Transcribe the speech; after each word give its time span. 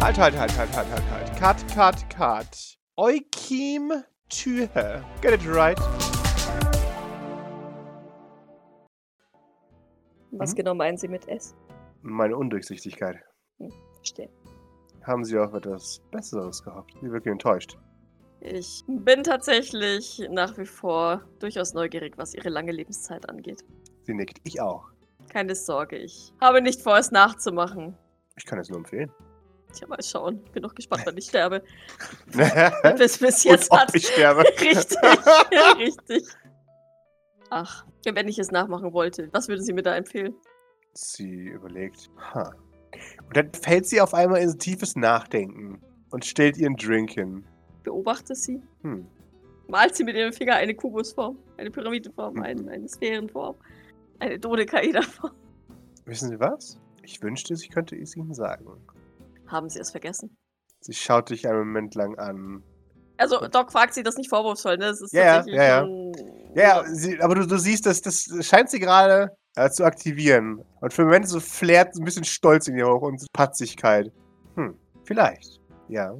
Halt, 0.00 0.16
halt, 0.18 0.36
halt, 0.38 0.56
halt, 0.56 0.76
halt, 0.76 0.88
halt, 0.90 1.10
halt. 1.10 1.36
Cut, 1.36 1.56
cut, 1.74 2.08
cut. 2.10 2.78
Eukim 2.96 3.92
Tühe. 4.28 4.68
Get 5.20 5.32
it 5.32 5.40
right. 5.46 5.78
Was 10.32 10.52
Mhm. 10.52 10.56
genau 10.56 10.74
meinen 10.74 10.96
Sie 10.98 11.08
mit 11.08 11.26
S? 11.28 11.54
Meine 12.02 12.36
Undurchsichtigkeit. 12.36 13.18
Verstehe. 13.96 14.30
Haben 15.02 15.24
Sie 15.24 15.36
auf 15.38 15.52
etwas 15.54 16.00
Besseres 16.12 16.62
gehofft? 16.62 16.90
Sie 17.00 17.10
wirken 17.10 17.30
enttäuscht. 17.32 17.76
Ich 18.40 18.84
bin 18.86 19.24
tatsächlich 19.24 20.22
nach 20.30 20.56
wie 20.58 20.66
vor 20.66 21.22
durchaus 21.40 21.74
neugierig, 21.74 22.16
was 22.16 22.34
Ihre 22.34 22.50
lange 22.50 22.70
Lebenszeit 22.70 23.28
angeht. 23.28 23.64
Sie 24.04 24.14
nickt. 24.14 24.38
Ich 24.44 24.60
auch. 24.60 24.88
Keine 25.28 25.56
Sorge, 25.56 25.96
ich 25.96 26.32
habe 26.40 26.62
nicht 26.62 26.80
vor, 26.82 26.98
es 26.98 27.10
nachzumachen. 27.10 27.96
Ich 28.36 28.46
kann 28.46 28.58
es 28.60 28.68
nur 28.68 28.78
empfehlen. 28.78 29.10
Tja, 29.72 29.86
mal 29.86 30.02
schauen. 30.02 30.42
Bin 30.52 30.62
noch 30.62 30.74
gespannt, 30.74 31.02
wann 31.04 31.16
ich 31.16 31.26
sterbe. 31.28 31.62
Bis, 32.96 33.18
bis 33.18 33.44
jetzt 33.44 33.70
hat. 33.70 33.94
ich 33.94 34.06
sterbe. 34.08 34.40
Richtig, 34.60 34.98
ja, 35.52 35.72
richtig. 35.76 36.24
Ach, 37.50 37.84
wenn 38.04 38.28
ich 38.28 38.38
es 38.38 38.50
nachmachen 38.50 38.92
wollte, 38.92 39.28
was 39.32 39.48
würden 39.48 39.62
Sie 39.62 39.72
mir 39.72 39.82
da 39.82 39.96
empfehlen? 39.96 40.34
Sie 40.94 41.48
überlegt. 41.48 42.10
Ha. 42.34 42.52
Und 43.26 43.36
dann 43.36 43.52
fällt 43.52 43.86
sie 43.86 44.00
auf 44.00 44.14
einmal 44.14 44.40
in 44.40 44.58
tiefes 44.58 44.96
Nachdenken 44.96 45.80
und 46.10 46.24
stellt 46.24 46.56
ihren 46.56 46.76
Drink 46.76 47.10
hin. 47.12 47.44
Beobachte 47.84 48.34
sie, 48.34 48.62
Hm. 48.82 49.06
malt 49.68 49.94
sie 49.94 50.04
mit 50.04 50.16
ihrem 50.16 50.32
Finger 50.32 50.54
eine 50.56 50.74
Kubusform, 50.74 51.38
eine 51.58 51.70
Pyramidenform, 51.70 52.34
Mhm. 52.34 52.42
eine, 52.42 52.70
eine 52.70 52.88
Sphärenform, 52.88 53.56
eine 54.18 54.38
Dodekaederform. 54.38 55.32
Wissen 56.06 56.30
Sie 56.30 56.40
was? 56.40 56.78
Ich 57.02 57.22
wünschte, 57.22 57.54
ich 57.54 57.68
könnte 57.70 57.96
es 57.96 58.16
Ihnen 58.16 58.34
sagen. 58.34 58.66
Haben 59.48 59.68
Sie 59.68 59.78
es 59.80 59.90
vergessen? 59.90 60.36
Sie 60.80 60.92
schaut 60.94 61.30
dich 61.30 61.46
einen 61.48 61.58
Moment 61.58 61.94
lang 61.94 62.16
an. 62.18 62.62
Also, 63.16 63.48
Doc 63.48 63.72
fragt 63.72 63.94
sie 63.94 64.02
das 64.04 64.16
nicht 64.16 64.28
vorwurfsvoll, 64.30 64.76
ne? 64.78 64.86
Das 64.86 65.00
ist 65.00 65.12
Ja, 65.12 65.24
ja, 65.24 65.34
tatsächlich 65.36 65.56
ja, 65.60 65.64
ja. 65.68 65.80
schon- 65.80 66.12
Ja, 66.54 66.84
sie, 66.86 67.20
aber 67.20 67.34
du, 67.34 67.46
du 67.46 67.58
siehst, 67.58 67.84
dass 67.86 68.00
das 68.00 68.28
scheint 68.46 68.70
sie 68.70 68.78
gerade 68.78 69.36
äh, 69.56 69.68
zu 69.70 69.84
aktivieren. 69.84 70.64
Und 70.80 70.92
für 70.92 71.02
einen 71.02 71.08
Moment 71.10 71.28
so 71.28 71.40
flärt 71.40 71.96
ein 71.96 72.04
bisschen 72.04 72.22
Stolz 72.24 72.68
in 72.68 72.76
ihr 72.76 72.86
hoch 72.86 73.02
und 73.02 73.26
Patzigkeit. 73.32 74.12
Hm, 74.54 74.78
vielleicht. 75.04 75.60
Ja. 75.88 76.14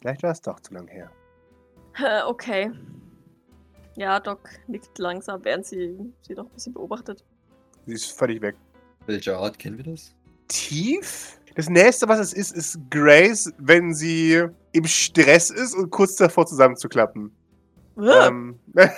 Vielleicht 0.00 0.22
war 0.24 0.32
es 0.32 0.40
doch 0.40 0.58
zu 0.60 0.74
lang 0.74 0.88
her. 0.88 1.10
Äh, 1.98 2.22
Okay. 2.26 2.72
Ja, 3.96 4.18
Doc 4.18 4.48
nickt 4.66 4.98
langsam, 4.98 5.44
während 5.44 5.66
sie 5.66 5.98
sie 6.22 6.34
doch 6.34 6.44
ein 6.46 6.52
bisschen 6.54 6.72
beobachtet. 6.72 7.24
Sie 7.86 7.92
ist 7.92 8.12
völlig 8.12 8.40
weg. 8.40 8.56
Welcher 9.06 9.38
Art 9.38 9.58
kennen 9.58 9.76
wir 9.76 9.84
das? 9.92 10.14
Tief? 10.48 11.39
Das 11.54 11.68
nächste, 11.68 12.08
was 12.08 12.18
es 12.20 12.32
ist, 12.32 12.52
ist 12.56 12.78
Grace, 12.90 13.52
wenn 13.58 13.92
sie 13.94 14.44
im 14.72 14.84
Stress 14.84 15.50
ist 15.50 15.74
und 15.74 15.90
kurz 15.90 16.16
davor 16.16 16.46
zusammenzuklappen. 16.46 17.32
Ähm, 17.98 18.58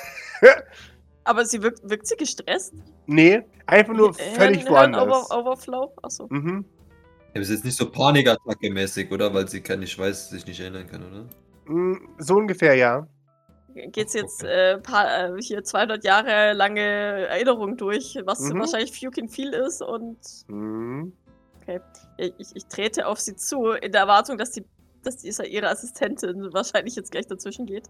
Aber 1.25 1.45
sie 1.45 1.63
wirkt, 1.63 1.89
wirkt 1.89 2.07
sie 2.07 2.17
gestresst? 2.17 2.75
nee, 3.07 3.43
einfach 3.67 3.95
nur 3.95 4.13
völlig 4.15 4.63
Hirn- 4.63 4.71
woanders. 4.71 5.03
Over, 5.31 5.39
Overflow? 5.41 5.93
Achso. 6.03 6.27
Mhm. 6.31 6.65
Ja, 6.69 7.37
aber 7.37 7.41
es 7.41 7.49
ist 7.49 7.55
jetzt 7.57 7.65
nicht 7.65 7.77
so 7.77 7.91
Panikattacke 7.91 8.71
mäßig, 8.71 9.11
oder? 9.11 9.33
Weil 9.33 9.49
sie 9.49 9.61
kann 9.61 9.81
nicht 9.81 9.99
weiß, 9.99 10.31
sich 10.31 10.47
nicht 10.47 10.61
erinnern 10.61 10.87
kann, 10.87 11.03
oder? 11.03 11.73
Mm, 11.73 12.09
So 12.19 12.35
ungefähr, 12.37 12.75
ja. 12.75 13.07
Geht's 13.75 14.13
jetzt 14.13 14.43
Okay. 14.45 14.73
äh, 14.75 14.79
paar, 14.79 15.37
äh, 15.37 15.41
hier 15.41 15.65
200 15.65 16.05
Jahre 16.05 16.53
lange 16.53 16.81
Erinnerung 16.83 17.77
durch, 17.79 18.19
was 18.27 18.41
Mhm. 18.41 18.59
wahrscheinlich 18.59 18.93
fucking 19.01 19.29
viel 19.31 19.55
ist 19.55 19.81
und 19.81 20.19
Mhm. 20.49 21.13
Ich, 22.19 22.33
ich, 22.39 22.49
ich 22.55 22.67
trete 22.67 23.07
auf 23.07 23.19
sie 23.21 23.37
zu, 23.37 23.71
in 23.71 23.93
der 23.93 24.03
Erwartung, 24.03 24.39
dass 24.39 24.51
die 24.51 24.65
dass 25.03 25.17
dieser 25.17 25.47
ihre 25.47 25.69
Assistentin 25.69 26.53
wahrscheinlich 26.53 26.97
jetzt 26.97 27.11
gleich 27.11 27.27
dazwischen 27.27 27.67
geht. 27.67 27.89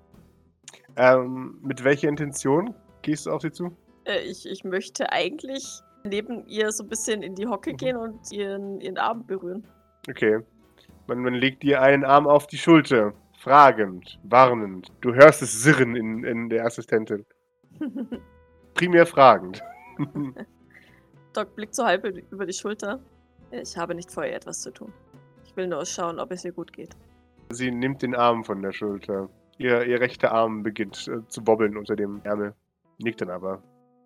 Ähm, 0.96 1.58
mit 1.62 1.84
welcher 1.84 2.08
Intention 2.08 2.74
gehst 3.02 3.26
du 3.26 3.30
auf 3.30 3.42
sie 3.42 3.52
zu? 3.52 3.76
Äh, 4.04 4.20
ich, 4.20 4.46
ich 4.46 4.64
möchte 4.64 5.12
eigentlich 5.12 5.80
neben 6.04 6.46
ihr 6.46 6.72
so 6.72 6.84
ein 6.84 6.88
bisschen 6.88 7.22
in 7.22 7.34
die 7.34 7.46
Hocke 7.46 7.72
Mhm. 7.72 7.76
gehen 7.76 7.96
und 7.96 8.32
ihren, 8.32 8.80
ihren 8.80 8.98
Arm 8.98 9.26
berühren. 9.26 9.66
Okay. 10.08 10.40
Man, 11.06 11.18
man 11.18 11.34
legt 11.34 11.62
dir 11.62 11.82
einen 11.82 12.04
Arm 12.04 12.26
auf 12.26 12.46
die 12.46 12.58
Schulter. 12.58 13.12
Fragend, 13.38 14.20
warnend. 14.22 14.88
Du 15.00 15.14
hörst 15.14 15.42
es 15.42 15.62
sirren 15.62 15.96
in, 15.96 16.24
in 16.24 16.48
der 16.48 16.64
Assistentin. 16.64 17.24
Primär 18.74 19.06
fragend. 19.06 19.62
Doc 21.32 21.54
blickt 21.56 21.74
so 21.74 21.84
halb 21.84 22.04
über 22.04 22.46
die 22.46 22.52
Schulter. 22.52 23.00
Ich 23.52 23.76
habe 23.76 23.94
nicht 23.94 24.10
vor, 24.10 24.24
ihr 24.24 24.34
etwas 24.34 24.60
zu 24.62 24.70
tun. 24.72 24.92
Ich 25.44 25.54
will 25.56 25.66
nur 25.68 25.84
schauen, 25.84 26.18
ob 26.18 26.30
es 26.32 26.44
ihr 26.44 26.52
gut 26.52 26.72
geht. 26.72 26.90
Sie 27.50 27.70
nimmt 27.70 28.02
den 28.02 28.14
Arm 28.14 28.44
von 28.44 28.62
der 28.62 28.72
Schulter. 28.72 29.28
Ihr, 29.58 29.84
ihr 29.84 30.00
rechter 30.00 30.32
Arm 30.32 30.62
beginnt 30.62 31.06
äh, 31.08 31.26
zu 31.28 31.42
bobbeln 31.44 31.76
unter 31.76 31.94
dem 31.94 32.20
Ärmel. 32.24 32.54
Nickt 32.98 33.20
dann 33.20 33.30
aber. 33.30 33.62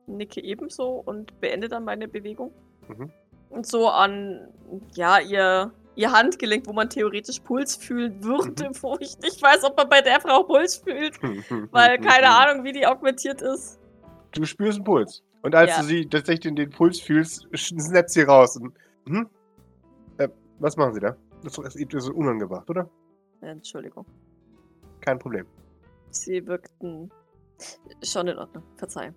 Nicke 0.07 0.43
ebenso 0.43 1.03
und 1.05 1.41
beende 1.41 1.69
dann 1.69 1.85
meine 1.85 2.09
Bewegung. 2.09 2.53
Mhm. 2.89 3.11
Und 3.51 3.67
so 3.67 3.89
an, 3.89 4.49
ja, 4.95 5.21
ihr, 5.21 5.71
ihr 5.95 6.11
Handgelenk, 6.13 6.67
wo 6.67 6.73
man 6.73 6.91
theoretisch 6.91 7.39
Puls 7.41 7.77
fühlen 7.77 8.23
würde, 8.25 8.69
Mhm. 8.71 8.83
wo 8.83 8.97
ich 8.99 9.17
nicht 9.21 9.41
weiß, 9.41 9.63
ob 9.65 9.77
man 9.77 9.89
bei 9.89 10.01
der 10.01 10.21
Frau 10.21 10.43
Puls 10.43 10.77
fühlt, 10.79 11.15
weil 11.73 11.99
keine 12.01 12.29
Ahnung, 12.31 12.65
wie 12.65 12.73
die 12.73 12.87
augmentiert 12.87 13.41
ist. 13.43 13.79
Du 14.33 14.45
spürst 14.45 14.79
einen 14.79 14.85
Puls. 14.85 15.23
Und 15.43 15.55
als 15.55 15.71
Ja. 15.71 15.81
du 15.81 15.85
sie 15.85 16.07
tatsächlich 16.07 16.41
den, 16.41 16.57
den 16.57 16.71
Puls 16.71 17.01
fühlst, 17.01 17.47
snappt 17.57 18.11
sie 18.11 18.23
raus. 18.23 18.57
Und, 18.57 18.75
hm? 19.07 19.29
Was 20.59 20.77
machen 20.77 20.95
sie 20.95 21.01
da? 21.01 21.17
Das 21.43 21.59
ist, 21.59 21.93
das 21.93 22.05
ist 22.05 22.11
unangebracht, 22.11 22.69
oder? 22.71 22.89
Entschuldigung. 23.41 24.07
Kein 25.01 25.19
Problem. 25.19 25.47
Sie 26.11 26.47
wirkten 26.47 27.11
schon 28.03 28.29
in 28.29 28.39
Ordnung. 28.39 28.65
Verzeih. 28.77 29.13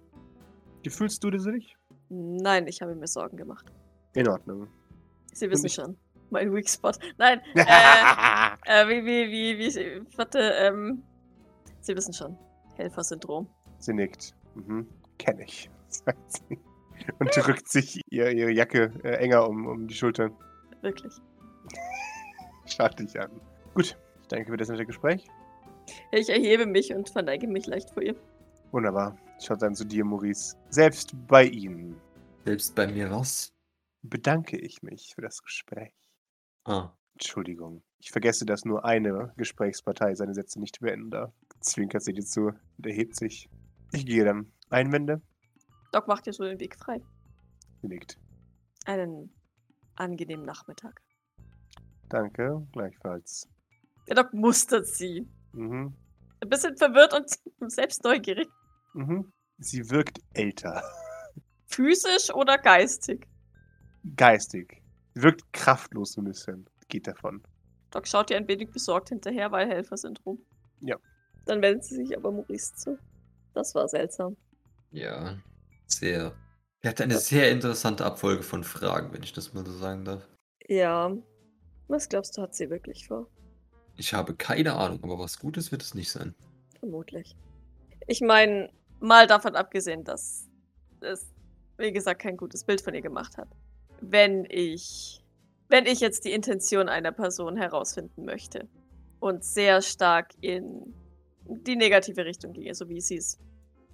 Wie 0.84 0.90
fühlst 0.90 1.24
du 1.24 1.30
das 1.30 1.46
nicht? 1.46 1.78
Nein, 2.10 2.68
ich 2.68 2.82
habe 2.82 2.96
mir 2.96 3.08
Sorgen 3.08 3.38
gemacht. 3.38 3.72
In 4.16 4.28
Ordnung. 4.28 4.68
Sie 5.34 5.50
wissen 5.50 5.70
schon. 5.70 5.98
Mein 6.32 6.54
Weak 6.54 6.70
Spot. 6.70 6.92
Nein, 7.18 7.42
äh, 7.56 7.64
äh, 8.66 8.88
wie, 8.88 9.06
wie, 9.06 9.32
wie, 9.32 9.60
wie, 9.60 10.18
warte, 10.18 10.40
ähm, 10.40 11.04
Sie 11.82 11.96
wissen 11.96 12.14
schon. 12.14 12.38
Helfersyndrom. 12.76 13.48
sie 13.80 13.94
nickt. 13.94 14.36
Mhm. 14.56 14.88
Kenn 15.18 15.40
ich, 15.40 15.70
sagt 15.88 16.32
sie. 16.50 16.60
Und 17.20 17.36
drückt 17.36 17.68
sich 17.70 18.02
ihr, 18.10 18.30
ihre 18.32 18.52
Jacke 18.52 18.92
äh, 19.04 19.16
enger 19.16 19.48
um, 19.48 19.66
um 19.66 19.88
die 19.88 19.94
Schultern. 19.96 20.34
Wirklich. 20.82 21.14
Schaut 22.66 23.00
dich 23.00 23.20
an. 23.20 23.32
Gut, 23.74 23.98
ich 24.22 24.28
danke 24.28 24.52
für 24.52 24.58
das 24.58 24.70
nette 24.70 24.86
Gespräch. 24.86 25.26
Ich 26.12 26.30
erhebe 26.30 26.66
mich 26.66 26.94
und 26.94 27.10
verneige 27.10 27.48
mich 27.48 27.66
leicht 27.66 27.90
vor 27.92 28.04
ihr. 28.04 28.16
Wunderbar. 28.72 29.18
Schaut 29.40 29.62
dann 29.62 29.74
zu 29.76 29.86
dir, 29.86 30.06
Maurice. 30.06 30.56
Selbst 30.70 31.14
bei 31.28 31.46
Ihnen 31.46 32.00
Selbst 32.46 32.76
bei 32.76 32.88
mir 32.88 33.10
was? 33.10 33.54
bedanke 34.02 34.58
ich 34.58 34.82
mich 34.84 35.14
für 35.16 35.22
das 35.22 35.42
Gespräch. 35.44 35.94
Ah. 36.66 36.92
Entschuldigung. 37.14 37.84
Ich 38.00 38.12
vergesse, 38.12 38.46
dass 38.46 38.64
nur 38.64 38.86
eine 38.86 39.34
Gesprächspartei 39.36 40.16
seine 40.16 40.34
Sätze 40.34 40.60
nicht 40.60 40.80
beenden 40.80 41.10
darf. 41.10 41.34
Zwinkert 41.60 42.02
sie 42.04 42.14
dir 42.14 42.24
zu 42.24 42.54
und 42.78 42.86
erhebt 42.86 43.16
sich. 43.18 43.50
Ich 43.92 44.06
gehe 44.06 44.24
dann. 44.24 44.54
Einwände? 44.70 45.22
Doc 45.92 46.08
macht 46.08 46.26
dir 46.28 46.34
so 46.34 46.44
den 46.44 46.60
Weg 46.62 46.78
frei. 46.78 47.02
Sie 47.82 47.88
nickt. 47.88 48.18
Einen 48.86 49.34
angenehmen 49.96 50.46
Nachmittag. 50.46 51.02
Danke, 52.10 52.68
gleichfalls. 52.72 53.48
Der 54.08 54.16
Doc 54.16 54.34
mustert 54.34 54.88
sie. 54.88 55.28
Mhm. 55.54 55.94
Ein 56.42 56.50
bisschen 56.50 56.76
verwirrt 56.76 57.14
und 57.14 57.30
selbst 57.72 58.04
neugierig. 58.04 58.50
Mhm. 58.94 59.32
Sie 59.60 59.90
wirkt 59.90 60.20
älter. 60.34 60.84
Physisch 61.66 62.34
oder 62.34 62.58
geistig? 62.58 63.28
Geistig. 64.16 64.82
Sie 65.14 65.22
wirkt 65.22 65.52
kraftlos 65.54 66.14
so 66.14 66.22
ein 66.22 66.26
bisschen. 66.26 66.68
Geht 66.88 67.08
davon. 67.08 67.44
Doc 67.92 68.08
schaut 68.08 68.32
ihr 68.32 68.38
ein 68.38 68.48
wenig 68.48 68.72
besorgt 68.72 69.10
hinterher, 69.10 69.52
weil 69.52 69.68
Helfersyndrom. 69.68 70.40
Ja. 70.80 70.96
Dann 71.46 71.62
wendet 71.62 71.84
sie 71.84 71.96
sich 71.96 72.18
aber 72.18 72.32
Maurice 72.32 72.74
zu. 72.76 72.98
Das 73.54 73.76
war 73.76 73.88
seltsam. 73.88 74.38
Ja. 74.92 75.38
Sehr. 75.86 76.34
Er 76.82 76.90
hat 76.90 77.02
eine 77.02 77.18
sehr 77.18 77.52
interessante 77.52 78.06
Abfolge 78.06 78.44
von 78.44 78.64
Fragen, 78.64 79.14
wenn 79.14 79.24
ich 79.24 79.34
das 79.34 79.54
mal 79.54 79.66
so 79.66 79.74
sagen 79.74 80.06
darf. 80.06 80.28
Ja. 80.68 81.16
Was 81.90 82.08
glaubst 82.08 82.38
du, 82.38 82.44
hat 82.44 82.54
sie 82.56 82.70
wirklich 82.70 83.08
vor? 83.08 83.28
Ich 83.98 84.14
habe 84.14 84.36
keine 84.36 84.76
Ahnung, 84.76 85.00
aber 85.04 85.20
was 85.20 85.40
Gutes 85.40 85.72
wird 85.72 85.82
es 85.82 85.96
nicht 85.96 86.12
sein. 86.12 86.36
Vermutlich. 86.80 87.36
Ich 88.08 88.22
meine, 88.22 88.70
mal 89.00 89.28
davon 89.28 89.56
abgesehen, 89.56 90.04
dass 90.04 90.48
es, 91.02 91.28
wie 91.78 91.92
gesagt, 91.92 92.22
kein 92.22 92.38
gutes 92.38 92.64
Bild 92.64 92.80
von 92.82 92.94
ihr 92.94 93.02
gemacht 93.02 93.38
hat. 93.38 93.50
Wenn 94.02 94.46
ich, 94.50 95.24
wenn 95.68 95.88
ich 95.88 96.00
jetzt 96.00 96.26
die 96.26 96.32
Intention 96.32 96.90
einer 96.90 97.12
Person 97.12 97.58
herausfinden 97.58 98.24
möchte 98.24 98.70
und 99.20 99.44
sehr 99.44 99.82
stark 99.82 100.34
in 100.42 100.94
die 101.46 101.76
negative 101.76 102.24
Richtung 102.24 102.54
gehe, 102.54 102.76
so 102.76 102.88
wie 102.88 103.02
sie 103.02 103.18
es 103.18 103.40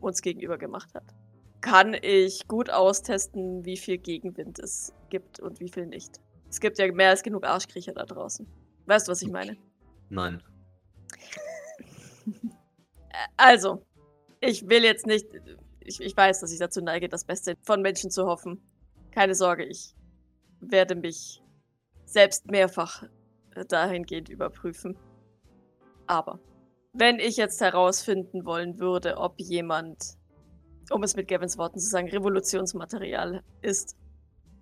uns 0.01 0.21
gegenüber 0.21 0.57
gemacht 0.57 0.93
hat, 0.93 1.05
kann 1.61 1.95
ich 1.99 2.45
gut 2.47 2.69
austesten, 2.69 3.63
wie 3.65 3.77
viel 3.77 3.97
Gegenwind 3.97 4.59
es 4.59 4.93
gibt 5.09 5.39
und 5.39 5.61
wie 5.61 5.69
viel 5.69 5.87
nicht. 5.87 6.19
Es 6.55 6.61
gibt 6.61 6.79
ja 6.79 6.89
mehr 6.89 7.09
als 7.09 7.21
genug 7.21 7.43
Arschkriecher 7.43 7.91
da 7.91 8.05
draußen. 8.05 8.47
Weißt 8.85 9.09
du, 9.09 9.11
was 9.11 9.21
ich 9.21 9.29
meine? 9.29 9.57
Nein. 10.07 10.41
Also, 13.35 13.85
ich 14.39 14.69
will 14.69 14.85
jetzt 14.85 15.05
nicht. 15.05 15.25
Ich, 15.81 15.99
ich 15.99 16.15
weiß, 16.15 16.39
dass 16.39 16.53
ich 16.53 16.59
dazu 16.59 16.79
neige, 16.79 17.09
das 17.09 17.25
Beste 17.25 17.55
von 17.63 17.81
Menschen 17.81 18.09
zu 18.09 18.25
hoffen. 18.25 18.61
Keine 19.11 19.35
Sorge, 19.35 19.65
ich 19.65 19.95
werde 20.61 20.95
mich 20.95 21.43
selbst 22.05 22.49
mehrfach 22.49 23.03
dahingehend 23.67 24.29
überprüfen. 24.29 24.97
Aber 26.07 26.39
wenn 26.93 27.19
ich 27.19 27.35
jetzt 27.35 27.59
herausfinden 27.59 28.45
wollen 28.45 28.79
würde, 28.79 29.17
ob 29.17 29.39
jemand, 29.39 30.15
um 30.89 31.03
es 31.03 31.17
mit 31.17 31.27
Gavins 31.27 31.57
Worten 31.57 31.79
zu 31.79 31.89
sagen, 31.89 32.07
Revolutionsmaterial 32.07 33.43
ist, 33.61 33.97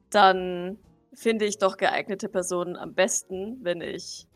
dann 0.09 0.79
finde 1.13 1.45
ich 1.45 1.57
doch 1.57 1.77
geeignete 1.77 2.29
Personen 2.29 2.75
am 2.75 2.93
besten, 2.93 3.59
wenn 3.63 3.81
ich 3.81 4.27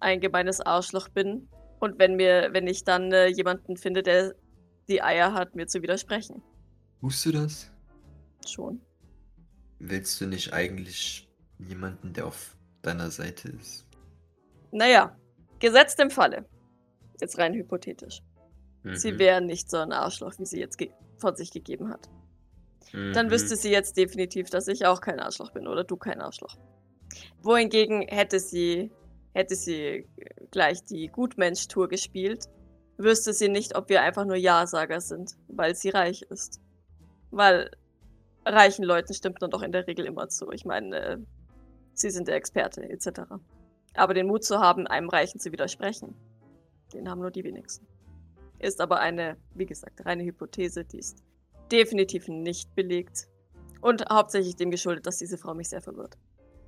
ein 0.00 0.20
gemeines 0.20 0.60
Arschloch 0.60 1.08
bin 1.08 1.48
und 1.80 1.98
wenn 1.98 2.16
mir, 2.16 2.48
wenn 2.52 2.66
ich 2.66 2.84
dann 2.84 3.12
äh, 3.12 3.26
jemanden 3.26 3.76
finde, 3.76 4.02
der 4.02 4.34
die 4.88 5.02
Eier 5.02 5.32
hat, 5.34 5.54
mir 5.54 5.66
zu 5.66 5.82
widersprechen. 5.82 6.42
Tust 7.00 7.24
du 7.26 7.32
das? 7.32 7.70
Schon. 8.46 8.80
Willst 9.78 10.20
du 10.20 10.26
nicht 10.26 10.52
eigentlich 10.52 11.28
jemanden, 11.58 12.12
der 12.12 12.26
auf 12.26 12.56
deiner 12.82 13.10
Seite 13.10 13.48
ist? 13.50 13.86
Naja, 14.72 15.16
gesetzt 15.58 16.00
im 16.00 16.10
Falle. 16.10 16.44
Jetzt 17.20 17.38
rein 17.38 17.54
hypothetisch. 17.54 18.22
Sie 18.94 19.12
Mhm. 19.12 19.18
wäre 19.18 19.40
nicht 19.40 19.70
so 19.70 19.76
ein 19.76 19.92
Arschloch, 19.92 20.32
wie 20.38 20.46
sie 20.46 20.58
jetzt 20.58 20.78
von 21.18 21.36
sich 21.36 21.52
gegeben 21.52 21.88
hat. 21.88 22.08
Dann 22.92 23.26
Mhm. 23.26 23.30
wüsste 23.30 23.56
sie 23.56 23.70
jetzt 23.70 23.96
definitiv, 23.96 24.50
dass 24.50 24.68
ich 24.68 24.86
auch 24.86 25.00
kein 25.00 25.20
Arschloch 25.20 25.52
bin 25.52 25.66
oder 25.66 25.84
du 25.84 25.96
kein 25.96 26.20
Arschloch. 26.20 26.56
Wohingegen 27.42 28.02
hätte 28.02 28.40
sie, 28.40 28.90
hätte 29.34 29.54
sie 29.54 30.06
gleich 30.50 30.84
die 30.84 31.08
Gutmensch-Tour 31.08 31.88
gespielt, 31.88 32.46
wüsste 32.96 33.32
sie 33.32 33.48
nicht, 33.48 33.76
ob 33.76 33.88
wir 33.88 34.02
einfach 34.02 34.24
nur 34.24 34.36
Ja-Sager 34.36 35.00
sind, 35.00 35.36
weil 35.48 35.74
sie 35.74 35.90
reich 35.90 36.22
ist. 36.22 36.60
Weil 37.30 37.70
reichen 38.44 38.84
Leuten 38.84 39.14
stimmt 39.14 39.40
man 39.40 39.50
doch 39.50 39.62
in 39.62 39.72
der 39.72 39.86
Regel 39.86 40.06
immer 40.06 40.28
zu. 40.28 40.50
Ich 40.52 40.64
meine, 40.64 40.96
äh, 40.96 41.18
sie 41.94 42.10
sind 42.10 42.28
der 42.28 42.36
Experte 42.36 42.88
etc. 42.88 43.22
Aber 43.94 44.14
den 44.14 44.26
Mut 44.26 44.44
zu 44.44 44.58
haben, 44.58 44.86
einem 44.86 45.08
Reichen 45.08 45.38
zu 45.38 45.52
widersprechen, 45.52 46.14
den 46.92 47.08
haben 47.10 47.20
nur 47.20 47.30
die 47.30 47.44
wenigsten. 47.44 47.86
Ist 48.58 48.80
aber 48.80 49.00
eine, 49.00 49.36
wie 49.54 49.66
gesagt, 49.66 50.04
reine 50.04 50.24
Hypothese, 50.24 50.84
die 50.84 50.98
ist 50.98 51.22
definitiv 51.72 52.28
nicht 52.28 52.74
belegt. 52.74 53.28
Und 53.80 54.04
hauptsächlich 54.08 54.54
dem 54.54 54.70
geschuldet, 54.70 55.06
dass 55.06 55.16
diese 55.16 55.38
Frau 55.38 55.54
mich 55.54 55.68
sehr 55.68 55.82
verwirrt. 55.82 56.16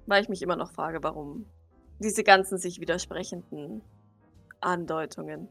Weil 0.07 0.23
ich 0.23 0.29
mich 0.29 0.43
immer 0.43 0.57
noch 0.57 0.73
frage, 0.73 1.03
warum 1.03 1.47
diese 2.01 2.25
ganzen 2.25 2.59
sich 2.59 2.81
widersprechenden 2.81 3.83
Andeutungen. 4.61 5.49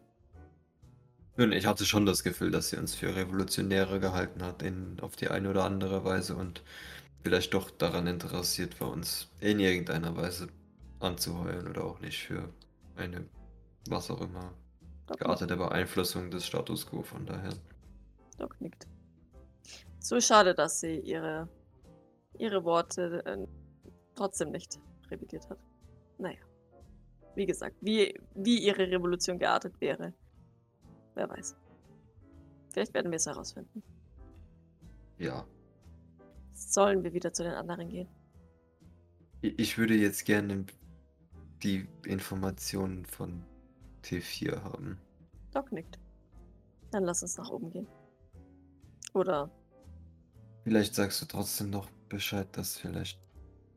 Nun, 1.37 1.51
ich 1.51 1.65
hatte 1.65 1.85
schon 1.85 2.05
das 2.05 2.23
Gefühl, 2.23 2.51
dass 2.51 2.69
sie 2.69 2.77
uns 2.77 2.93
für 2.93 3.15
Revolutionäre 3.15 3.99
gehalten 3.99 4.43
hat, 4.43 4.61
in, 4.61 4.99
auf 5.01 5.15
die 5.15 5.29
eine 5.29 5.49
oder 5.49 5.63
andere 5.63 6.03
Weise 6.03 6.35
und 6.35 6.63
vielleicht 7.23 7.53
doch 7.53 7.71
daran 7.71 8.07
interessiert 8.07 8.79
war, 8.81 8.91
uns 8.91 9.29
in 9.39 9.59
irgendeiner 9.59 10.15
Weise 10.15 10.47
anzuheuern 10.99 11.67
oder 11.67 11.85
auch 11.85 11.99
nicht 12.01 12.23
für 12.23 12.49
eine, 12.97 13.25
was 13.87 14.11
auch 14.11 14.21
immer, 14.21 14.53
geartete 15.17 15.55
Beeinflussung 15.55 16.29
des 16.29 16.45
Status 16.45 16.85
quo. 16.85 17.01
Von 17.01 17.25
daher, 17.25 17.53
Doc 18.37 18.59
nickt. 18.59 18.87
So 20.03 20.19
schade, 20.19 20.53
dass 20.53 20.81
sie 20.81 20.99
ihre, 20.99 21.47
ihre 22.37 22.65
Worte 22.65 23.25
äh, 23.25 23.47
trotzdem 24.15 24.51
nicht 24.51 24.77
revidiert 25.09 25.49
hat. 25.49 25.57
Naja. 26.17 26.41
Wie 27.35 27.45
gesagt, 27.45 27.77
wie, 27.79 28.19
wie 28.35 28.59
ihre 28.59 28.91
Revolution 28.91 29.39
geartet 29.39 29.79
wäre, 29.79 30.13
wer 31.15 31.29
weiß. 31.29 31.55
Vielleicht 32.73 32.93
werden 32.93 33.11
wir 33.11 33.15
es 33.15 33.25
herausfinden. 33.25 33.81
ja. 35.17 35.45
Sollen 36.55 37.03
wir 37.03 37.13
wieder 37.13 37.33
zu 37.33 37.43
den 37.43 37.53
anderen 37.53 37.89
gehen? 37.89 38.07
Ich 39.41 39.77
würde 39.77 39.95
jetzt 39.95 40.25
gerne 40.25 40.65
die 41.63 41.87
Informationen 42.05 43.05
von 43.05 43.43
T4 44.03 44.61
haben. 44.63 44.99
Doc 45.51 45.71
nickt. 45.71 45.97
Dann 46.91 47.05
lass 47.05 47.23
uns 47.23 47.37
nach 47.37 47.49
oben 47.49 47.71
gehen. 47.71 47.87
Oder 49.13 49.49
Vielleicht 50.63 50.95
sagst 50.95 51.21
du 51.21 51.25
trotzdem 51.25 51.69
noch 51.69 51.89
Bescheid, 52.07 52.47
dass 52.53 52.77
vielleicht 52.77 53.19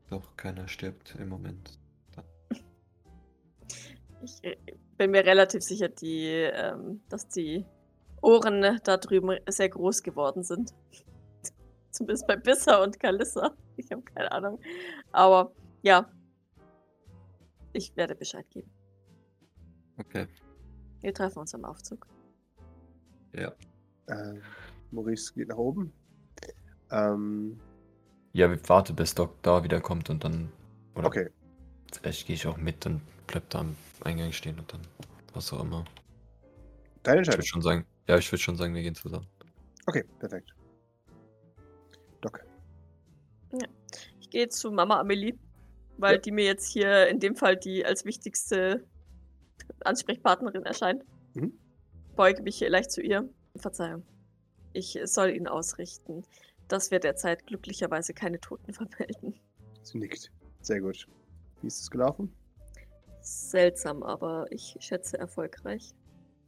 doch 0.09 0.37
keiner 0.37 0.67
stirbt 0.67 1.15
im 1.19 1.29
Moment. 1.29 1.79
ich 4.23 4.43
äh, 4.43 4.55
bin 4.97 5.11
mir 5.11 5.25
relativ 5.25 5.63
sicher, 5.63 5.89
die, 5.89 6.27
ähm, 6.27 7.01
dass 7.09 7.27
die 7.27 7.65
Ohren 8.21 8.79
da 8.83 8.97
drüben 8.97 9.37
sehr 9.47 9.69
groß 9.69 10.01
geworden 10.01 10.43
sind. 10.43 10.73
Zumindest 11.91 12.25
bei 12.27 12.37
Bissa 12.37 12.81
und 12.81 12.99
Kalissa. 12.99 13.55
Ich 13.75 13.91
habe 13.91 14.01
keine 14.03 14.31
Ahnung. 14.31 14.59
Aber 15.11 15.51
ja. 15.81 16.09
Ich 17.73 17.95
werde 17.95 18.15
Bescheid 18.15 18.49
geben. 18.49 18.71
Okay. 19.97 20.27
Wir 21.01 21.13
treffen 21.13 21.39
uns 21.39 21.53
am 21.53 21.65
Aufzug. 21.65 22.07
Ja. 23.33 23.53
Ähm, 24.09 24.41
Maurice 24.91 25.33
geht 25.33 25.49
nach 25.49 25.57
oben. 25.57 25.93
Ähm, 26.91 27.59
Ja, 28.33 28.49
wir- 28.49 28.59
warte, 28.69 28.93
bis 28.93 29.15
Doc 29.15 29.41
da 29.41 29.63
wieder 29.63 29.81
kommt 29.81 30.09
und 30.09 30.23
dann. 30.23 30.51
Oder 30.95 31.07
okay. 31.07 31.29
Vielleicht 31.91 32.27
gehe 32.27 32.35
ich 32.35 32.45
auch 32.47 32.57
mit 32.57 32.85
und 32.85 33.01
bleib 33.27 33.49
da 33.49 33.59
am 33.59 33.75
Eingang 34.03 34.31
stehen 34.31 34.59
und 34.59 34.71
dann. 34.71 34.81
Was 35.33 35.51
auch 35.53 35.61
immer. 35.61 35.85
Deine 37.03 37.21
Ich 37.21 37.27
würde 37.27 37.37
Entscheidung. 37.37 37.45
schon 37.45 37.61
sagen. 37.61 37.85
Ja, 38.07 38.17
ich 38.17 38.31
würde 38.31 38.41
schon 38.41 38.55
sagen, 38.57 38.73
wir 38.75 38.81
gehen 38.83 38.95
zusammen. 38.95 39.27
Okay, 39.85 40.03
perfekt. 40.19 40.51
Doc. 42.21 42.43
Ich 44.19 44.29
gehe 44.29 44.49
zu 44.49 44.71
Mama 44.71 44.99
Amelie, 44.99 45.37
weil 45.97 46.15
Ja. 46.15 46.21
die 46.21 46.31
mir 46.31 46.45
jetzt 46.45 46.67
hier 46.67 47.07
in 47.07 47.19
dem 47.19 47.35
Fall 47.35 47.55
die 47.57 47.85
als 47.85 48.03
wichtigste 48.05 48.85
Ansprechpartnerin 49.85 50.63
erscheint. 50.63 51.03
Mhm. 51.33 51.53
Beuge 52.15 52.41
mich 52.43 52.57
hier 52.57 52.69
leicht 52.69 52.91
zu 52.91 53.01
ihr. 53.01 53.27
Verzeihung. 53.55 54.03
Ich 54.73 54.99
soll 55.05 55.29
Ihnen 55.31 55.47
ausrichten, 55.47 56.23
dass 56.67 56.91
wir 56.91 56.99
derzeit 56.99 57.45
glücklicherweise 57.45 58.13
keine 58.13 58.39
Toten 58.39 58.73
vermelden. 58.73 59.35
Sie 59.83 59.97
nickt. 59.97 60.31
Sehr 60.61 60.81
gut. 60.81 61.07
Wie 61.61 61.67
ist 61.67 61.81
es 61.81 61.89
gelaufen? 61.89 62.33
Seltsam, 63.21 64.03
aber 64.03 64.45
ich 64.51 64.75
schätze 64.79 65.17
erfolgreich. 65.17 65.93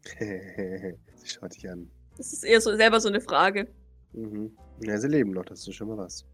sie 0.20 1.26
schaut 1.26 1.56
dich 1.56 1.70
an. 1.70 1.90
Das 2.18 2.34
ist 2.34 2.44
eher 2.44 2.62
so 2.62 2.76
selber 2.76 3.00
so 3.00 3.10
eine 3.10 3.22
Frage. 3.22 3.68
Mhm. 4.14 4.58
Ja, 4.82 4.98
sie 4.98 5.08
leben 5.08 5.32
noch, 5.32 5.46
das 5.46 5.68
ist 5.68 5.76
schon 5.76 5.88
mal 5.90 5.98
was. 5.98 6.26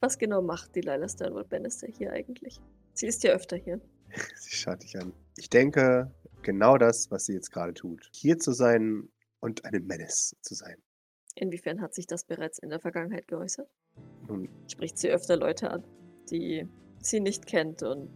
Was 0.00 0.18
genau 0.18 0.42
macht 0.42 0.74
Delilah 0.74 1.08
Sternwood 1.08 1.48
Bannister 1.48 1.88
hier 1.88 2.12
eigentlich? 2.12 2.60
Sie 2.94 3.06
ist 3.06 3.22
ja 3.22 3.32
öfter 3.32 3.56
hier. 3.56 3.80
Sie 4.36 4.54
schaut 4.54 4.82
dich 4.82 4.98
an. 4.98 5.12
Ich 5.36 5.48
denke, 5.48 6.12
genau 6.42 6.76
das, 6.76 7.10
was 7.10 7.26
sie 7.26 7.32
jetzt 7.32 7.50
gerade 7.50 7.72
tut. 7.72 8.10
Hier 8.12 8.38
zu 8.38 8.52
sein 8.52 9.08
und 9.40 9.64
eine 9.64 9.80
Menace 9.80 10.36
zu 10.42 10.54
sein. 10.54 10.76
Inwiefern 11.34 11.80
hat 11.80 11.94
sich 11.94 12.06
das 12.06 12.24
bereits 12.24 12.58
in 12.58 12.70
der 12.70 12.80
Vergangenheit 12.80 13.26
geäußert? 13.28 13.68
Nun, 14.28 14.48
Spricht 14.70 14.98
sie 14.98 15.10
öfter 15.10 15.36
Leute 15.36 15.70
an, 15.70 15.82
die 16.30 16.68
sie 17.00 17.20
nicht 17.20 17.46
kennt 17.46 17.82
und 17.82 18.10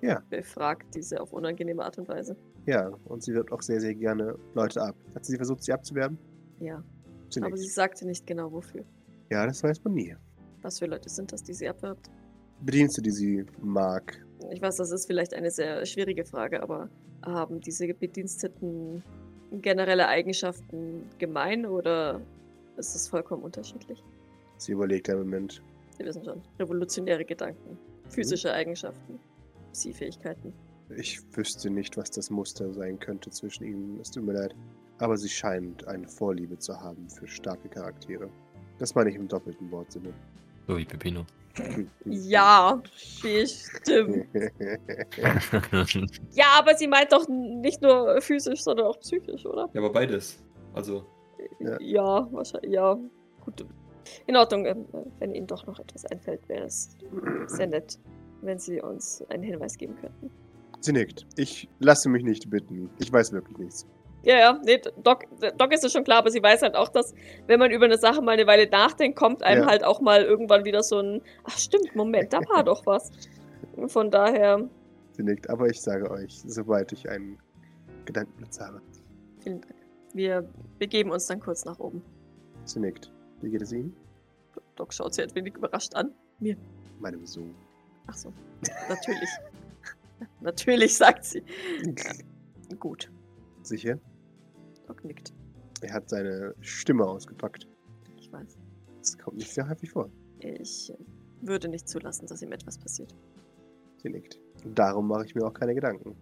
Ja. 0.00 0.22
befragt 0.30 0.94
diese 0.94 1.20
auf 1.20 1.32
unangenehme 1.32 1.84
Art 1.84 1.98
und 1.98 2.08
Weise? 2.08 2.36
ja, 2.66 2.88
und 3.04 3.22
sie 3.22 3.32
wirbt 3.34 3.52
auch 3.52 3.62
sehr, 3.62 3.80
sehr 3.80 3.94
gerne 3.94 4.38
Leute 4.54 4.82
ab. 4.82 4.94
Hat 5.14 5.24
sie 5.24 5.36
versucht, 5.36 5.62
sie 5.62 5.72
abzuwerben? 5.72 6.18
Ja, 6.60 6.82
Sie 7.30 7.42
aber 7.42 7.56
sie 7.56 7.68
sagte 7.68 8.06
nicht 8.06 8.26
genau 8.26 8.50
wofür. 8.52 8.84
Ja, 9.30 9.46
das 9.46 9.62
weiß 9.62 9.82
man 9.84 9.94
nie. 9.94 10.14
Was 10.62 10.78
für 10.78 10.86
Leute 10.86 11.08
sind 11.08 11.32
das, 11.32 11.42
die 11.42 11.54
sie 11.54 11.68
abwirbt? 11.68 12.10
Bedienste, 12.60 13.00
die 13.02 13.10
sie 13.12 13.46
mag. 13.62 14.24
Ich 14.50 14.60
weiß, 14.60 14.76
das 14.76 14.90
ist 14.90 15.06
vielleicht 15.06 15.32
eine 15.34 15.50
sehr 15.50 15.84
schwierige 15.86 16.24
Frage, 16.24 16.62
aber 16.62 16.90
haben 17.24 17.60
diese 17.60 17.86
Bediensteten 17.94 19.02
generelle 19.52 20.08
Eigenschaften 20.08 21.08
gemein 21.18 21.66
oder 21.66 22.20
ist 22.76 22.94
es 22.94 23.08
vollkommen 23.08 23.42
unterschiedlich? 23.42 24.02
Sie 24.56 24.72
überlegt 24.72 25.08
einen 25.08 25.20
Moment. 25.20 25.62
Sie 25.98 26.04
wissen 26.04 26.24
schon, 26.24 26.40
revolutionäre 26.58 27.24
Gedanken, 27.24 27.78
physische 28.08 28.52
Eigenschaften, 28.52 29.18
Psi-Fähigkeiten. 29.72 30.52
Ich 30.96 31.20
wüsste 31.36 31.70
nicht, 31.70 31.96
was 31.96 32.10
das 32.10 32.30
Muster 32.30 32.72
sein 32.72 32.98
könnte 32.98 33.30
zwischen 33.30 33.64
ihnen. 33.64 34.00
Es 34.00 34.10
tut 34.10 34.24
mir 34.24 34.32
leid. 34.32 34.54
Aber 34.98 35.16
sie 35.16 35.28
scheint 35.28 35.86
eine 35.86 36.06
Vorliebe 36.08 36.58
zu 36.58 36.78
haben 36.78 37.08
für 37.08 37.26
starke 37.26 37.68
Charaktere. 37.68 38.28
Das 38.78 38.94
meine 38.94 39.10
ich 39.10 39.16
im 39.16 39.28
doppelten 39.28 39.70
Wortsinne. 39.70 40.12
So 40.66 40.76
wie 40.76 40.84
Pepino. 40.84 41.24
Ja, 42.04 42.82
bestimmt. 43.22 44.26
Ja, 46.32 46.46
aber 46.58 46.74
sie 46.76 46.86
meint 46.86 47.12
doch 47.12 47.26
nicht 47.28 47.82
nur 47.82 48.20
physisch, 48.20 48.62
sondern 48.62 48.86
auch 48.86 48.98
psychisch, 49.00 49.44
oder? 49.46 49.68
Ja, 49.72 49.80
aber 49.80 49.92
beides. 49.92 50.42
Also, 50.74 51.04
Ja. 51.58 51.78
Ja, 51.80 52.28
wahrscheinlich. 52.32 52.72
Ja, 52.72 52.96
gut. 53.44 53.64
In 54.26 54.36
Ordnung. 54.36 54.66
ähm, 54.66 54.86
Wenn 55.18 55.34
Ihnen 55.34 55.46
doch 55.46 55.66
noch 55.66 55.78
etwas 55.78 56.04
einfällt, 56.06 56.48
wäre 56.48 56.64
es 56.66 56.96
sehr 57.46 57.66
nett. 57.66 57.98
wenn 58.42 58.58
Sie 58.58 58.80
uns 58.80 59.22
einen 59.28 59.42
Hinweis 59.42 59.76
geben 59.76 59.96
könnten. 60.00 60.30
Sie 60.80 60.92
nickt. 60.92 61.26
Ich 61.36 61.68
lasse 61.78 62.08
mich 62.08 62.22
nicht 62.24 62.48
bitten. 62.48 62.88
Ich 62.98 63.12
weiß 63.12 63.32
wirklich 63.32 63.58
nichts. 63.58 63.86
Ja, 64.22 64.38
ja, 64.38 64.60
nee, 64.64 64.80
Doc, 65.02 65.24
Doc 65.56 65.72
ist 65.72 65.82
es 65.84 65.92
schon 65.92 66.04
klar, 66.04 66.18
aber 66.18 66.30
sie 66.30 66.42
weiß 66.42 66.62
halt 66.62 66.74
auch, 66.76 66.88
dass, 66.88 67.14
wenn 67.46 67.58
man 67.58 67.70
über 67.70 67.86
eine 67.86 67.96
Sache 67.96 68.20
mal 68.20 68.32
eine 68.32 68.46
Weile 68.46 68.68
nachdenkt, 68.68 69.18
kommt 69.18 69.42
einem 69.42 69.62
Ja. 69.62 69.68
halt 69.70 69.82
auch 69.84 70.00
mal 70.00 70.22
irgendwann 70.22 70.64
wieder 70.64 70.82
so 70.82 70.98
ein, 71.00 71.22
ach 71.44 71.56
stimmt, 71.58 71.94
Moment, 71.96 72.32
da 72.32 72.40
war 72.48 72.62
doch 72.62 72.84
was. 72.86 73.10
Von 73.86 74.10
daher, 74.10 74.68
Sie 75.12 75.22
nickt. 75.22 75.48
Aber 75.50 75.68
ich 75.68 75.80
sage 75.80 76.10
euch, 76.10 76.40
sobald 76.46 76.92
ich 76.92 77.08
einen 77.08 77.38
Gedankenblitz 78.04 78.60
habe. 78.60 78.80
vielen 79.42 79.60
Dank. 79.62 79.74
Wir 80.12 80.48
begeben 80.78 81.10
uns 81.10 81.26
dann 81.26 81.40
kurz 81.40 81.64
nach 81.64 81.78
oben. 81.78 82.02
Sie 82.64 82.80
nickt. 82.80 83.10
Wie 83.40 83.50
geht 83.50 83.62
es 83.62 83.72
Ihnen? 83.72 83.94
Doc 84.76 84.92
schaut 84.92 85.14
sie 85.14 85.22
ein 85.22 85.34
wenig 85.34 85.54
überrascht 85.56 85.94
an. 85.94 86.12
Meinem 86.98 87.24
Sohn. 87.26 87.54
Ach 88.06 88.14
so, 88.14 88.32
natürlich. 88.88 89.28
natürlich, 90.40 90.96
sagt 90.96 91.24
sie. 91.24 91.42
Gut, 92.78 93.10
Sicher? 93.62 93.98
Doc 94.90 95.04
nickt. 95.04 95.32
Er 95.82 95.92
hat 95.94 96.08
seine 96.10 96.52
Stimme 96.60 97.04
ausgepackt. 97.06 97.68
Ich 98.18 98.32
weiß. 98.32 98.58
Das 98.98 99.16
kommt 99.16 99.36
nicht 99.36 99.52
sehr 99.54 99.68
häufig 99.68 99.88
vor. 99.92 100.10
Ich 100.40 100.90
äh, 100.90 100.96
würde 101.42 101.68
nicht 101.68 101.88
zulassen, 101.88 102.26
dass 102.26 102.42
ihm 102.42 102.50
etwas 102.50 102.76
passiert. 102.76 103.14
Sie 104.02 104.10
nickt. 104.10 104.40
Und 104.64 104.76
darum 104.76 105.06
mache 105.06 105.26
ich 105.26 105.34
mir 105.36 105.46
auch 105.46 105.54
keine 105.54 105.76
Gedanken. 105.76 106.16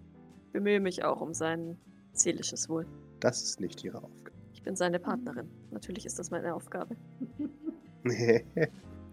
Bemühe 0.53 0.81
mich 0.81 1.03
auch 1.03 1.23
um 1.23 1.33
sein 1.33 1.79
seelisches 2.13 2.69
Wohl. 2.69 2.87
Das 3.21 3.43
ist 3.43 3.59
nicht 3.59 3.83
Ihre 3.85 4.03
Aufgabe. 4.03 4.37
Ich 4.53 4.63
bin 4.63 4.77
seine 4.77 4.99
Partnerin. 4.99 5.49
Natürlich 5.71 6.05
ist 6.05 6.19
das 6.19 6.31
meine 6.31 6.55
Aufgabe. 6.55 6.95
Mhm. 7.39 7.51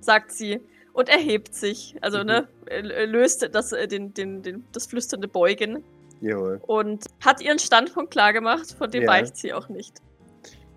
sagt 0.02 0.32
sie 0.34 0.60
und 0.92 1.08
erhebt 1.08 1.54
sich. 1.54 1.96
Also, 2.02 2.20
Mhm. 2.20 2.26
ne, 2.26 2.48
äh, 2.66 3.06
löst 3.06 3.48
das, 3.54 3.72
äh, 3.72 3.88
den, 3.88 4.14
den, 4.14 4.42
den, 4.42 4.66
das 4.74 4.86
flüsternde 4.86 5.30
Beugen 5.30 5.82
Jawohl. 6.22 6.60
und 6.68 7.06
hat 7.24 7.42
ihren 7.42 7.60
Standpunkt 7.60 8.12
klargemacht, 8.12 8.72
von 8.74 8.90
dem 8.90 9.04
Ja. 9.04 9.10
weicht 9.10 9.36
sie 9.38 9.54
auch 9.54 9.70
nicht. 9.70 10.02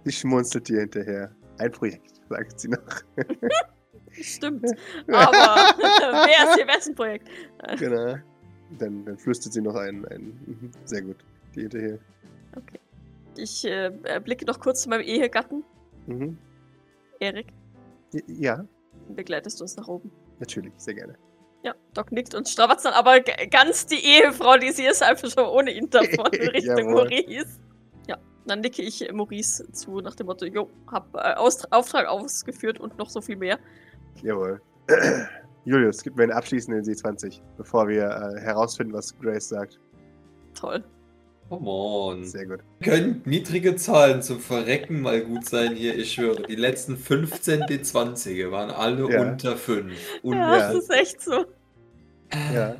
Sie 0.04 0.12
schmunzelt 0.12 0.68
dir 0.68 0.80
hinterher. 0.80 1.34
Ein 1.58 1.70
Projekt, 1.72 2.20
sagt 2.28 2.60
sie 2.60 2.68
noch. 2.68 2.78
Stimmt. 4.12 4.64
Aber 5.08 5.74
wer 5.78 6.50
ist 6.50 6.56
hier 6.56 6.66
wessen 6.66 6.94
Projekt? 6.94 7.28
genau. 7.78 8.16
Dann, 8.78 9.04
dann 9.04 9.16
flüstert 9.18 9.52
sie 9.52 9.62
noch 9.62 9.74
ein, 9.76 10.04
ein 10.06 10.38
mhm, 10.46 10.70
sehr 10.84 11.02
gut. 11.02 11.16
Die 11.54 11.60
hinterher. 11.62 11.98
Okay. 12.56 12.78
Ich 13.36 13.64
äh, 13.64 14.20
blicke 14.22 14.44
noch 14.44 14.60
kurz 14.60 14.82
zu 14.82 14.88
meinem 14.88 15.02
Ehegatten, 15.02 15.64
Mhm. 16.06 16.38
Erik. 17.20 17.48
Ja, 18.26 18.64
Begleitest 19.10 19.60
du 19.60 19.64
uns 19.64 19.76
nach 19.76 19.88
oben? 19.88 20.10
natürlich, 20.40 20.72
sehr 20.76 20.94
gerne. 20.94 21.14
Ja, 21.62 21.74
Doc 21.94 22.12
nickt 22.12 22.34
und 22.34 22.48
strappt 22.48 22.84
dann 22.84 22.92
aber 22.94 23.20
ganz 23.20 23.86
die 23.86 24.04
Ehefrau, 24.04 24.56
die 24.56 24.70
sie 24.70 24.86
ist, 24.86 25.02
einfach 25.02 25.28
schon 25.30 25.44
ohne 25.44 25.72
ihn 25.72 25.90
davon 25.90 26.26
Richtung. 26.32 26.92
Maurice. 26.92 27.58
Ja, 28.06 28.16
dann 28.46 28.60
nicke 28.60 28.82
ich 28.82 29.10
Maurice 29.12 29.70
zu 29.72 30.00
nach 30.00 30.14
dem 30.14 30.26
Motto, 30.26 30.46
jo, 30.46 30.70
hab 30.90 31.14
äh, 31.14 31.34
Auftrag 31.70 32.06
ausgeführt 32.06 32.78
und 32.78 32.96
noch 32.96 33.10
so 33.10 33.20
viel 33.20 33.36
mehr. 33.36 33.58
Jawohl. 34.22 34.60
Julius, 35.64 36.02
gib 36.02 36.16
mir 36.16 36.22
einen 36.22 36.32
abschließenden 36.32 36.82
C20, 36.84 37.42
bevor 37.56 37.88
wir 37.88 38.04
äh, 38.04 38.40
herausfinden, 38.40 38.94
was 38.94 39.18
Grace 39.18 39.48
sagt. 39.48 39.78
Toll. 40.54 40.82
Come 41.48 41.66
on. 41.70 42.24
Sehr 42.24 42.46
gut. 42.46 42.60
Können 42.82 43.22
niedrige 43.24 43.74
Zahlen 43.76 44.20
zum 44.22 44.38
Verrecken 44.40 45.00
mal 45.00 45.20
gut 45.22 45.46
sein 45.46 45.74
hier, 45.74 45.96
ich 45.96 46.12
schwöre. 46.12 46.42
Die 46.42 46.56
letzten 46.56 46.96
15 46.96 47.62
D20er 47.62 48.50
waren 48.50 48.70
alle 48.70 49.10
Ja. 49.10 49.22
unter 49.22 49.56
5. 49.56 49.92
Und 50.22 50.36
Ja, 50.36 50.58
das 50.72 50.74
ist 50.84 50.90
echt 50.90 51.20
so. 51.22 51.44
Ja. 52.54 52.76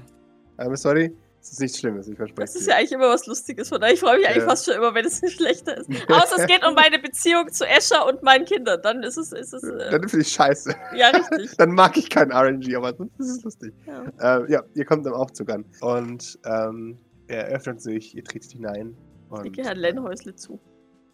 I'm 0.58 0.76
sorry. 0.76 1.16
Es 1.40 1.52
ist 1.52 1.60
nichts 1.60 1.78
Schlimmes, 1.78 2.08
ich 2.08 2.16
verspreche 2.16 2.40
Das 2.46 2.56
ist 2.56 2.66
dir. 2.66 2.72
ja 2.72 2.76
eigentlich 2.78 2.92
immer 2.92 3.08
was 3.08 3.24
Lustiges. 3.26 3.68
Von 3.70 3.80
daher, 3.80 3.94
ich 3.94 4.00
freue 4.00 4.18
mich 4.18 4.26
eigentlich 4.26 4.42
Ja. 4.42 4.48
fast 4.50 4.66
schon 4.66 4.74
immer, 4.74 4.92
wenn 4.94 5.06
es 5.06 5.22
nicht 5.22 5.36
schlechter 5.36 5.78
ist. 5.78 5.88
Außer 6.10 6.40
es 6.40 6.46
geht 6.46 6.66
um 6.66 6.74
meine 6.74 6.98
Beziehung 6.98 7.50
zu 7.52 7.64
Escher 7.64 8.06
und 8.06 8.22
meinen 8.22 8.44
Kindern. 8.44 8.80
Dann 8.82 9.02
ist 9.02 9.16
es, 9.16 9.32
ist 9.32 9.54
es 9.54 9.62
äh, 9.62 9.90
Dann 9.90 10.06
finde 10.08 10.26
ich 10.26 10.32
scheiße. 10.32 10.74
ja 10.96 11.08
richtig. 11.08 11.52
Dann 11.58 11.70
mag 11.72 11.96
ich 11.96 12.10
keinen 12.10 12.32
RNG, 12.32 12.74
aber 12.76 12.92
sonst 12.94 13.18
ist 13.18 13.28
es 13.30 13.42
lustig. 13.44 13.72
Ja. 13.86 14.40
Äh, 14.40 14.52
ja, 14.52 14.62
ihr 14.74 14.84
kommt 14.84 15.06
am 15.06 15.14
Aufzug 15.14 15.48
an. 15.50 15.64
Und 15.80 16.38
ähm, 16.44 16.98
er 17.28 17.44
öffnet 17.46 17.80
sich, 17.80 18.16
ihr 18.16 18.24
tretet 18.24 18.52
hinein. 18.52 18.96
Und 19.28 19.46
Ich 19.46 19.52
gehe 19.52 19.64
Herrn 19.64 19.78
Lennhäusle 19.78 20.34
zu. 20.34 20.58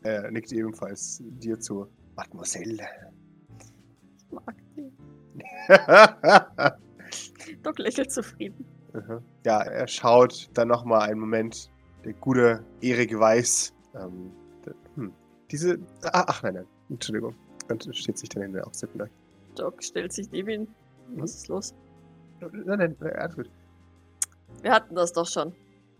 er 0.02 0.30
nickt 0.30 0.52
ebenfalls 0.52 1.22
dir 1.24 1.58
zu. 1.58 1.88
Mademoiselle. 2.16 2.86
Ich 4.16 4.30
mag 4.30 4.54
den. 4.76 4.92
Doc 7.62 7.78
lächelt 7.78 8.12
zufrieden. 8.12 8.64
Ja, 9.44 9.62
er 9.62 9.88
schaut 9.88 10.48
dann 10.54 10.68
nochmal 10.68 11.08
einen 11.10 11.18
Moment. 11.18 11.70
Der 12.04 12.12
gute 12.14 12.64
Erik 12.80 13.18
weiß. 13.18 13.74
Ähm, 13.94 14.30
der, 14.64 14.74
hm, 14.94 15.12
diese. 15.50 15.78
Ah, 16.04 16.24
ach 16.28 16.42
nein, 16.42 16.54
nein. 16.54 16.66
Entschuldigung. 16.90 17.34
Und 17.68 17.88
steht 17.96 18.18
sich 18.18 18.28
dann 18.28 18.42
in 18.44 18.52
der 18.52 18.66
Aufzug 18.66 18.90
durch. 18.96 19.10
Doc 19.56 19.82
stellt 19.82 20.12
sich 20.12 20.30
neben 20.30 20.48
ihn. 20.50 20.60
Mhm. 21.08 21.22
Was 21.22 21.34
ist 21.34 21.48
los? 21.48 21.74
Nein, 22.40 22.62
nein, 22.66 22.96
nein, 23.00 23.12
alles 23.14 23.34
gut. 23.36 23.50
Wir 24.62 24.72
hatten 24.72 24.94
das 24.94 25.12
doch 25.12 25.26
schon. 25.26 25.52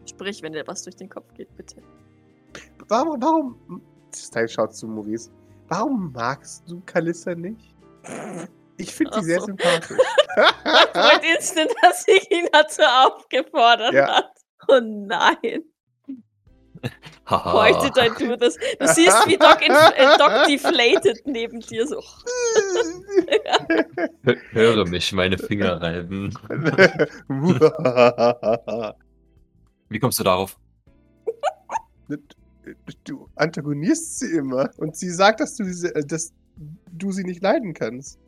Sprich, 0.06 0.42
wenn 0.42 0.52
dir 0.52 0.66
was 0.66 0.82
durch 0.82 0.96
den 0.96 1.08
Kopf 1.08 1.32
geht, 1.34 1.54
bitte. 1.56 1.76
Warum, 2.88 3.20
warum. 3.23 3.82
Stein 4.14 4.49
schaut 4.49 4.75
zu 4.75 4.87
Maurice. 4.87 5.30
Warum 5.68 6.12
magst 6.12 6.68
du 6.70 6.80
Kalissa 6.87 7.34
nicht? 7.34 7.75
Ich 8.76 8.94
finde 8.94 9.14
sie 9.20 9.25
sehr 9.26 9.40
so. 9.40 9.46
sympathisch. 9.46 9.99
Freut 10.92 11.25
instant, 11.37 11.70
dass 11.82 12.06
ich 12.06 12.30
ihn 12.30 12.46
dazu 12.52 12.82
aufgefordert 12.82 13.92
Ja. 13.94 14.16
hat. 14.16 14.30
Oh 14.68 14.80
nein. 14.82 15.64
Why 17.26 17.73
did 17.80 17.96
I 17.96 18.11
do 18.18 18.37
this? 18.37 18.58
Du 18.78 18.87
siehst, 18.87 19.26
wie 19.26 19.38
Doc, 19.38 19.62
in, 19.64 19.73
äh, 19.73 20.18
Doc 20.18 20.46
deflated 20.46 21.18
neben 21.25 21.61
dir 21.61 21.87
so. 21.87 21.99
Hö- 24.25 24.37
Höre 24.52 24.84
mich 24.87 25.11
meine 25.12 25.38
Finger 25.38 25.80
reiben. 25.80 26.37
Wie 29.94 30.00
kommst 30.00 30.18
du 30.18 30.24
darauf? 30.24 30.58
du 33.04 33.28
antagonierst 33.36 34.18
sie 34.18 34.32
immer 34.32 34.70
und 34.78 34.96
sie 34.96 35.08
sagt, 35.08 35.38
dass 35.38 35.54
du, 35.54 35.72
sie, 35.72 35.86
äh, 35.86 36.04
dass 36.04 36.32
du 36.90 37.12
sie 37.12 37.22
nicht 37.22 37.40
leiden 37.40 37.74
kannst. 37.74 38.18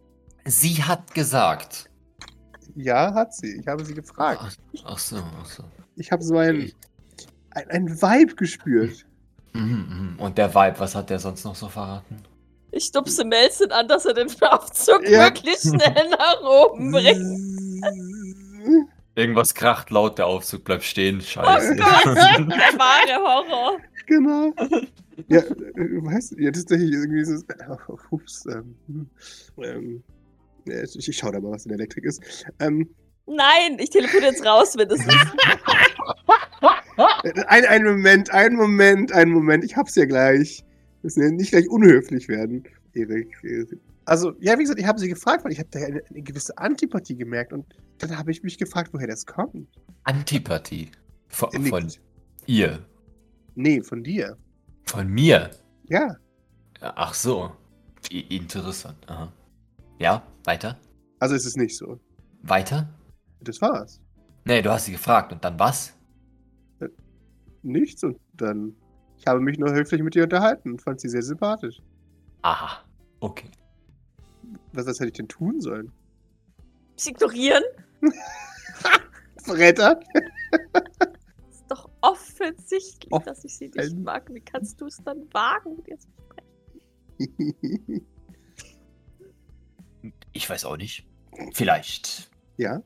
Sie 0.45 0.85
hat 0.85 1.13
gesagt. 1.13 1.91
Ja, 2.77 3.13
hat 3.15 3.35
sie. 3.35 3.59
Ich 3.59 3.67
habe 3.67 3.85
sie 3.85 3.95
gefragt. 3.95 4.39
Ach, 4.43 4.55
ach 4.85 4.99
so, 4.99 5.17
ach 5.17 5.47
so. 5.47 5.65
Ich 5.97 6.13
habe 6.13 6.23
so 6.23 6.39
ein, 6.39 6.71
ein, 7.51 7.69
ein 7.71 8.01
Vibe 8.01 8.37
gespürt. 8.37 9.05
Mhm, 9.53 10.15
mhm. 10.15 10.21
Und 10.21 10.39
der 10.39 10.55
Vibe, 10.55 10.79
was 10.79 10.95
hat 10.95 11.11
der 11.11 11.19
sonst 11.19 11.43
noch 11.45 11.57
so 11.57 11.69
verraten? 11.69 12.23
Ich 12.71 12.85
stupse 12.85 13.25
Melzen 13.25 13.73
an, 13.73 13.89
dass 13.89 14.05
er 14.05 14.15
den 14.15 14.29
Aufzug 14.43 15.03
Ja. 15.03 15.25
wirklich 15.25 15.59
schnell 15.59 16.11
nach 16.11 16.41
oben 16.43 16.93
bringt. 16.93 18.87
Irgendwas 19.17 19.55
kracht 19.55 19.91
laut, 19.91 20.19
der 20.19 20.27
Aufzug 20.27 20.65
bleibt 20.65 20.85
stehen. 20.85 21.19
Oh 21.19 21.23
Scheiße. 21.23 21.77
Gott, 21.77 22.05
der 22.07 22.79
wahre 22.79 23.17
Horror. 23.23 23.81
genau. 24.07 24.53
Ja, 25.29 25.39
äh, 25.39 26.05
weißt 26.05 26.33
du, 26.33 26.43
ja, 26.43 26.51
das 26.51 26.59
ist 26.59 26.69
tatsächlich 26.69 26.93
irgendwie 26.95 27.25
so. 27.25 27.43
Oh, 27.89 27.97
ups, 28.11 28.45
ähm, 28.53 28.77
hm, 28.87 29.09
ähm, 29.65 30.03
ich, 30.67 31.09
ich 31.09 31.17
schau 31.17 31.31
da 31.31 31.41
mal, 31.41 31.53
was 31.53 31.65
in 31.65 31.71
der 31.71 31.79
Elektrik 31.79 32.05
ist. 32.05 32.23
Ähm, 32.61 32.87
Nein, 33.25 33.79
ich 33.79 33.89
telefoniere 33.89 34.33
jetzt 34.33 34.45
raus, 34.45 34.77
wenn 34.77 34.91
das 34.91 35.01
ist. 35.01 35.09
äh, 37.25 37.45
ein, 37.47 37.65
ein 37.65 37.85
Moment, 37.85 38.31
ein 38.31 38.57
Moment, 38.57 39.11
ein 39.13 39.31
Moment. 39.31 39.65
Ich 39.65 39.75
hab's 39.75 39.95
ja 39.95 40.05
gleich. 40.05 40.63
Wir 41.01 41.05
müssen 41.05 41.23
ja 41.23 41.31
nicht 41.31 41.51
gleich 41.51 41.69
unhöflich 41.71 42.29
werden, 42.29 42.65
Erik. 42.93 43.35
Also, 44.07 44.35
ja, 44.41 44.57
wie 44.57 44.63
gesagt, 44.63 44.79
ich 44.79 44.87
habe 44.87 45.01
sie 45.01 45.09
gefragt, 45.09 45.45
weil 45.45 45.53
ich 45.53 45.59
habe 45.59 45.69
da 45.71 45.81
eine, 45.81 46.01
eine 46.09 46.23
gewisse 46.23 46.57
Antipathie 46.57 47.17
gemerkt 47.17 47.53
und 47.53 47.67
dann 47.99 48.17
habe 48.17 48.31
ich 48.31 48.43
mich 48.43 48.57
gefragt, 48.57 48.91
woher 48.93 49.09
das 49.09 49.27
kommt. 49.27 49.69
Antipathie. 50.05 50.93
Von, 51.29 51.51
nickt. 51.53 51.69
von 51.69 51.93
ihr. 52.47 52.87
Nee, 53.57 53.83
von 53.83 54.05
dir. 54.05 54.37
Von 54.85 55.09
mir. 55.09 55.51
Ja. 55.89 56.17
Ach 56.81 57.15
so. 57.15 57.51
Wie 58.09 58.21
interessant. 58.21 58.97
Aha. 59.09 59.33
Ja, 59.99 60.23
weiter? 60.45 60.79
Also 61.19 61.35
ist 61.35 61.47
es 61.47 61.57
nicht 61.57 61.77
so. 61.77 61.99
Weiter? 62.43 62.89
Das 63.41 63.61
war's. 63.61 64.01
Nee, 64.45 64.63
du 64.63 64.71
hast 64.71 64.85
sie 64.85 64.93
gefragt 64.93 65.33
und 65.33 65.45
dann 65.45 65.59
was? 65.59 65.95
Nichts 67.63 68.05
und 68.05 68.21
dann. 68.35 68.77
Ich 69.19 69.27
habe 69.27 69.41
mich 69.41 69.59
nur 69.59 69.73
höflich 69.73 70.03
mit 70.03 70.15
ihr 70.15 70.25
unterhalten 70.25 70.73
und 70.73 70.83
fand 70.83 71.01
sie 71.01 71.09
sehr 71.09 71.23
sympathisch. 71.23 71.83
Aha. 72.43 72.85
Okay. 73.19 73.51
Was, 74.77 74.87
was 74.87 75.01
hätte 75.01 75.09
ich 75.09 75.15
denn 75.15 75.29
tun 75.29 75.61
sollen? 75.61 75.93
Sie 76.97 77.11
ignorieren? 77.11 77.63
Verräter? 79.43 80.01
Ist 81.51 81.65
doch 81.69 81.89
offensichtlich, 82.01 83.13
Off- 83.13 83.25
dass 83.25 83.45
ich 83.45 83.57
sie 83.57 83.69
nicht 83.69 83.97
mag. 83.99 84.33
Wie 84.33 84.41
kannst 84.41 84.81
du 84.81 84.87
es 84.87 85.03
dann 85.05 85.27
wagen, 85.33 85.77
mit 85.77 85.89
ihr 85.89 85.99
zu 85.99 86.09
sprechen? 87.19 88.07
Ich 90.33 90.49
weiß 90.49 90.65
auch 90.65 90.77
nicht. 90.77 91.07
Vielleicht. 91.53 92.31
ja? 92.57 92.83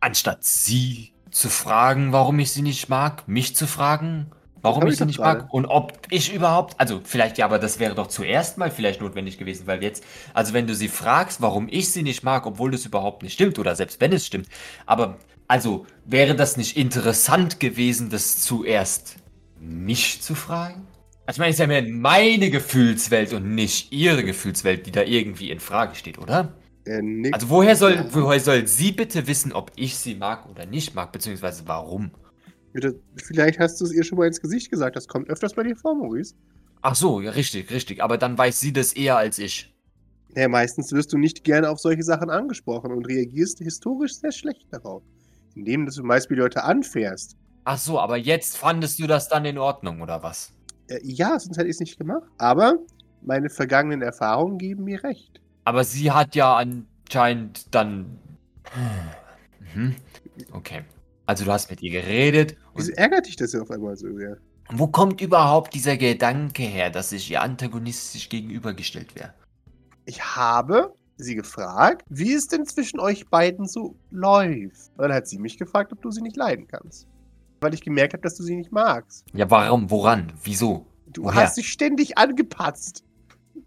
anstatt 0.00 0.44
sie 0.44 1.14
zu 1.30 1.48
fragen, 1.48 2.12
warum 2.12 2.38
ich 2.38 2.52
sie 2.52 2.60
nicht 2.60 2.90
mag, 2.90 3.26
mich 3.26 3.56
zu 3.56 3.66
fragen, 3.66 4.30
warum 4.64 4.86
ich 4.86 4.96
sie 4.96 5.04
nicht 5.04 5.18
mag 5.18 5.52
und 5.52 5.66
ob 5.66 5.92
ich 6.10 6.32
überhaupt, 6.32 6.80
also 6.80 7.00
vielleicht 7.04 7.38
ja, 7.38 7.44
aber 7.44 7.58
das 7.58 7.78
wäre 7.78 7.94
doch 7.94 8.08
zuerst 8.08 8.58
mal 8.58 8.70
vielleicht 8.70 9.00
notwendig 9.00 9.38
gewesen, 9.38 9.66
weil 9.66 9.82
jetzt, 9.82 10.02
also 10.32 10.54
wenn 10.54 10.66
du 10.66 10.74
sie 10.74 10.88
fragst, 10.88 11.42
warum 11.42 11.68
ich 11.70 11.92
sie 11.92 12.02
nicht 12.02 12.24
mag, 12.24 12.46
obwohl 12.46 12.70
das 12.70 12.86
überhaupt 12.86 13.22
nicht 13.22 13.34
stimmt 13.34 13.58
oder 13.58 13.76
selbst 13.76 14.00
wenn 14.00 14.12
es 14.12 14.26
stimmt, 14.26 14.48
aber 14.86 15.18
also 15.46 15.86
wäre 16.06 16.34
das 16.34 16.56
nicht 16.56 16.76
interessant 16.76 17.60
gewesen, 17.60 18.08
das 18.08 18.40
zuerst 18.40 19.16
mich 19.60 20.22
zu 20.22 20.34
fragen? 20.34 20.86
Also 21.26 21.36
ich 21.36 21.38
meine, 21.38 21.50
es 21.50 21.56
ist 21.56 21.60
ja 21.60 21.66
mehr 21.66 21.82
meine 21.82 22.50
Gefühlswelt 22.50 23.32
und 23.32 23.54
nicht 23.54 23.92
ihre 23.92 24.24
Gefühlswelt, 24.24 24.86
die 24.86 24.92
da 24.92 25.02
irgendwie 25.02 25.50
in 25.50 25.60
Frage 25.60 25.94
steht, 25.94 26.18
oder? 26.18 26.54
Er 26.84 27.02
nickt. 27.02 27.34
Also 27.34 27.48
woher 27.48 27.76
soll, 27.76 28.06
woher 28.10 28.40
soll 28.40 28.66
sie 28.66 28.92
bitte 28.92 29.26
wissen, 29.26 29.52
ob 29.52 29.72
ich 29.76 29.96
sie 29.96 30.14
mag 30.14 30.48
oder 30.48 30.66
nicht 30.66 30.94
mag, 30.94 31.12
beziehungsweise 31.12 31.62
warum? 31.66 32.10
Vielleicht 33.16 33.58
hast 33.58 33.80
du 33.80 33.84
es 33.84 33.92
ihr 33.92 34.02
schon 34.04 34.18
mal 34.18 34.26
ins 34.26 34.40
Gesicht 34.40 34.70
gesagt. 34.70 34.96
Das 34.96 35.06
kommt 35.06 35.28
öfters 35.28 35.54
bei 35.54 35.62
dir 35.62 35.76
vor, 35.76 35.94
Maurice. 35.94 36.34
Ach 36.82 36.94
so, 36.94 37.20
ja, 37.20 37.30
richtig, 37.30 37.70
richtig. 37.70 38.02
Aber 38.02 38.18
dann 38.18 38.36
weiß 38.36 38.60
sie 38.60 38.72
das 38.72 38.92
eher 38.92 39.16
als 39.16 39.38
ich. 39.38 39.74
Ja, 40.36 40.48
meistens 40.48 40.92
wirst 40.92 41.12
du 41.12 41.18
nicht 41.18 41.44
gerne 41.44 41.70
auf 41.70 41.78
solche 41.78 42.02
Sachen 42.02 42.28
angesprochen 42.28 42.92
und 42.92 43.06
reagierst 43.06 43.60
historisch 43.60 44.16
sehr 44.16 44.32
schlecht 44.32 44.66
darauf. 44.70 45.02
Indem 45.54 45.86
du 45.86 45.92
zum 45.92 46.08
Beispiel 46.08 46.38
Leute 46.38 46.64
anfährst. 46.64 47.36
Ach 47.64 47.78
so, 47.78 48.00
aber 48.00 48.16
jetzt 48.16 48.56
fandest 48.56 48.98
du 48.98 49.06
das 49.06 49.28
dann 49.28 49.44
in 49.44 49.56
Ordnung, 49.56 50.02
oder 50.02 50.22
was? 50.22 50.52
Äh, 50.88 50.98
ja, 51.02 51.38
sonst 51.38 51.56
hätte 51.56 51.68
ich 51.68 51.76
es 51.76 51.80
nicht 51.80 51.98
gemacht. 51.98 52.24
Aber 52.38 52.74
meine 53.22 53.48
vergangenen 53.48 54.02
Erfahrungen 54.02 54.58
geben 54.58 54.84
mir 54.84 55.02
recht. 55.04 55.40
Aber 55.64 55.84
sie 55.84 56.10
hat 56.10 56.34
ja 56.34 56.56
anscheinend 56.56 57.74
dann. 57.74 58.18
Mhm. 59.74 59.94
Okay. 60.52 60.82
Also 61.26 61.44
du 61.44 61.52
hast 61.52 61.70
mit 61.70 61.80
ihr 61.80 61.92
geredet. 61.92 62.56
Wieso 62.76 62.92
ärgert 62.92 63.26
dich 63.26 63.36
das 63.36 63.52
ja 63.52 63.62
auf 63.62 63.70
einmal 63.70 63.96
so 63.96 64.12
sehr? 64.16 64.38
wo 64.72 64.86
kommt 64.86 65.20
überhaupt 65.20 65.74
dieser 65.74 65.96
Gedanke 65.96 66.62
her, 66.62 66.90
dass 66.90 67.12
ich 67.12 67.30
ihr 67.30 67.42
antagonistisch 67.42 68.28
gegenübergestellt 68.28 69.14
wäre? 69.14 69.34
Ich 70.06 70.22
habe 70.22 70.94
sie 71.16 71.34
gefragt, 71.34 72.02
wie 72.08 72.32
es 72.34 72.46
denn 72.46 72.66
zwischen 72.66 72.98
euch 72.98 73.28
beiden 73.28 73.66
so 73.66 73.96
läuft. 74.10 74.90
Und 74.96 75.02
dann 75.02 75.12
hat 75.12 75.28
sie 75.28 75.38
mich 75.38 75.58
gefragt, 75.58 75.92
ob 75.92 76.02
du 76.02 76.10
sie 76.10 76.22
nicht 76.22 76.36
leiden 76.36 76.66
kannst. 76.66 77.06
Weil 77.60 77.74
ich 77.74 77.82
gemerkt 77.82 78.14
habe, 78.14 78.22
dass 78.22 78.36
du 78.36 78.42
sie 78.42 78.56
nicht 78.56 78.72
magst. 78.72 79.24
Ja, 79.32 79.50
warum? 79.50 79.90
Woran? 79.90 80.32
Wieso? 80.42 80.86
Du 81.06 81.24
Woher? 81.24 81.42
hast 81.42 81.56
dich 81.56 81.70
ständig 81.70 82.18
angepatzt. 82.18 83.04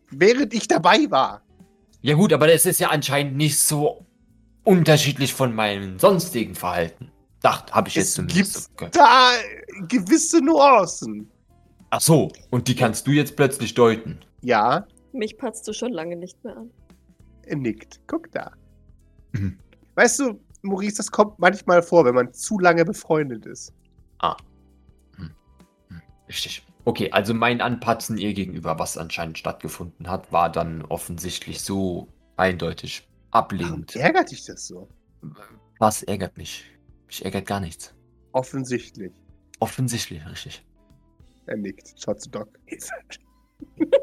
Während 0.09 0.53
ich 0.53 0.67
dabei 0.67 1.09
war. 1.09 1.41
Ja 2.01 2.15
gut, 2.15 2.33
aber 2.33 2.47
das 2.47 2.65
ist 2.65 2.79
ja 2.79 2.89
anscheinend 2.89 3.37
nicht 3.37 3.57
so 3.57 4.05
unterschiedlich 4.63 5.33
von 5.33 5.55
meinem 5.55 5.99
sonstigen 5.99 6.55
Verhalten. 6.55 7.11
Dacht, 7.41 7.73
habe 7.73 7.87
ich 7.89 7.95
jetzt 7.95 8.07
Es 8.09 8.13
zumindest. 8.15 8.37
gibt 8.37 8.47
so 8.53 8.69
gehört. 8.75 8.95
da 8.95 9.31
gewisse 9.87 10.41
Nuancen. 10.41 11.29
Ach 11.89 12.01
so, 12.01 12.29
und 12.49 12.67
die 12.67 12.75
kannst 12.75 13.07
du 13.07 13.11
jetzt 13.11 13.35
plötzlich 13.35 13.73
deuten. 13.73 14.19
Ja, 14.41 14.85
Mich 15.13 15.37
patzt 15.37 15.67
du 15.67 15.73
schon 15.73 15.93
lange 15.93 16.15
nicht 16.15 16.43
mehr 16.43 16.57
an. 16.57 16.69
er 17.43 17.55
nickt. 17.57 18.01
Guck 18.07 18.31
da. 18.31 18.51
Mhm. 19.31 19.57
Weißt 19.95 20.19
du, 20.19 20.39
Maurice, 20.63 20.97
das 20.97 21.11
kommt 21.11 21.39
manchmal 21.39 21.81
vor, 21.81 22.03
wenn 22.05 22.15
man 22.15 22.33
zu 22.33 22.59
lange 22.59 22.83
befreundet 22.85 23.45
ist. 23.45 23.71
Richtig. 26.27 26.65
Okay, 26.83 27.11
also 27.11 27.33
mein 27.33 27.61
Anpatzen 27.61 28.17
ihr 28.17 28.33
gegenüber, 28.33 28.79
was 28.79 28.97
anscheinend 28.97 29.37
stattgefunden 29.37 30.09
hat, 30.09 30.31
war 30.31 30.51
dann 30.51 30.83
offensichtlich 30.83 31.61
so 31.61 32.07
eindeutig 32.37 33.07
Warum 33.31 33.45
ablehnend. 33.45 33.95
ärgert 33.95 34.31
dich 34.31 34.45
das 34.45 34.67
so? 34.67 34.87
Was 35.79 36.03
ärgert 36.03 36.37
mich? 36.37 36.65
Mich 37.07 37.23
ärgert 37.25 37.45
gar 37.45 37.59
nichts. 37.59 37.93
Offensichtlich. 38.33 39.11
Offensichtlich, 39.59 40.25
richtig. 40.29 40.63
Er 41.47 41.57
nickt. 41.57 41.93
Schaut 41.97 42.21
zu 42.21 42.29
Doc. 42.29 42.49
Hilfe. 42.65 42.91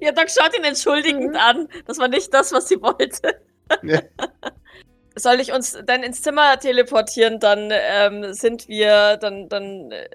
Ja, 0.00 0.12
Doc 0.12 0.30
schaut 0.30 0.56
ihn 0.56 0.64
entschuldigend 0.64 1.30
Mhm. 1.32 1.36
an. 1.36 1.68
Das 1.86 1.98
war 1.98 2.08
nicht 2.08 2.32
das, 2.32 2.52
was 2.52 2.68
sie 2.68 2.80
wollte. 2.80 3.40
Ja. 3.82 4.00
Soll 5.16 5.40
ich 5.40 5.52
uns 5.52 5.78
dann 5.86 6.02
ins 6.02 6.22
Zimmer 6.22 6.58
teleportieren? 6.58 7.38
Dann 7.38 7.68
ähm, 7.70 8.32
sind 8.32 8.66
wir 8.66 9.16
dann 9.18 9.48
dann 9.48 9.92
äh, 9.92 10.08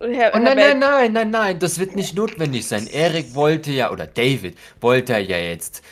Herr, 0.00 0.32
Oh 0.34 0.38
nein, 0.38 0.56
nein, 0.56 0.78
nein, 0.78 1.12
nein, 1.12 1.30
nein, 1.30 1.58
das 1.58 1.78
wird 1.78 1.94
nicht 1.96 2.14
notwendig 2.16 2.66
sein. 2.66 2.86
Erik 2.86 3.34
wollte 3.34 3.70
ja, 3.72 3.90
oder 3.90 4.06
David 4.06 4.56
wollte 4.80 5.18
ja 5.18 5.36
jetzt 5.38 5.82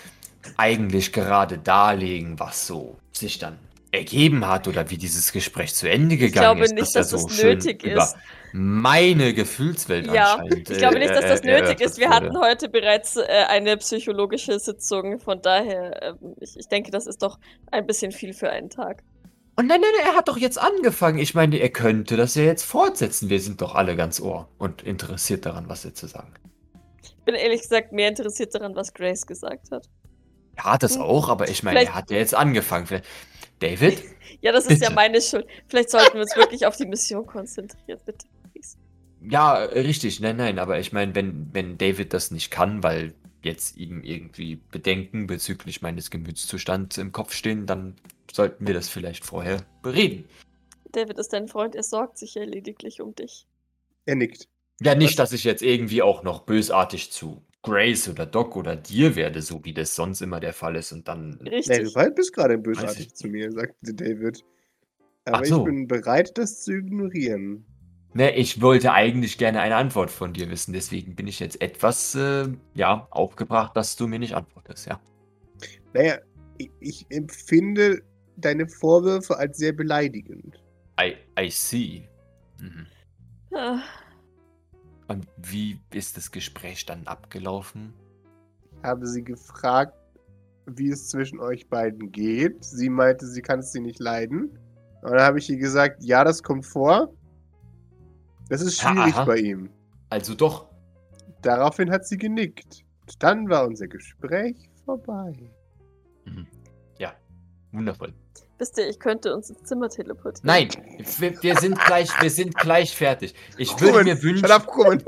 eigentlich 0.57 1.13
gerade 1.13 1.59
darlegen, 1.59 2.39
was 2.41 2.67
so 2.67 2.97
sich 3.13 3.39
dann 3.39 3.59
ergeben 3.93 4.47
hat 4.49 4.67
oder 4.69 4.91
wie 4.91 4.97
dieses 4.97 5.33
Gespräch 5.33 5.75
zu 5.75 5.89
Ende 5.89 6.17
gegangen 6.17 6.59
glaube 6.59 6.65
ist. 6.65 6.75
nicht, 6.75 6.95
er 6.97 7.03
dass 7.03 7.11
das 7.11 7.31
schön 7.37 7.59
nötig 7.59 7.85
über 7.85 8.03
ist. 8.03 8.17
meine 8.53 9.35
Gefühlswelt 9.35 10.07
Ja, 10.07 10.35
anscheinend. 10.37 10.71
ich 10.71 10.79
glaube 10.79 10.97
äh, 10.97 10.99
nicht, 11.01 11.11
dass 11.15 11.21
das 11.27 11.41
äh, 11.41 11.47
nötig 11.47 11.63
erörtert 11.63 11.81
ist. 11.83 11.99
Wir 11.99 12.07
wurde. 12.09 12.17
hatten 12.17 12.39
heute 12.41 12.69
bereits 12.71 13.17
äh, 13.17 13.23
eine 13.49 13.77
psychologische 13.77 14.59
Sitzung. 14.59 15.19
Von 15.21 15.43
daher, 15.43 16.03
ähm, 16.21 16.35
ich, 16.41 16.59
ich 16.59 16.69
denke, 16.69 16.91
das 16.91 17.07
ist 17.07 17.23
doch 17.23 17.39
ein 17.71 17.87
bisschen 17.87 18.13
viel 18.13 18.33
für 18.33 18.51
einen 18.51 18.71
Tag. 18.71 19.03
Und 19.57 19.67
nein, 19.67 19.83
nein, 19.83 19.91
nein, 19.99 20.07
er 20.13 20.17
hat 20.17 20.29
doch 20.29 20.39
jetzt 20.39 20.59
angefangen. 20.59 21.19
Ich 21.19 21.35
meine, 21.35 21.59
er 21.59 21.69
könnte 21.69 22.17
das 22.17 22.35
ja 22.35 22.45
jetzt 22.45 22.63
fortsetzen. 22.65 23.29
Wir 23.29 23.41
sind 23.41 23.61
doch 23.61 23.75
alle 23.75 23.95
ganz 23.97 24.19
ohr 24.21 24.49
und 24.57 24.81
interessiert 24.83 25.45
daran, 25.45 25.69
was 25.69 25.85
er 25.85 25.93
zu 25.95 26.07
sagen 26.07 26.33
hat. 26.33 26.41
Ich 27.05 27.15
bin 27.27 27.35
ehrlich 27.35 27.61
gesagt 27.61 27.93
mehr 27.93 28.09
interessiert 28.09 28.55
daran, 28.55 28.75
was 28.75 28.95
Grace 28.95 29.27
gesagt 29.27 29.71
hat. 29.71 29.87
Ja, 30.57 30.79
das 30.79 30.95
Hm. 30.97 31.03
auch, 31.03 31.29
aber 31.29 31.49
ich 31.49 31.63
meine, 31.63 31.81
Vielleicht- 31.81 31.93
er 31.93 31.95
hat 31.95 32.11
ja 32.11 32.17
jetzt 32.17 32.35
angefangen. 32.35 32.87
Vielleicht- 32.87 33.05
David? 33.63 34.03
Ja, 34.41 34.51
das 34.51 34.65
ist 34.67 34.83
ja 34.83 34.89
Bitte. 34.89 34.95
meine 34.95 35.21
Schuld. 35.21 35.47
Vielleicht 35.69 35.91
sollten 35.91 36.15
wir 36.15 36.23
uns 36.23 36.37
wirklich 36.37 36.67
auf 36.67 36.77
die 36.77 36.87
Mission 36.87 37.25
konzentrieren, 37.27 38.01
bitte. 38.05 38.27
Ja, 39.31 39.55
richtig, 39.55 40.19
nein, 40.21 40.37
nein, 40.37 40.59
aber 40.59 40.81
ich 40.81 40.93
meine, 40.93 41.15
wenn, 41.15 41.49
wenn 41.53 41.79
David 41.79 42.13
das 42.13 42.33
nicht 42.33 42.51
kann, 42.51 42.83
weil 42.83 43.15
jetzt 43.43 43.77
ihm 43.77 44.03
irgendwie 44.03 44.57
Bedenken 44.57 45.27
bezüglich 45.27 45.81
meines 45.83 46.11
Gemütszustands 46.11 46.99
im 46.99 47.13
Kopf 47.13 47.33
stehen, 47.33 47.67
dann 47.67 47.95
sollten 48.33 48.67
wir 48.67 48.75
das 48.75 48.89
vielleicht 48.89 49.25
vorher 49.25 49.65
bereden. 49.83 50.25
David 50.91 51.19
ist 51.19 51.33
dein 51.33 51.49
Freund, 51.49 51.75
er 51.75 51.83
sorgt 51.83 52.19
sich 52.19 52.35
ja 52.35 52.45
lediglich 52.45 53.01
um 53.01 53.15
dich. 53.15 53.47
Er 54.07 54.17
nickt. 54.17 54.49
Ja, 54.81 54.95
nicht, 54.95 55.11
Was? 55.11 55.31
dass 55.31 55.33
ich 55.33 55.45
jetzt 55.45 55.63
irgendwie 55.63 56.03
auch 56.03 56.23
noch 56.23 56.41
bösartig 56.41 57.13
zu 57.13 57.43
Grace 57.63 58.09
oder 58.09 58.27
Doc 58.27 58.57
oder 58.57 58.77
dir 58.77 59.15
werde, 59.15 59.41
so 59.41 59.65
wie 59.65 59.73
das 59.73 59.95
sonst 59.95 60.21
immer 60.21 60.41
der 60.41 60.53
Fall 60.53 60.77
ist 60.77 60.93
und 60.93 61.07
dann. 61.07 61.39
Nee, 61.43 61.57
Richtig. 61.57 61.95
du 61.95 62.11
bist 62.11 62.33
gerade 62.35 62.59
bösartig 62.59 63.07
ich. 63.07 63.15
zu 63.15 63.29
mir, 63.29 63.53
sagte 63.53 63.95
David. 63.95 64.45
Aber 65.25 65.39
Ach 65.39 65.45
so. 65.45 65.59
ich 65.59 65.65
bin 65.65 65.87
bereit, 65.87 66.37
das 66.37 66.63
zu 66.63 66.73
ignorieren. 66.73 67.65
Ne, 68.15 68.35
ich 68.35 68.61
wollte 68.61 68.93
eigentlich 68.93 69.39
gerne 69.39 69.61
eine 69.61 69.77
Antwort 69.77 70.11
von 70.11 70.35
dir 70.35 70.51
wissen, 70.51 70.73
deswegen 70.75 71.15
bin 71.15 71.27
ich 71.27 71.41
jetzt 71.41 71.63
etwas, 71.63 72.15
äh, 72.15 72.49
ja, 72.75 73.07
aufgebracht, 73.11 73.75
dass 73.75 73.97
du 73.97 74.07
mir 74.07 74.19
nicht 74.19 74.35
antwortest, 74.35 74.87
ja. 74.87 75.01
Naja, 75.95 76.19
ich, 76.59 76.71
ich 76.81 77.07
empfinde 77.09 78.03
deine 78.37 78.69
Vorwürfe 78.69 79.39
als 79.39 79.57
sehr 79.57 79.73
beleidigend. 79.73 80.63
I, 81.01 81.17
I 81.41 81.49
see. 81.49 82.09
Mhm. 82.61 82.87
Ah, 83.55 83.81
Und 85.13 85.29
wie 85.37 85.79
ist 85.93 86.17
das 86.17 86.31
Gespräch 86.31 86.87
dann 86.87 87.07
abgelaufen? 87.07 87.93
Ich 88.79 88.83
habe 88.83 89.07
sie 89.07 89.23
gefragt, 89.23 89.95
wie 90.65 90.89
es 90.89 91.09
zwischen 91.09 91.39
euch 91.39 91.69
beiden 91.69 92.11
geht. 92.13 92.65
Sie 92.65 92.89
meinte, 92.89 93.27
sie 93.27 93.43
kann 93.43 93.61
es 93.61 93.73
sie 93.73 93.81
nicht 93.81 94.01
leiden. 94.01 94.59
Und 95.03 95.11
dann 95.11 95.21
habe 95.21 95.39
ich 95.39 95.51
ihr 95.51 95.59
gesagt, 95.59 96.03
ja, 96.03 96.25
das 96.25 96.43
kommt 96.43 96.65
vor. 96.65 97.13
Das 98.49 98.63
ist 98.63 98.81
schwierig 98.81 99.15
aha. 99.15 99.25
bei 99.27 99.37
ihm. 99.37 99.69
Also 100.09 100.35
doch. 100.35 100.71
Daraufhin 101.43 101.91
hat 101.91 102.07
sie 102.07 102.17
genickt. 102.17 102.83
Und 103.03 103.23
dann 103.23 103.51
war 103.51 103.67
unser 103.67 103.89
Gespräch 103.89 104.71
vorbei. 104.87 105.35
Mhm. 106.25 106.47
Ja, 106.99 107.13
wundervoll. 107.73 108.15
Wisst 108.63 108.79
ihr, 108.79 108.89
ich 108.89 109.01
könnte 109.01 109.35
uns 109.35 109.51
ins 109.51 109.65
Zimmer 109.65 109.89
teleportieren. 109.89 110.47
Nein, 110.47 110.69
wir, 111.19 111.43
wir 111.43 111.57
sind 111.57 111.79
gleich, 111.81 112.09
wir 112.21 112.31
sind 112.31 112.55
gleich 112.55 112.95
fertig. 112.97 113.35
Ich 113.59 113.73
würde 113.81 113.99
Krummen, 113.99 114.05
mir 114.05 114.23
wünschen, 114.23 114.47
Shut 114.47 114.51
up, 114.53 114.67
Krummen. 114.69 115.03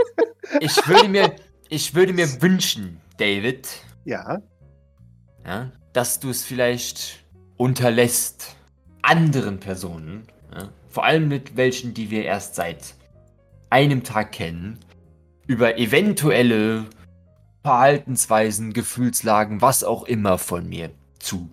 ich 0.61 0.89
würde 0.89 1.09
mir, 1.09 1.37
ich 1.69 1.95
würde 1.95 2.13
mir 2.13 2.43
wünschen, 2.43 3.01
David, 3.17 3.69
Ja, 4.05 4.43
ja, 5.47 5.71
dass 5.93 6.19
du 6.19 6.31
es 6.31 6.43
vielleicht 6.43 7.25
unterlässt, 7.57 8.57
anderen 9.03 9.61
Personen, 9.61 10.27
ja, 10.53 10.71
vor 10.89 11.05
allem 11.05 11.29
mit 11.29 11.57
welchen, 11.57 11.95
die 11.95 12.11
wir 12.11 12.25
erst 12.25 12.57
seit 12.57 12.95
einem 13.71 14.03
Tag 14.03 14.33
kennen, 14.33 14.81
über 15.47 15.79
eventuelle 15.79 16.87
Verhaltensweisen, 17.63 18.73
Gefühlslagen, 18.73 19.63
was 19.63 19.85
auch 19.85 20.05
immer 20.05 20.39
von 20.39 20.69
mir 20.69 20.91
zu 21.21 21.51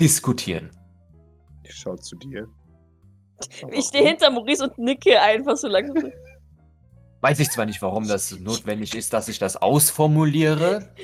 diskutieren. 0.00 0.70
Ich 1.68 1.74
schau 1.74 1.96
zu 1.96 2.16
dir. 2.16 2.48
Ich 3.72 3.86
stehe 3.86 4.06
hinter 4.06 4.30
Maurice 4.30 4.64
und 4.64 4.78
nicke 4.78 5.20
einfach 5.20 5.56
so 5.56 5.68
langsam. 5.68 6.12
Weiß 7.20 7.40
ich 7.40 7.50
zwar 7.50 7.66
nicht, 7.66 7.82
warum 7.82 8.06
das 8.06 8.38
notwendig 8.38 8.94
ist, 8.94 9.12
dass 9.12 9.28
ich 9.28 9.38
das 9.38 9.56
ausformuliere. 9.56 10.88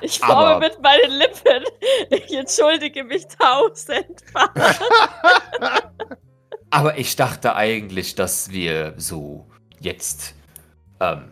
Ich 0.00 0.18
forme 0.18 0.58
mit 0.58 0.82
meinen 0.82 1.12
Lippen. 1.12 1.64
Ich 2.10 2.34
entschuldige 2.34 3.04
mich 3.04 3.26
tausendfach. 3.26 4.52
Aber 6.70 6.98
ich 6.98 7.16
dachte 7.16 7.54
eigentlich, 7.54 8.14
dass 8.14 8.50
wir 8.50 8.94
so 8.98 9.46
jetzt, 9.80 10.34
ähm, 11.00 11.30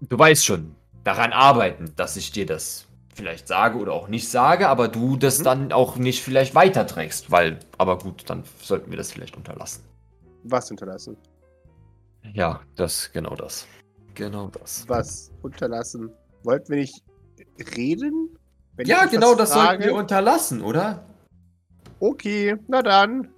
du 0.00 0.18
weißt 0.18 0.46
schon, 0.46 0.76
daran 1.04 1.32
arbeiten, 1.32 1.92
dass 1.96 2.16
ich 2.16 2.30
dir 2.30 2.46
das 2.46 2.85
vielleicht 3.16 3.48
sage 3.48 3.78
oder 3.78 3.92
auch 3.94 4.08
nicht 4.08 4.28
sage, 4.28 4.68
aber 4.68 4.88
du 4.88 5.16
das 5.16 5.38
Mhm. 5.40 5.44
dann 5.44 5.72
auch 5.72 5.96
nicht 5.96 6.22
vielleicht 6.22 6.54
weiterträgst, 6.54 7.30
weil, 7.30 7.58
aber 7.78 7.98
gut, 7.98 8.28
dann 8.28 8.44
sollten 8.62 8.90
wir 8.90 8.98
das 8.98 9.12
vielleicht 9.12 9.36
unterlassen. 9.36 9.82
Was 10.44 10.70
unterlassen? 10.70 11.16
Ja, 12.34 12.60
das, 12.76 13.10
genau 13.12 13.34
das. 13.34 13.66
Genau 14.14 14.48
das. 14.48 14.84
Was 14.88 15.30
unterlassen? 15.42 16.10
Wollten 16.42 16.70
wir 16.70 16.78
nicht 16.78 17.02
reden? 17.76 18.36
Wenn 18.76 18.86
Ja, 18.86 19.06
genau, 19.06 19.34
das 19.34 19.50
sollten 19.52 19.66
frage? 19.66 19.84
wir 19.84 19.94
unterlassen, 19.94 20.60
oder? 20.62 21.04
Okay, 22.00 22.56
na 22.68 22.82
dann. 22.82 23.28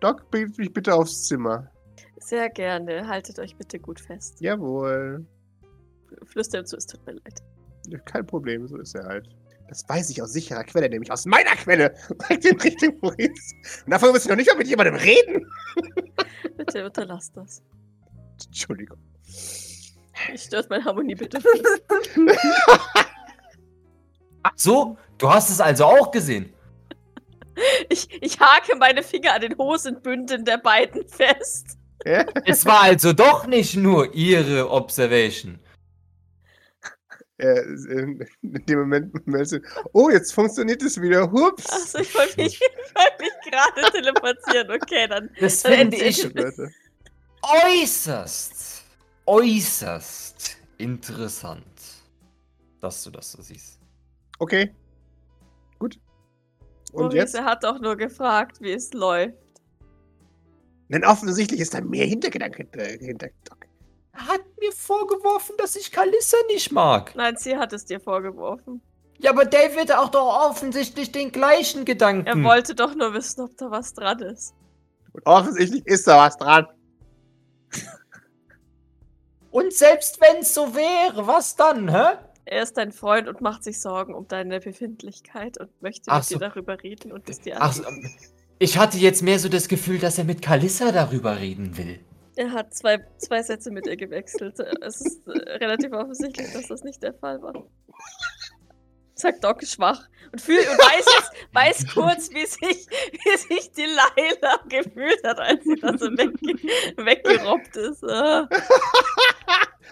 Doc, 0.00 0.30
bringt 0.30 0.58
mich 0.58 0.72
bitte 0.72 0.94
aufs 0.94 1.24
Zimmer. 1.24 1.70
Sehr 2.18 2.50
gerne. 2.50 3.06
Haltet 3.08 3.38
euch 3.38 3.56
bitte 3.56 3.78
gut 3.78 4.00
fest. 4.00 4.40
Jawohl. 4.40 5.24
Flüster 6.24 6.58
ihm 6.60 6.66
zu, 6.66 6.76
es 6.76 6.86
tut 6.86 7.04
mir 7.06 7.12
leid. 7.14 7.42
Kein 8.04 8.26
Problem, 8.26 8.66
so 8.66 8.78
ist 8.78 8.94
er 8.94 9.04
halt. 9.06 9.28
Das 9.68 9.88
weiß 9.88 10.10
ich 10.10 10.20
aus 10.20 10.32
sicherer 10.32 10.64
Quelle, 10.64 10.88
nämlich 10.88 11.10
aus 11.10 11.24
meiner 11.24 11.52
Quelle. 11.52 11.94
Sagt 12.28 12.44
in 12.44 12.60
Richtung 12.60 12.98
Maurice. 13.00 13.54
Und 13.86 13.90
davon 13.90 14.10
muss 14.10 14.24
ich 14.24 14.28
noch 14.28 14.36
nicht 14.36 14.48
mal 14.48 14.58
mit 14.58 14.68
jemandem 14.68 14.96
reden. 14.96 15.46
Bitte 16.56 16.84
unterlasst 16.84 17.36
das. 17.36 17.62
Entschuldigung. 18.44 18.98
Ich 20.32 20.42
stört 20.42 20.68
mein 20.68 20.84
Harmoniebitte. 20.84 21.38
Ach 24.42 24.52
so, 24.56 24.96
du 25.18 25.30
hast 25.30 25.50
es 25.50 25.60
also 25.60 25.86
auch 25.86 26.10
gesehen. 26.10 26.52
Ich, 27.88 28.08
ich 28.22 28.38
hake 28.38 28.76
meine 28.76 29.02
Finger 29.02 29.34
an 29.34 29.40
den 29.40 29.56
Hosenbünden 29.56 30.44
der 30.44 30.58
beiden 30.58 31.06
fest. 31.08 31.78
Es 32.44 32.66
war 32.66 32.82
also 32.82 33.12
doch 33.12 33.46
nicht 33.46 33.76
nur 33.76 34.14
ihre 34.14 34.70
Observation. 34.70 35.60
Äh, 37.42 37.60
in 37.90 38.24
in 38.42 38.66
dem 38.66 38.78
Moment, 38.78 39.26
Melze, 39.26 39.60
oh, 39.94 40.08
jetzt 40.10 40.32
funktioniert 40.32 40.80
es 40.80 41.00
wieder. 41.00 41.28
Hups. 41.30 41.68
Achso, 41.70 41.98
ich 41.98 42.14
wollte 42.14 42.40
mich, 42.40 42.60
ich 42.60 42.94
wollte 42.94 43.20
mich 43.20 43.32
gerade 43.50 43.90
teleportieren. 43.90 44.70
Okay, 44.70 45.08
dann. 45.08 45.28
Das 45.40 45.62
Dann 45.62 45.72
finde 45.72 45.96
ich 45.96 46.22
Leute. 46.22 46.70
äußerst, 47.42 48.84
äußerst 49.26 50.56
interessant, 50.78 51.64
dass 52.80 53.02
du 53.02 53.10
das 53.10 53.32
so 53.32 53.42
siehst. 53.42 53.80
Okay. 54.38 54.72
Gut. 55.80 55.98
Und 56.92 57.02
Maurice, 57.06 57.16
jetzt? 57.16 57.34
er 57.34 57.44
hat 57.44 57.64
doch 57.64 57.80
nur 57.80 57.96
gefragt, 57.96 58.60
wie 58.60 58.70
es 58.70 58.92
läuft. 58.92 59.34
Denn 60.90 61.04
offensichtlich 61.04 61.58
ist 61.58 61.74
da 61.74 61.80
mehr 61.80 62.06
Hintergedanke 62.06 62.58
hinter, 62.58 62.84
hinter 62.84 63.28
Doc. 63.44 63.66
Er 64.12 64.26
hat 64.28 64.41
mir 64.62 64.72
vorgeworfen, 64.72 65.54
dass 65.58 65.76
ich 65.76 65.92
Kalissa 65.92 66.36
nicht 66.48 66.72
mag. 66.72 67.14
Nein, 67.14 67.36
sie 67.36 67.56
hat 67.56 67.72
es 67.72 67.84
dir 67.84 68.00
vorgeworfen. 68.00 68.80
Ja, 69.18 69.30
aber 69.30 69.44
David 69.44 69.90
hat 69.90 69.92
auch 69.92 70.08
doch 70.08 70.50
offensichtlich 70.50 71.12
den 71.12 71.30
gleichen 71.30 71.84
Gedanken. 71.84 72.26
Er 72.26 72.42
wollte 72.42 72.74
doch 72.74 72.94
nur 72.94 73.14
wissen, 73.14 73.42
ob 73.42 73.56
da 73.56 73.70
was 73.70 73.94
dran 73.94 74.20
ist. 74.20 74.54
Und 75.12 75.24
offensichtlich 75.26 75.86
ist 75.86 76.08
da 76.08 76.18
was 76.18 76.36
dran. 76.36 76.66
Und 79.50 79.72
selbst 79.72 80.20
wenn 80.20 80.40
es 80.40 80.54
so 80.54 80.74
wäre, 80.74 81.26
was 81.26 81.54
dann, 81.56 81.90
hä? 81.90 82.16
Er 82.44 82.62
ist 82.62 82.76
dein 82.76 82.90
Freund 82.90 83.28
und 83.28 83.40
macht 83.40 83.62
sich 83.62 83.80
Sorgen 83.80 84.14
um 84.14 84.26
deine 84.26 84.58
Befindlichkeit 84.58 85.58
und 85.58 85.70
möchte 85.80 86.10
Ach 86.10 86.18
mit 86.18 86.24
so. 86.24 86.38
dir 86.38 86.48
darüber 86.48 86.82
reden 86.82 87.12
und 87.12 87.28
es 87.28 87.40
dir 87.40 87.56
Ach, 87.60 87.72
so, 87.72 87.84
ich 88.58 88.78
hatte 88.78 88.98
jetzt 88.98 89.22
mehr 89.22 89.38
so 89.38 89.48
das 89.48 89.68
Gefühl, 89.68 89.98
dass 89.98 90.18
er 90.18 90.24
mit 90.24 90.42
Kalissa 90.42 90.90
darüber 90.90 91.38
reden 91.38 91.76
will. 91.76 92.00
Er 92.36 92.52
hat 92.52 92.74
zwei, 92.74 92.98
zwei 93.18 93.42
Sätze 93.42 93.70
mit 93.70 93.86
ihr 93.86 93.96
gewechselt. 93.96 94.58
Es 94.80 95.00
ist 95.00 95.26
äh, 95.28 95.32
relativ 95.58 95.92
offensichtlich, 95.92 96.52
dass 96.52 96.68
das 96.68 96.82
nicht 96.82 97.02
der 97.02 97.14
Fall 97.14 97.40
war. 97.42 97.52
Sagt 99.14 99.44
Doc 99.44 99.62
schwach 99.66 100.08
und, 100.32 100.40
fühl, 100.40 100.58
und 100.58 100.78
weiß, 100.78 101.04
jetzt, 101.16 101.32
weiß 101.52 101.86
kurz, 101.94 102.30
wie 102.30 102.46
sich, 102.46 102.88
wie 102.88 103.36
sich 103.36 103.70
die 103.72 103.84
Laila 103.84 104.56
gefühlt 104.68 105.22
hat, 105.24 105.38
als 105.38 105.62
sie 105.62 105.76
da 105.76 105.98
so 105.98 106.06
wegge 106.06 106.56
weggerobbt 106.96 107.76
ist. 107.76 108.02
Ah. 108.04 108.48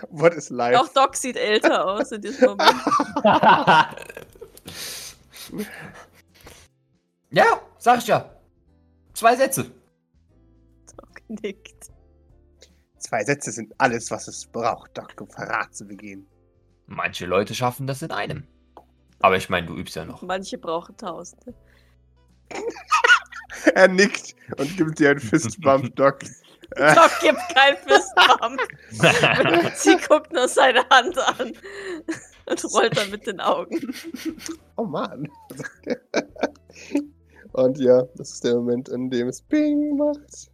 What 0.08 0.32
is 0.34 0.48
life? 0.48 0.80
Auch 0.80 0.88
Doc 0.88 1.14
sieht 1.14 1.36
älter 1.36 1.86
aus 1.86 2.10
in 2.12 2.22
diesem 2.22 2.48
Moment. 2.48 2.74
ja, 7.30 7.60
sag 7.78 7.98
ich 7.98 8.06
ja. 8.06 8.34
Zwei 9.12 9.36
Sätze. 9.36 9.70
Doc 10.96 11.20
nickt. 11.28 11.79
Zwei 13.10 13.24
Sätze 13.24 13.50
sind 13.50 13.74
alles, 13.78 14.08
was 14.12 14.28
es 14.28 14.46
braucht, 14.46 14.96
Doc, 14.96 15.20
um 15.20 15.28
Verrat 15.28 15.74
zu 15.74 15.84
begehen. 15.84 16.28
Manche 16.86 17.26
Leute 17.26 17.56
schaffen 17.56 17.88
das 17.88 18.02
in 18.02 18.12
einem. 18.12 18.46
Aber 19.18 19.36
ich 19.36 19.50
meine, 19.50 19.66
du 19.66 19.74
übst 19.74 19.96
ja 19.96 20.04
noch. 20.04 20.22
Manche 20.22 20.58
brauchen 20.58 20.96
Tausende. 20.96 21.52
Er 23.74 23.88
nickt 23.88 24.36
und 24.58 24.76
gibt 24.76 25.00
dir 25.00 25.10
einen 25.10 25.18
Fistbump, 25.18 25.92
Doc. 25.96 26.20
Doc 26.76 27.10
gibt 27.20 27.40
kein 27.52 27.76
Fistbump. 27.78 28.60
Sie 29.74 29.96
guckt 30.08 30.32
nur 30.32 30.46
seine 30.46 30.88
Hand 30.88 31.18
an 31.18 31.52
und 32.46 32.64
rollt 32.72 32.96
dann 32.96 33.10
mit 33.10 33.26
den 33.26 33.40
Augen. 33.40 33.92
oh 34.76 34.84
Mann. 34.84 35.28
Und 37.52 37.76
ja, 37.80 38.04
das 38.14 38.34
ist 38.34 38.44
der 38.44 38.54
Moment, 38.54 38.88
in 38.88 39.10
dem 39.10 39.26
es 39.26 39.42
Ping 39.42 39.96
macht. 39.96 40.52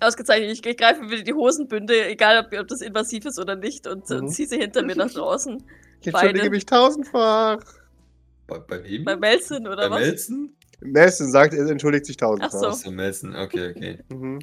Ausgezeichnet, 0.00 0.50
ich, 0.52 0.64
ich 0.64 0.76
greife 0.76 1.02
wieder 1.10 1.22
die 1.22 1.34
Hosenbünde, 1.34 2.06
egal 2.08 2.44
ob, 2.44 2.58
ob 2.58 2.68
das 2.68 2.80
invasiv 2.80 3.24
ist 3.26 3.38
oder 3.38 3.56
nicht, 3.56 3.86
und, 3.86 4.08
Mhm. 4.08 4.16
und 4.16 4.28
ziehe 4.28 4.48
sie 4.48 4.58
hinter 4.58 4.82
mir 4.82 4.96
nach 4.96 5.10
draußen. 5.10 5.62
Ich 6.00 6.06
entschuldige 6.08 6.50
mich 6.50 6.64
tausendfach. 6.66 7.58
Bei, 8.46 8.58
bei 8.58 8.82
wem? 8.84 9.04
Bei 9.04 9.16
Melson 9.16 9.66
oder 9.66 9.88
Bei 9.88 9.90
was? 9.90 10.00
Melzen? 10.00 10.56
Nelson 10.80 11.30
sagt, 11.30 11.52
er 11.54 11.66
entschuldigt 11.68 12.06
sich 12.06 12.16
tausendfach. 12.16 12.54
Ach 12.54 12.60
so. 12.60 12.66
Achso, 12.68 12.90
Melzen, 12.90 13.36
okay, 13.36 13.70
okay. 13.70 13.98
Mhm. 14.08 14.38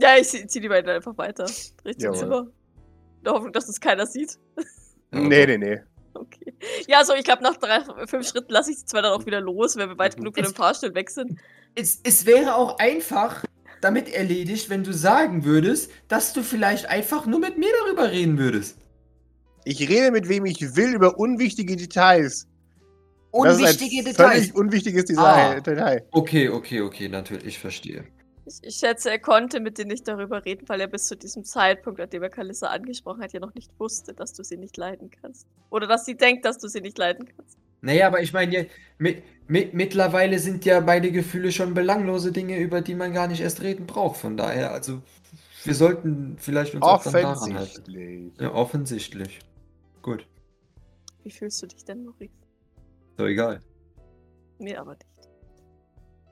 Ja, 0.00 0.16
ich 0.16 0.28
ziehe 0.28 0.46
zieh 0.46 0.60
die 0.60 0.68
beiden 0.68 0.88
einfach 0.90 1.18
weiter. 1.18 1.44
Richtung 1.84 2.04
Jawohl. 2.14 2.16
Zimmer. 2.18 2.40
In 3.18 3.24
der 3.24 3.32
Hoffnung, 3.32 3.52
dass 3.52 3.66
das 3.66 3.80
keiner 3.80 4.06
sieht. 4.06 4.38
Nee, 5.10 5.46
nee, 5.46 5.56
nee. 5.56 5.80
Okay. 6.12 6.52
Ja, 6.86 7.02
so, 7.02 7.14
ich 7.14 7.24
glaube, 7.24 7.42
nach 7.42 7.56
drei, 7.56 7.80
fünf 8.06 8.28
Schritten 8.28 8.52
lasse 8.52 8.70
ich 8.72 8.76
die 8.78 8.84
zwei 8.84 9.00
dann 9.00 9.12
auch 9.12 9.24
wieder 9.24 9.40
los, 9.40 9.76
wenn 9.76 9.88
wir 9.88 9.96
weit 9.96 10.14
Mhm. 10.16 10.20
genug 10.20 10.34
von 10.34 10.44
dem 10.44 10.54
Fahrstuhl 10.54 10.94
weg 10.94 11.08
sind. 11.08 11.40
Es, 11.74 11.98
es 12.04 12.26
wäre 12.26 12.54
auch 12.54 12.78
einfach 12.78 13.42
damit 13.80 14.08
erledigt, 14.08 14.70
wenn 14.70 14.84
du 14.84 14.92
sagen 14.92 15.44
würdest, 15.44 15.90
dass 16.08 16.32
du 16.32 16.42
vielleicht 16.42 16.86
einfach 16.86 17.26
nur 17.26 17.40
mit 17.40 17.58
mir 17.58 17.70
darüber 17.84 18.10
reden 18.10 18.38
würdest. 18.38 18.78
Ich 19.64 19.86
rede 19.88 20.10
mit 20.10 20.28
wem 20.28 20.46
ich 20.46 20.76
will 20.76 20.94
über 20.94 21.18
unwichtige 21.18 21.76
Details. 21.76 22.48
Das 23.32 23.58
Unwichtige 23.58 24.00
ist 24.00 24.08
ein 24.08 24.14
Völlig 24.14 24.46
Details. 24.46 24.60
unwichtiges 24.60 25.04
Detail. 25.04 25.56
Ah. 25.56 25.60
Detail. 25.60 26.06
Okay, 26.12 26.48
okay, 26.48 26.80
okay, 26.80 27.08
natürlich, 27.08 27.46
ich 27.46 27.58
verstehe. 27.58 28.04
Ich, 28.46 28.54
ich 28.62 28.76
schätze, 28.76 29.10
er 29.10 29.18
konnte 29.18 29.60
mit 29.60 29.76
dir 29.76 29.84
nicht 29.84 30.08
darüber 30.08 30.44
reden, 30.44 30.66
weil 30.68 30.80
er 30.80 30.86
bis 30.86 31.04
zu 31.04 31.16
diesem 31.16 31.44
Zeitpunkt, 31.44 32.00
an 32.00 32.08
dem 32.08 32.22
er 32.22 32.30
Kalissa 32.30 32.68
angesprochen 32.68 33.22
hat, 33.22 33.34
ja 33.34 33.40
noch 33.40 33.54
nicht 33.54 33.70
wusste, 33.78 34.14
dass 34.14 34.32
du 34.32 34.42
sie 34.42 34.56
nicht 34.56 34.78
leiden 34.78 35.10
kannst. 35.10 35.46
Oder 35.68 35.86
dass 35.86 36.06
sie 36.06 36.16
denkt, 36.16 36.46
dass 36.46 36.56
du 36.56 36.68
sie 36.68 36.80
nicht 36.80 36.96
leiden 36.96 37.28
kannst. 37.36 37.58
Naja, 37.80 38.06
aber 38.08 38.20
ich 38.20 38.32
meine, 38.32 38.54
ja, 38.54 38.64
mit, 38.98 39.22
mit, 39.46 39.74
mittlerweile 39.74 40.38
sind 40.38 40.64
ja 40.64 40.80
beide 40.80 41.12
Gefühle 41.12 41.52
schon 41.52 41.74
belanglose 41.74 42.32
Dinge, 42.32 42.58
über 42.58 42.80
die 42.80 42.94
man 42.94 43.12
gar 43.12 43.28
nicht 43.28 43.40
erst 43.40 43.62
reden 43.62 43.86
braucht. 43.86 44.18
Von 44.18 44.36
daher, 44.36 44.72
also, 44.72 45.02
wir 45.64 45.74
sollten 45.74 46.36
vielleicht 46.38 46.74
uns 46.74 46.82
auch 46.82 47.02
dann 47.02 47.12
daran 47.12 47.54
halten. 47.54 47.56
Offensichtlich. 47.56 48.40
Ja, 48.40 48.52
offensichtlich. 48.52 49.38
Gut, 50.02 50.26
Wie 51.22 51.30
fühlst 51.30 51.62
du 51.62 51.66
dich 51.66 51.84
denn, 51.84 52.04
Maurice? 52.04 52.32
so 53.16 53.26
egal. 53.26 53.62
Mir 54.58 54.80
aber 54.80 54.94
nicht. 54.94 55.06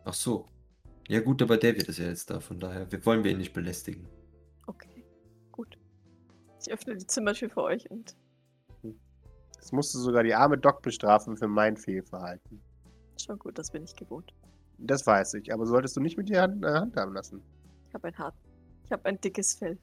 Ach 0.04 0.14
so. 0.14 0.48
Ja 1.08 1.20
gut, 1.20 1.42
aber 1.42 1.56
David 1.56 1.84
ist 1.84 1.98
ja 1.98 2.06
jetzt 2.06 2.30
da, 2.30 2.40
von 2.40 2.58
daher 2.58 2.90
wir 2.90 3.04
wollen 3.06 3.22
wir 3.22 3.30
ihn 3.30 3.38
nicht 3.38 3.52
belästigen. 3.52 4.08
Okay, 4.66 5.04
gut. 5.52 5.78
Ich 6.60 6.72
öffne 6.72 6.96
die 6.96 7.06
Zimmertür 7.06 7.50
für 7.50 7.62
euch 7.62 7.90
und 7.90 8.16
Jetzt 9.56 9.72
musst 9.72 9.94
du 9.94 9.98
sogar 9.98 10.22
die 10.22 10.34
arme 10.34 10.58
Doc 10.58 10.82
bestrafen 10.82 11.36
für 11.36 11.48
mein 11.48 11.76
Fehlverhalten. 11.76 12.62
schon 13.20 13.38
gut, 13.38 13.58
das 13.58 13.70
bin 13.70 13.82
ich 13.82 13.96
gewohnt. 13.96 14.32
Das 14.78 15.06
weiß 15.06 15.34
ich, 15.34 15.52
aber 15.52 15.66
solltest 15.66 15.96
du 15.96 16.00
nicht 16.00 16.16
mit 16.16 16.28
dir 16.28 16.42
Hand, 16.42 16.64
äh, 16.64 16.68
handhaben 16.68 17.14
lassen. 17.14 17.42
Ich 17.88 17.94
habe 17.94 18.08
ein 18.08 18.18
hart. 18.18 18.34
Ich 18.84 18.92
habe 18.92 19.04
ein 19.06 19.20
dickes 19.20 19.54
Fell. 19.54 19.78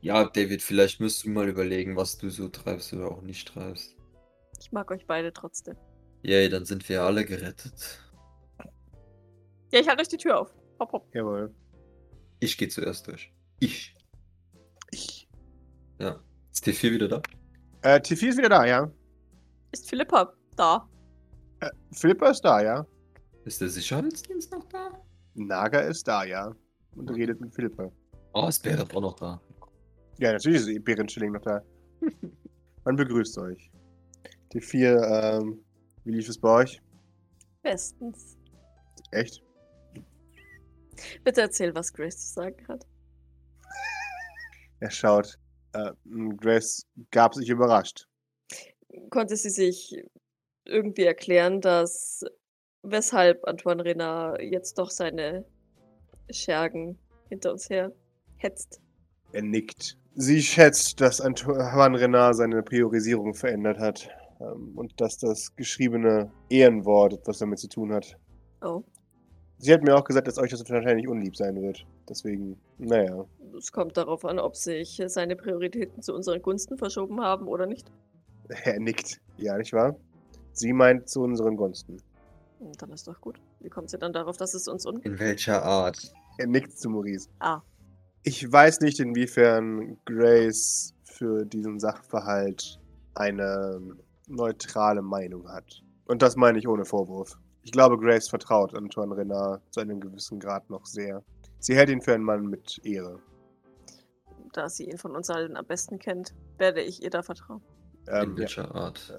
Ja, 0.00 0.24
David, 0.26 0.62
vielleicht 0.62 1.00
müsst 1.00 1.24
du 1.24 1.30
mal 1.30 1.48
überlegen, 1.48 1.96
was 1.96 2.18
du 2.18 2.28
so 2.28 2.48
treibst 2.48 2.92
oder 2.92 3.10
auch 3.10 3.22
nicht 3.22 3.48
treibst. 3.48 3.96
Ich 4.60 4.70
mag 4.70 4.90
euch 4.90 5.06
beide 5.06 5.32
trotzdem. 5.32 5.76
Yay, 6.22 6.48
dann 6.48 6.64
sind 6.64 6.88
wir 6.88 7.02
alle 7.02 7.24
gerettet. 7.24 8.00
Ja, 9.72 9.80
ich 9.80 9.88
halte 9.88 10.02
euch 10.02 10.08
die 10.08 10.18
Tür 10.18 10.40
auf. 10.40 10.54
Hopp, 10.78 10.92
hopp. 10.92 11.14
Jawohl. 11.14 11.54
Ich 12.40 12.56
gehe 12.58 12.68
zuerst 12.68 13.06
durch. 13.06 13.32
Ich. 13.60 13.94
Ich. 14.90 15.28
Ja. 15.98 16.22
Ist 16.52 16.66
T4 16.66 16.92
wieder 16.92 17.08
da? 17.08 17.22
Äh, 17.84 18.00
T4 18.00 18.28
ist 18.28 18.38
wieder 18.38 18.48
da, 18.48 18.64
ja. 18.64 18.90
Ist 19.70 19.90
Philippa 19.90 20.32
da? 20.56 20.88
Äh, 21.60 21.68
Philippa 21.92 22.30
ist 22.30 22.40
da, 22.40 22.62
ja. 22.62 22.86
Ist 23.44 23.60
der 23.60 23.68
Sicherheitsdienst 23.68 24.50
noch 24.52 24.64
da? 24.70 24.90
Naga 25.34 25.80
ist 25.80 26.08
da, 26.08 26.24
ja. 26.24 26.50
Und 26.96 27.10
redet 27.10 27.42
mit 27.42 27.54
Philippa. 27.54 27.92
Oh, 28.32 28.48
ist 28.48 28.62
Beret 28.62 28.94
auch 28.94 29.00
noch 29.02 29.16
da. 29.16 29.38
Ja, 30.18 30.32
natürlich 30.32 30.66
ist 30.66 30.84
Bären 30.84 31.06
Schilling 31.06 31.32
noch 31.32 31.42
da. 31.42 31.60
Man 32.84 32.96
begrüßt 32.96 33.36
euch. 33.36 33.70
T4, 34.54 35.40
ähm, 35.40 35.62
wie 36.04 36.12
lief 36.12 36.28
es 36.30 36.38
bei 36.38 36.62
euch? 36.62 36.80
Bestens. 37.62 38.38
Echt? 39.10 39.42
Bitte 41.22 41.42
erzähl, 41.42 41.74
was 41.74 41.92
Grace 41.92 42.16
zu 42.16 42.32
sagen 42.32 42.66
hat. 42.66 42.86
Er 44.80 44.90
schaut. 44.90 45.38
Äh, 45.74 45.92
Grace 46.36 46.86
gab 47.10 47.34
sich 47.34 47.48
überrascht. 47.48 48.06
Konnte 49.10 49.36
sie 49.36 49.50
sich 49.50 50.02
irgendwie 50.64 51.04
erklären, 51.04 51.60
dass 51.60 52.24
weshalb 52.82 53.46
Antoine 53.46 53.84
Renard 53.84 54.40
jetzt 54.40 54.78
doch 54.78 54.90
seine 54.90 55.44
Schergen 56.30 56.98
hinter 57.28 57.52
uns 57.52 57.68
her 57.68 57.92
hetzt? 58.36 58.80
Er 59.32 59.42
nickt. 59.42 59.98
Sie 60.14 60.42
schätzt, 60.42 61.00
dass 61.00 61.20
Antoine 61.20 61.98
Renard 61.98 62.36
seine 62.36 62.62
Priorisierung 62.62 63.34
verändert 63.34 63.78
hat. 63.78 64.08
Ähm, 64.40 64.72
und 64.76 65.00
dass 65.00 65.18
das 65.18 65.54
geschriebene 65.56 66.30
Ehrenwort 66.48 67.14
etwas 67.14 67.38
damit 67.38 67.58
zu 67.58 67.68
tun 67.68 67.92
hat. 67.92 68.16
Oh, 68.62 68.82
Sie 69.64 69.72
hat 69.72 69.82
mir 69.82 69.96
auch 69.96 70.04
gesagt, 70.04 70.28
dass 70.28 70.36
euch 70.36 70.50
das 70.50 70.68
wahrscheinlich 70.68 71.08
unlieb 71.08 71.34
sein 71.38 71.56
wird. 71.62 71.86
Deswegen, 72.06 72.60
naja. 72.76 73.24
es 73.56 73.72
kommt 73.72 73.96
darauf 73.96 74.26
an, 74.26 74.38
ob 74.38 74.56
sich 74.56 75.02
seine 75.06 75.36
Prioritäten 75.36 76.02
zu 76.02 76.12
unseren 76.14 76.42
Gunsten 76.42 76.76
verschoben 76.76 77.18
haben 77.22 77.48
oder 77.48 77.64
nicht. 77.64 77.90
Er 78.64 78.78
nickt. 78.78 79.22
Ja, 79.38 79.56
nicht 79.56 79.72
wahr? 79.72 79.96
Sie 80.52 80.74
meint 80.74 81.08
zu 81.08 81.22
unseren 81.22 81.56
Gunsten. 81.56 81.96
Und 82.58 82.82
dann 82.82 82.90
ist 82.92 83.08
doch 83.08 83.18
gut. 83.22 83.40
Wie 83.60 83.70
kommt 83.70 83.88
sie 83.88 83.96
dann 83.96 84.12
darauf, 84.12 84.36
dass 84.36 84.52
es 84.52 84.68
uns 84.68 84.84
un... 84.84 85.00
In 85.00 85.18
welcher 85.18 85.62
Art? 85.62 86.12
Er 86.36 86.46
nickt 86.46 86.76
zu 86.78 86.90
Maurice. 86.90 87.30
Ah, 87.38 87.62
Ich 88.22 88.52
weiß 88.52 88.80
nicht, 88.80 89.00
inwiefern 89.00 89.96
Grace 90.04 90.92
für 91.04 91.46
diesen 91.46 91.80
Sachverhalt 91.80 92.78
eine 93.14 93.80
neutrale 94.28 95.00
Meinung 95.00 95.48
hat. 95.48 95.82
Und 96.04 96.20
das 96.20 96.36
meine 96.36 96.58
ich 96.58 96.68
ohne 96.68 96.84
Vorwurf. 96.84 97.38
Ich 97.64 97.72
glaube, 97.72 97.98
Grace 97.98 98.28
vertraut 98.28 98.74
Antoine 98.74 99.16
Renard 99.16 99.62
zu 99.72 99.80
einem 99.80 99.98
gewissen 100.00 100.38
Grad 100.38 100.68
noch 100.70 100.84
sehr. 100.86 101.22
Sie 101.58 101.74
hält 101.74 101.88
ihn 101.88 102.02
für 102.02 102.14
einen 102.14 102.24
Mann 102.24 102.46
mit 102.46 102.80
Ehre. 102.84 103.18
da 104.52 104.68
sie 104.68 104.84
ihn 104.88 104.98
von 104.98 105.16
uns 105.16 105.30
allen 105.30 105.56
am 105.56 105.66
besten 105.66 105.98
kennt, 105.98 106.32
werde 106.58 106.80
ich 106.80 107.02
ihr 107.02 107.10
da 107.10 107.22
vertrauen. 107.22 107.62
In 108.06 108.14
Ähm, 108.14 108.30
ja. 108.32 108.38
welcher 108.38 108.72
Art? 108.74 109.12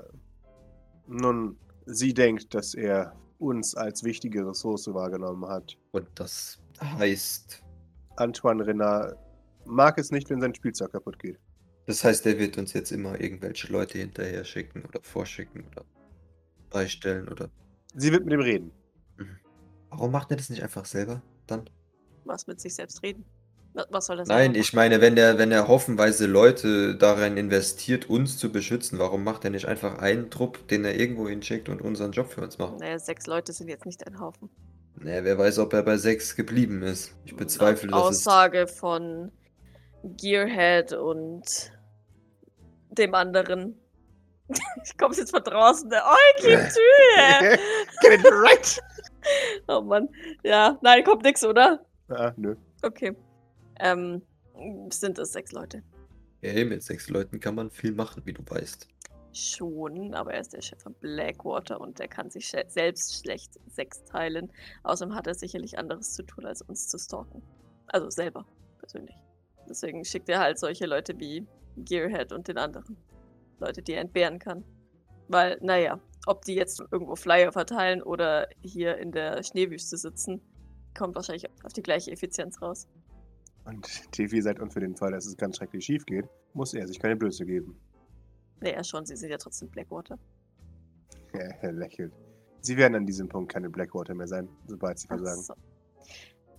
Nun, 1.07 1.57
sie 1.87 2.13
denkt, 2.13 2.53
dass 2.53 2.73
er 2.73 3.13
uns 3.39 3.75
als 3.75 4.03
wichtige 4.03 4.47
Ressource 4.47 4.87
wahrgenommen 4.93 5.45
hat. 5.49 5.75
Und 5.91 6.07
das 6.15 6.59
heißt. 6.81 7.61
Antoine 8.15 8.65
Renard 8.65 9.17
mag 9.65 9.97
es 9.97 10.11
nicht, 10.11 10.29
wenn 10.29 10.39
sein 10.39 10.55
Spielzeug 10.55 10.93
kaputt 10.93 11.19
geht. 11.19 11.37
Das 11.87 12.03
heißt, 12.03 12.25
er 12.27 12.39
wird 12.39 12.57
uns 12.57 12.71
jetzt 12.73 12.91
immer 12.91 13.19
irgendwelche 13.19 13.71
Leute 13.73 13.97
hinterher 13.97 14.45
schicken 14.45 14.85
oder 14.85 15.01
vorschicken 15.03 15.65
oder 15.71 15.83
beistellen 16.69 17.27
oder. 17.27 17.49
Sie 17.95 18.11
wird 18.11 18.25
mit 18.25 18.33
ihm 18.33 18.41
reden. 18.41 18.71
Warum 19.89 20.11
macht 20.11 20.31
er 20.31 20.37
das 20.37 20.49
nicht 20.49 20.61
einfach 20.63 20.85
selber 20.85 21.21
dann? 21.47 21.69
Was 22.25 22.47
mit 22.47 22.59
sich 22.59 22.75
selbst 22.75 23.01
reden. 23.03 23.23
Wa- 23.73 23.85
Was 23.91 24.07
soll 24.07 24.17
das 24.17 24.27
Nein, 24.27 24.55
ich 24.55 24.73
meine, 24.73 24.99
wenn 24.99 25.15
er, 25.17 25.37
wenn 25.37 25.51
er 25.51 25.67
hoffenweise 25.67 26.25
Leute 26.27 26.95
darin 26.97 27.37
investiert, 27.37 28.09
uns 28.09 28.37
zu 28.37 28.51
beschützen, 28.51 28.99
warum 28.99 29.23
macht 29.23 29.43
er 29.45 29.51
nicht 29.51 29.67
einfach 29.67 29.99
einen 29.99 30.29
Trupp, 30.29 30.67
den 30.67 30.83
er 30.85 30.99
irgendwo 30.99 31.27
hinschickt 31.29 31.69
und 31.69 31.81
unseren 31.81 32.11
Job 32.11 32.31
für 32.31 32.41
uns 32.41 32.57
macht? 32.57 32.79
Naja, 32.79 32.99
sechs 32.99 33.27
Leute 33.27 33.53
sind 33.53 33.67
jetzt 33.69 33.85
nicht 33.85 34.05
ein 34.07 34.19
Haufen. 34.19 34.49
Naja, 34.97 35.23
wer 35.23 35.37
weiß, 35.37 35.59
ob 35.59 35.73
er 35.73 35.83
bei 35.83 35.97
sechs 35.97 36.35
geblieben 36.35 36.81
ist. 36.83 37.13
Ich 37.25 37.35
bezweifle, 37.35 37.89
Laut 37.89 38.09
dass 38.11 38.17
es. 38.19 38.27
Aussage 38.27 38.67
von 38.67 39.31
Gearhead 40.03 40.93
und 40.93 41.71
dem 42.89 43.13
anderen. 43.13 43.75
ich 44.83 44.97
komme 44.97 45.15
jetzt 45.15 45.31
von 45.31 45.43
draußen. 45.43 45.89
Der 45.89 46.03
oh, 46.05 46.15
ich 46.37 46.43
liebe 46.43 46.69
Tür. 46.69 47.57
Get 48.01 48.19
it 48.19 48.25
right! 48.31 48.81
Oh 49.67 49.81
Mann. 49.81 50.07
Ja, 50.43 50.77
nein, 50.83 51.03
kommt 51.03 51.23
nix, 51.23 51.43
oder? 51.43 51.83
Ah, 52.09 52.31
nö. 52.37 52.55
Okay. 52.83 53.15
Ähm, 53.79 54.21
sind 54.91 55.17
es 55.17 55.33
sechs 55.33 55.51
Leute? 55.51 55.81
Hey, 56.43 56.63
mit 56.63 56.83
sechs 56.83 57.09
Leuten 57.09 57.39
kann 57.39 57.55
man 57.55 57.71
viel 57.71 57.91
machen, 57.91 58.21
wie 58.25 58.33
du 58.33 58.43
weißt. 58.47 58.87
Schon, 59.33 60.13
aber 60.13 60.35
er 60.35 60.41
ist 60.41 60.53
der 60.53 60.61
Chef 60.61 60.79
von 60.79 60.93
Blackwater 60.93 61.81
und 61.81 61.97
der 61.97 62.07
kann 62.07 62.29
sich 62.29 62.47
selbst 62.67 63.19
schlecht 63.19 63.59
sechs 63.67 64.03
teilen. 64.05 64.51
Außerdem 64.83 65.15
hat 65.15 65.25
er 65.25 65.33
sicherlich 65.33 65.79
anderes 65.79 66.13
zu 66.13 66.21
tun, 66.21 66.45
als 66.45 66.61
uns 66.61 66.87
zu 66.87 66.99
stalken. 66.99 67.41
Also 67.87 68.11
selber, 68.11 68.45
persönlich. 68.77 69.15
Deswegen 69.67 70.05
schickt 70.05 70.29
er 70.29 70.39
halt 70.39 70.59
solche 70.59 70.85
Leute 70.85 71.19
wie 71.19 71.47
Gearhead 71.77 72.31
und 72.31 72.47
den 72.47 72.59
anderen. 72.59 72.95
Leute, 73.59 73.81
die 73.81 73.93
er 73.93 74.01
entbehren 74.01 74.39
kann. 74.39 74.63
Weil, 75.27 75.57
naja, 75.61 75.99
ob 76.27 76.43
die 76.45 76.55
jetzt 76.55 76.81
irgendwo 76.91 77.15
Flyer 77.15 77.51
verteilen 77.51 78.01
oder 78.01 78.47
hier 78.61 78.97
in 78.97 79.11
der 79.11 79.43
Schneewüste 79.43 79.97
sitzen, 79.97 80.41
kommt 80.97 81.15
wahrscheinlich 81.15 81.47
auf 81.63 81.73
die 81.73 81.81
gleiche 81.81 82.11
Effizienz 82.11 82.61
raus. 82.61 82.87
Und 83.65 83.85
T4 84.13 84.41
sagt, 84.41 84.59
und 84.59 84.71
für 84.71 84.79
den 84.79 84.95
Fall, 84.95 85.11
dass 85.11 85.25
es 85.25 85.35
ganz 85.37 85.57
schrecklich 85.57 85.83
schief 85.85 86.05
geht, 86.05 86.25
muss 86.53 86.73
er 86.73 86.87
sich 86.87 86.99
keine 86.99 87.15
Blöße 87.15 87.45
geben. 87.45 87.75
Naja, 88.61 88.83
schon, 88.83 89.05
sie 89.05 89.15
sind 89.15 89.29
ja 89.29 89.37
trotzdem 89.37 89.69
Blackwater. 89.69 90.17
Er 91.61 91.73
lächelt. 91.73 92.13
Sie 92.61 92.77
werden 92.77 92.95
an 92.95 93.05
diesem 93.05 93.27
Punkt 93.27 93.51
keine 93.51 93.69
Blackwater 93.69 94.15
mehr 94.15 94.27
sein, 94.27 94.47
sobald 94.67 94.97
sie 94.97 95.07
versagen. 95.07 95.41
so. 95.41 95.53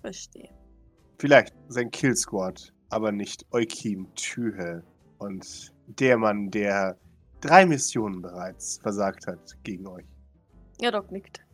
Verstehe. 0.02 0.50
Vielleicht 1.18 1.54
sein 1.68 1.90
Kill 1.90 2.14
Squad, 2.14 2.72
aber 2.90 3.10
nicht 3.10 3.46
Eukim 3.52 4.14
Tühe. 4.14 4.84
Und 5.18 5.72
der 5.86 6.16
Mann, 6.16 6.50
der 6.50 6.98
drei 7.40 7.66
Missionen 7.66 8.22
bereits 8.22 8.78
versagt 8.78 9.26
hat 9.26 9.56
gegen 9.62 9.86
euch. 9.86 10.06
Ja, 10.80 10.90
Doc 10.90 11.10
nickt. 11.10 11.44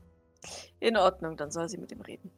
In 0.80 0.96
Ordnung, 0.96 1.36
dann 1.36 1.50
soll 1.50 1.68
sie 1.68 1.78
mit 1.78 1.92
ihm 1.92 2.00
reden. 2.00 2.30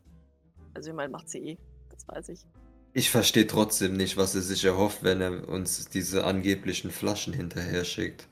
Also, 0.75 0.91
ich 0.91 0.97
meine, 0.97 1.11
macht 1.11 1.29
sie 1.29 1.39
eh. 1.39 1.59
Das 1.91 2.07
weiß 2.09 2.29
ich. 2.31 2.47
Ich 2.93 3.11
verstehe 3.11 3.47
trotzdem 3.47 3.97
nicht, 3.97 4.17
was 4.17 4.35
er 4.35 4.43
sich 4.43 4.65
erhofft, 4.65 5.03
wenn 5.03 5.21
er 5.21 5.49
uns 5.49 5.89
diese 5.89 6.25
angeblichen 6.25 6.91
Flaschen 6.91 7.33
hinterher 7.33 7.85
schickt. 7.85 8.29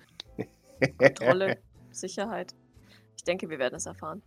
Kontrolle, 0.99 1.59
Sicherheit. 1.91 2.55
Ich 3.17 3.25
denke, 3.25 3.49
wir 3.49 3.59
werden 3.59 3.75
es 3.75 3.87
erfahren. 3.87 4.23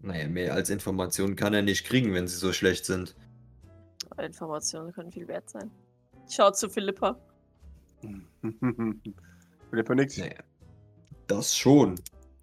Naja, 0.00 0.28
mehr 0.28 0.54
als 0.54 0.70
Informationen 0.70 1.34
kann 1.34 1.54
er 1.54 1.62
nicht 1.62 1.84
kriegen, 1.84 2.14
wenn 2.14 2.28
sie 2.28 2.36
so 2.36 2.52
schlecht 2.52 2.84
sind. 2.84 3.16
Informationen 4.18 4.92
können 4.92 5.12
viel 5.12 5.28
wert 5.28 5.48
sein. 5.50 5.70
Schaut 6.28 6.56
zu 6.56 6.68
Philippa. 6.68 7.18
Philippa 9.70 9.94
nickt. 9.94 10.18
Naja, 10.18 10.34
das 11.26 11.56
schon. 11.56 11.96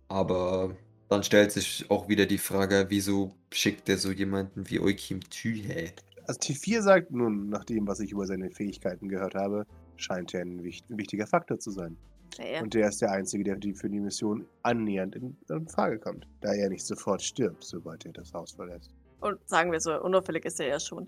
Aber 0.08 0.76
dann 1.10 1.24
stellt 1.24 1.52
sich 1.52 1.90
auch 1.90 2.08
wieder 2.08 2.26
die 2.26 2.38
Frage, 2.38 2.86
wieso 2.90 3.36
schickt 3.52 3.90
er 3.90 3.98
so 3.98 4.12
jemanden 4.12 4.70
wie 4.70 4.80
Eukim 4.80 5.22
Tühe? 5.22 5.92
Also 6.28 6.40
T4 6.40 6.82
sagt 6.82 7.12
nun, 7.12 7.50
nach 7.50 7.66
dem, 7.66 7.88
was 7.88 8.00
ich 8.00 8.12
über 8.12 8.26
seine 8.26 8.50
Fähigkeiten 8.52 9.08
gehört 9.10 9.36
habe, 9.36 9.66
scheint 9.98 10.34
er 10.34 10.42
ein, 10.42 10.64
wich- 10.64 10.84
ein 10.90 10.98
wichtiger 10.98 11.28
Faktor 11.28 11.60
zu 11.60 11.72
sein. 11.72 11.96
Naja, 12.38 12.62
Und 12.62 12.74
der 12.74 12.90
ist 12.90 13.02
der 13.02 13.12
Einzige, 13.12 13.44
der 13.44 13.56
die 13.56 13.74
für 13.74 13.90
die 13.90 14.00
Mission 14.00 14.46
annähernd 14.64 15.16
in, 15.16 15.38
in 15.50 15.68
Frage 15.70 15.98
kommt. 16.00 16.28
Da 16.42 16.54
er 16.54 16.70
nicht 16.70 16.86
sofort 16.86 17.22
stirbt, 17.22 17.64
sobald 17.64 18.06
er 18.06 18.12
das 18.14 18.34
Haus 18.34 18.52
verlässt. 18.54 18.90
und 19.22 19.38
sagen 19.48 19.72
wir 19.72 19.80
so, 19.80 20.02
unauffällig 20.02 20.44
ist 20.46 20.60
er 20.60 20.68
ja 20.68 20.80
schon. 20.80 21.08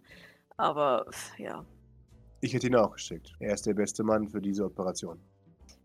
Aber, 0.57 1.05
ja, 1.37 1.65
Ich 2.41 2.53
hätte 2.53 2.67
ihn 2.67 2.75
auch 2.75 2.93
geschickt. 2.93 3.33
Er 3.39 3.53
ist 3.53 3.65
der 3.65 3.73
beste 3.73 4.03
Mann 4.03 4.27
für 4.27 4.41
diese 4.41 4.65
Operation. 4.65 5.19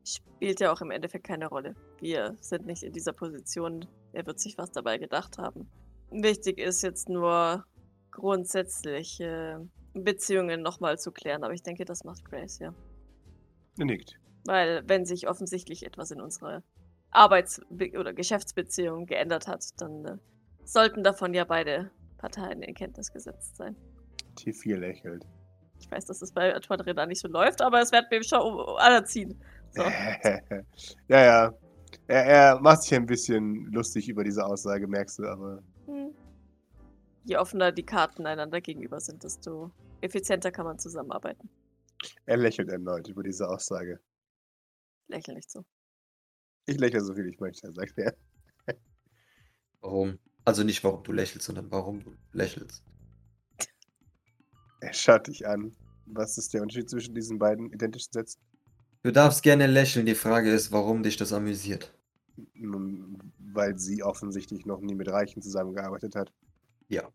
spielt 0.05 0.61
ja 0.61 0.73
auch 0.73 0.81
im 0.81 0.91
Endeffekt 0.91 1.25
keine 1.25 1.47
Rolle. 1.49 1.75
Wir 1.99 2.37
sind 2.41 2.67
nicht 2.67 2.83
in 2.83 2.93
dieser 2.93 3.13
Position. 3.13 3.87
Er 4.13 4.27
wird 4.27 4.41
sich 4.41 4.59
was 4.59 4.71
dabei 4.71 4.99
gedacht 4.99 5.39
haben. 5.39 5.69
Wichtig 6.11 6.59
ist 6.59 6.83
jetzt 6.83 7.09
nur 7.09 7.65
grundsätzliche 8.11 9.67
Beziehungen 9.95 10.61
nochmal 10.63 10.99
zu 10.99 11.11
klären. 11.13 11.45
Aber 11.45 11.55
ich 11.55 11.63
denke, 11.63 11.85
das 11.85 12.05
macht 12.05 12.25
Grace, 12.25 12.59
ja. 12.59 12.75
Nickt. 13.79 14.19
Weil 14.45 14.83
wenn 14.87 15.07
sich 15.07 15.29
offensichtlich 15.29 15.87
etwas 15.87 16.11
in 16.11 16.21
unserer 16.21 16.63
Arbeits- 17.11 17.61
be- 17.71 17.99
oder 17.99 18.13
Geschäftsbeziehung 18.13 19.07
geändert 19.07 19.47
hat, 19.47 19.65
dann 19.81 20.05
äh, 20.05 20.17
sollten 20.65 21.03
davon 21.03 21.33
ja 21.33 21.45
beide 21.45 21.91
Parteien 22.19 22.63
in 22.63 22.75
Kenntnis 22.75 23.13
gesetzt 23.13 23.57
sein. 23.57 23.77
T4 24.37 24.77
lächelt. 24.77 25.27
Ich 25.83 25.91
weiß, 25.91 26.07
dass 26.07 26.23
es 26.23 26.33
bei 26.33 26.53
Renard 26.53 27.09
nicht 27.09 27.21
so 27.21 27.29
läuft, 27.29 27.61
aber 27.61 27.81
es 27.81 27.93
wird 27.93 28.11
mir 28.11 28.23
schon 28.23 28.41
anerziehen. 28.79 29.39
So. 29.71 29.83
ja, 31.09 31.25
ja. 31.25 31.55
Er, 32.07 32.25
er 32.25 32.61
macht 32.61 32.83
sich 32.83 32.95
ein 32.95 33.07
bisschen 33.07 33.67
lustig 33.67 34.09
über 34.09 34.25
diese 34.25 34.45
Aussage, 34.45 34.87
merkst 34.87 35.19
du, 35.19 35.27
aber 35.27 35.63
Hm. 35.87 36.15
Je 37.25 37.37
offener 37.37 37.71
die 37.71 37.85
Karten 37.85 38.27
einander 38.27 38.61
gegenüber 38.61 39.01
sind, 39.01 39.23
desto 39.23 39.71
effizienter 40.01 40.51
kann 40.51 40.67
man 40.67 40.79
zusammenarbeiten. 40.79 41.49
Er 42.27 42.37
lächelt 42.37 42.69
erneut 42.69 43.09
über 43.09 43.23
diese 43.23 43.49
Aussage. 43.49 44.01
Lächel 45.09 45.35
nicht 45.35 45.51
so. 45.51 45.65
Ich 46.67 46.79
lächle 46.79 47.01
so 47.01 47.15
viel 47.15 47.29
ich 47.29 47.39
möchte, 47.39 47.71
sagt 47.73 47.97
er. 47.99 48.15
Warum? 49.81 50.19
Also 50.45 50.65
nicht 50.65 50.83
warum 50.83 51.05
du 51.05 51.13
lächelst, 51.13 51.47
sondern 51.47 51.71
warum 51.71 52.03
du 52.03 52.15
lächelst. 52.33 52.83
Er 54.89 54.93
schaut 54.93 55.29
dich 55.29 55.47
an. 55.47 55.73
Was 56.07 56.37
ist 56.39 56.53
der 56.53 56.63
Unterschied 56.63 56.91
zwischen 56.91 57.15
diesen 57.15 57.39
beiden 57.39 57.73
identischen 57.73 58.13
Sätzen? 58.13 58.41
Du 59.05 59.13
darfst 59.13 59.43
gerne 59.43 59.69
lächeln, 59.69 60.07
die 60.07 60.17
Frage 60.17 60.51
ist, 60.51 60.73
warum 60.73 61.05
dich 61.05 61.17
das 61.17 61.33
amüsiert. 61.33 61.95
Nun, 62.55 63.33
weil 63.39 63.79
sie 63.79 64.03
offensichtlich 64.03 64.67
noch 64.67 64.81
nie 64.81 64.95
mit 64.95 65.09
Reichen 65.09 65.41
zusammengearbeitet 65.41 66.17
hat. 66.17 66.33
Ja, 66.89 67.09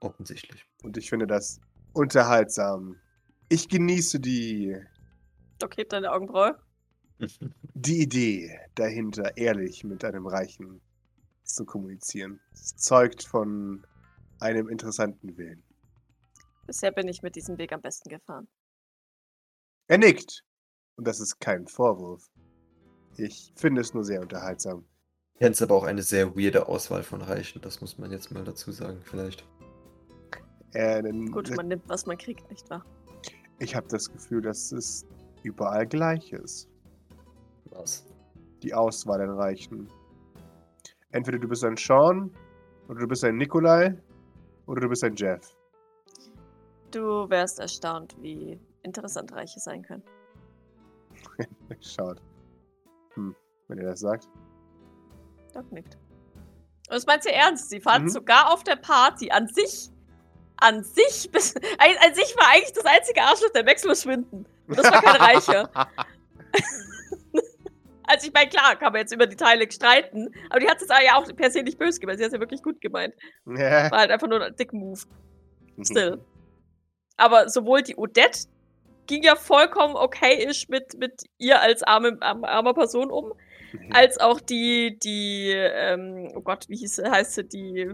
offensichtlich. 0.00 0.66
Und 0.82 0.98
ich 0.98 1.08
finde 1.08 1.26
das 1.26 1.60
unterhaltsam. 1.94 2.96
Ich 3.48 3.68
genieße 3.68 4.20
die, 4.20 4.76
hebt 5.76 5.92
deine 5.92 6.12
Augenbraue. 6.12 6.58
die 7.74 8.02
Idee 8.02 8.58
dahinter, 8.74 9.36
ehrlich 9.38 9.84
mit 9.84 10.04
einem 10.04 10.26
Reichen 10.26 10.82
zu 11.44 11.64
kommunizieren. 11.64 12.40
Es 12.52 12.76
zeugt 12.76 13.24
von 13.24 13.86
einem 14.38 14.68
interessanten 14.68 15.38
Willen. 15.38 15.62
Bisher 16.66 16.90
bin 16.92 17.08
ich 17.08 17.22
mit 17.22 17.36
diesem 17.36 17.58
Weg 17.58 17.72
am 17.72 17.80
besten 17.80 18.08
gefahren. 18.08 18.48
Er 19.88 19.98
nickt. 19.98 20.44
Und 20.96 21.06
das 21.06 21.20
ist 21.20 21.38
kein 21.40 21.66
Vorwurf. 21.66 22.28
Ich 23.16 23.52
finde 23.56 23.80
es 23.80 23.94
nur 23.94 24.04
sehr 24.04 24.20
unterhaltsam. 24.20 24.84
Kennst 25.38 25.62
aber 25.62 25.74
auch 25.74 25.84
eine 25.84 26.02
sehr 26.02 26.34
weirde 26.36 26.66
Auswahl 26.66 27.02
von 27.02 27.20
Reichen, 27.20 27.60
das 27.60 27.80
muss 27.80 27.98
man 27.98 28.10
jetzt 28.10 28.30
mal 28.30 28.44
dazu 28.44 28.72
sagen, 28.72 29.00
vielleicht. 29.04 29.46
Er, 30.72 31.02
Gut, 31.02 31.54
man 31.54 31.68
nimmt, 31.68 31.88
was 31.88 32.06
man 32.06 32.16
kriegt, 32.16 32.50
nicht 32.50 32.68
wahr? 32.70 32.84
ich 33.58 33.74
habe 33.74 33.86
das 33.88 34.10
Gefühl, 34.10 34.42
dass 34.42 34.72
es 34.72 35.06
überall 35.42 35.86
gleich 35.86 36.32
ist. 36.32 36.68
Was? 37.66 38.06
Die 38.62 38.74
Auswahl 38.74 39.20
an 39.20 39.30
Reichen. 39.30 39.88
Entweder 41.10 41.38
du 41.38 41.48
bist 41.48 41.64
ein 41.64 41.76
Sean, 41.76 42.30
oder 42.88 43.00
du 43.00 43.08
bist 43.08 43.24
ein 43.24 43.36
Nikolai, 43.36 43.96
oder 44.66 44.82
du 44.82 44.88
bist 44.88 45.04
ein 45.04 45.14
Jeff. 45.16 45.55
Du 46.96 47.28
wärst 47.28 47.58
erstaunt, 47.58 48.16
wie 48.22 48.58
interessant 48.82 49.30
Reiche 49.32 49.60
sein 49.60 49.82
können. 49.82 50.02
Schaut. 51.82 52.22
Hm, 53.14 53.36
wenn 53.68 53.78
ihr 53.78 53.84
das 53.88 54.00
sagt. 54.00 54.26
Doc 55.52 55.70
nickt. 55.72 55.96
Und 56.88 56.94
das 56.94 57.04
meint 57.04 57.22
sie 57.22 57.30
ernst. 57.32 57.68
Sie 57.68 57.80
fand 57.80 58.04
Mhm. 58.04 58.08
sogar 58.08 58.50
auf 58.50 58.64
der 58.64 58.76
Party 58.76 59.30
an 59.30 59.46
sich, 59.48 59.90
an 60.56 60.82
sich, 60.84 61.30
bis, 61.30 61.54
an, 61.56 61.62
an 62.02 62.14
sich 62.14 62.34
war 62.38 62.48
eigentlich 62.54 62.72
das 62.72 62.86
einzige 62.86 63.20
Arschloch 63.22 63.50
der 63.50 63.66
Wechsel 63.66 63.88
verschwinden. 63.88 64.46
Und 64.66 64.78
das 64.78 64.90
war 64.90 65.02
kein 65.02 65.20
Reicher. 65.20 65.68
Also 68.08 68.28
ich 68.28 68.32
meine, 68.32 68.48
klar, 68.48 68.76
kann 68.76 68.92
man 68.92 69.00
jetzt 69.00 69.12
über 69.12 69.26
die 69.26 69.34
Teile 69.34 69.68
streiten, 69.70 70.32
aber 70.48 70.60
die 70.60 70.68
hat 70.68 70.80
es 70.80 70.86
ja 70.88 71.16
auch 71.16 71.26
per 71.34 71.50
se 71.50 71.64
nicht 71.64 71.76
böse 71.76 71.98
gemeint. 71.98 72.18
Sie 72.20 72.24
hat 72.24 72.28
es 72.28 72.34
ja 72.34 72.38
wirklich 72.40 72.62
gut 72.62 72.80
gemeint. 72.80 73.12
War 73.44 73.90
halt 73.90 74.12
einfach 74.12 74.28
nur 74.28 74.40
ein 74.44 74.54
dick 74.54 74.72
Move. 74.72 75.00
Still. 75.82 76.24
Aber 77.16 77.48
sowohl 77.48 77.82
die 77.82 77.96
Odette 77.96 78.46
ging 79.06 79.22
ja 79.22 79.36
vollkommen 79.36 79.94
okay-ish 79.96 80.68
mit, 80.68 80.98
mit 80.98 81.22
ihr 81.38 81.60
als 81.60 81.82
arme, 81.82 82.16
arm- 82.20 82.44
armer 82.44 82.74
Person 82.74 83.10
um, 83.10 83.32
als 83.92 84.18
auch 84.18 84.40
die, 84.40 84.98
die, 84.98 85.50
ähm, 85.54 86.32
oh 86.34 86.40
Gott, 86.40 86.64
wie 86.68 86.76
hieß, 86.76 87.02
heißt 87.04 87.34
sie, 87.34 87.44
die 87.44 87.90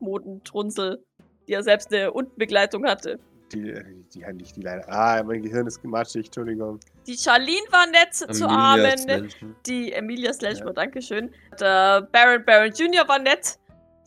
Goth-Moden-Trunsel, 0.00 1.02
die 1.46 1.52
ja 1.52 1.62
selbst 1.62 1.92
eine 1.92 2.12
Untenbegleitung 2.12 2.86
hatte. 2.86 3.18
Die, 3.52 3.74
die 4.14 4.24
hat 4.24 4.34
nicht 4.36 4.54
die 4.56 4.62
leider. 4.62 4.88
Ah, 4.88 5.22
mein 5.24 5.42
Gehirn 5.42 5.66
ist 5.66 5.82
matschig, 5.84 6.26
Entschuldigung. 6.26 6.78
Die 7.08 7.16
Charlene 7.16 7.66
war 7.70 7.86
nett 7.88 8.14
zu 8.14 8.46
Amelia 8.46 8.48
Armen, 8.48 8.98
Slenchen. 8.98 9.56
die 9.66 9.92
Emilia 9.92 10.32
Slashmore, 10.32 10.68
Ja. 10.70 10.74
dankeschön. 10.84 11.34
Der 11.58 12.02
Baron 12.12 12.44
Baron 12.44 12.70
Jr. 12.72 13.08
war 13.08 13.18
nett. 13.18 13.58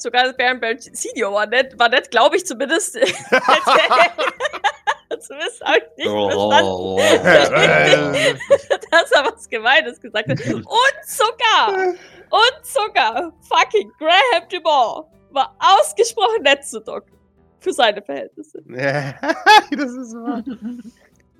Sogar 0.04 0.34
Baron 0.34 0.60
Baron 0.60 0.80
Senior 0.80 1.32
war 1.32 1.48
nett, 1.48 1.80
war 1.80 1.88
nett, 1.88 2.12
glaube 2.12 2.36
ich 2.36 2.46
zumindest. 2.46 2.94
zumindest 5.20 5.64
habe 5.64 5.78
ich 5.78 5.84
nicht 5.96 6.10
verstanden. 6.10 6.68
Oh, 6.68 7.00
dass 8.92 9.12
er 9.12 9.24
was 9.24 9.48
Gemeines 9.50 10.02
gesagt 10.02 10.28
hat. 10.28 10.46
Und 10.46 10.68
sogar, 11.06 11.70
und 11.70 12.66
sogar, 12.66 13.32
fucking 13.48 13.94
Graham 13.98 14.50
Dumont 14.50 15.08
war 15.32 15.56
ausgesprochen 15.60 16.44
nett 16.44 16.66
zu 16.66 16.82
Doc. 16.82 17.06
Für 17.60 17.72
seine 17.72 18.02
Verhältnisse. 18.02 18.62
Ja, 18.68 19.14
das 19.72 19.94
ist 19.94 20.14
wahr. 20.16 20.44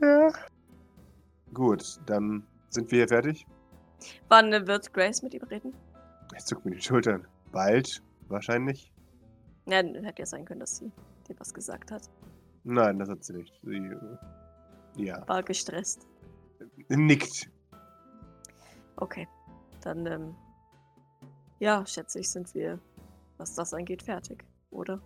Ja. 0.02 0.32
Gut, 1.54 2.00
dann 2.06 2.48
sind 2.70 2.90
wir 2.94 3.10
fertig. 3.10 3.46
Wann 4.30 4.54
wird 4.66 4.94
Grace 4.94 5.22
mit 5.22 5.34
ihm 5.34 5.44
reden? 5.44 5.74
Ich 6.38 6.46
zuck 6.46 6.64
mir 6.64 6.72
die 6.72 6.82
Schultern. 6.82 7.28
Bald, 7.52 8.02
wahrscheinlich. 8.34 8.92
Ja, 9.66 9.78
hätte 9.78 10.22
ja 10.22 10.26
sein 10.26 10.44
können, 10.46 10.60
dass 10.60 10.78
sie 10.78 10.92
dir 11.28 11.40
was 11.40 11.54
gesagt 11.54 11.92
hat. 11.92 12.10
Nein, 12.66 13.00
das 13.00 13.10
hat 13.10 13.24
sie 13.24 13.34
nicht. 13.34 13.54
Sie, 13.64 13.76
äh, 13.78 14.18
ja, 14.98 15.26
War 15.28 15.42
gestresst. 15.44 16.08
nickt. 16.90 17.50
Okay. 18.98 19.28
Dann, 19.82 20.06
ähm, 20.06 20.36
ja, 21.60 21.86
schätze 21.86 22.20
ich, 22.20 22.30
sind 22.30 22.54
wir, 22.54 22.80
was 23.38 23.56
das 23.56 23.74
angeht, 23.74 24.04
fertig, 24.04 24.44
oder? 24.72 25.02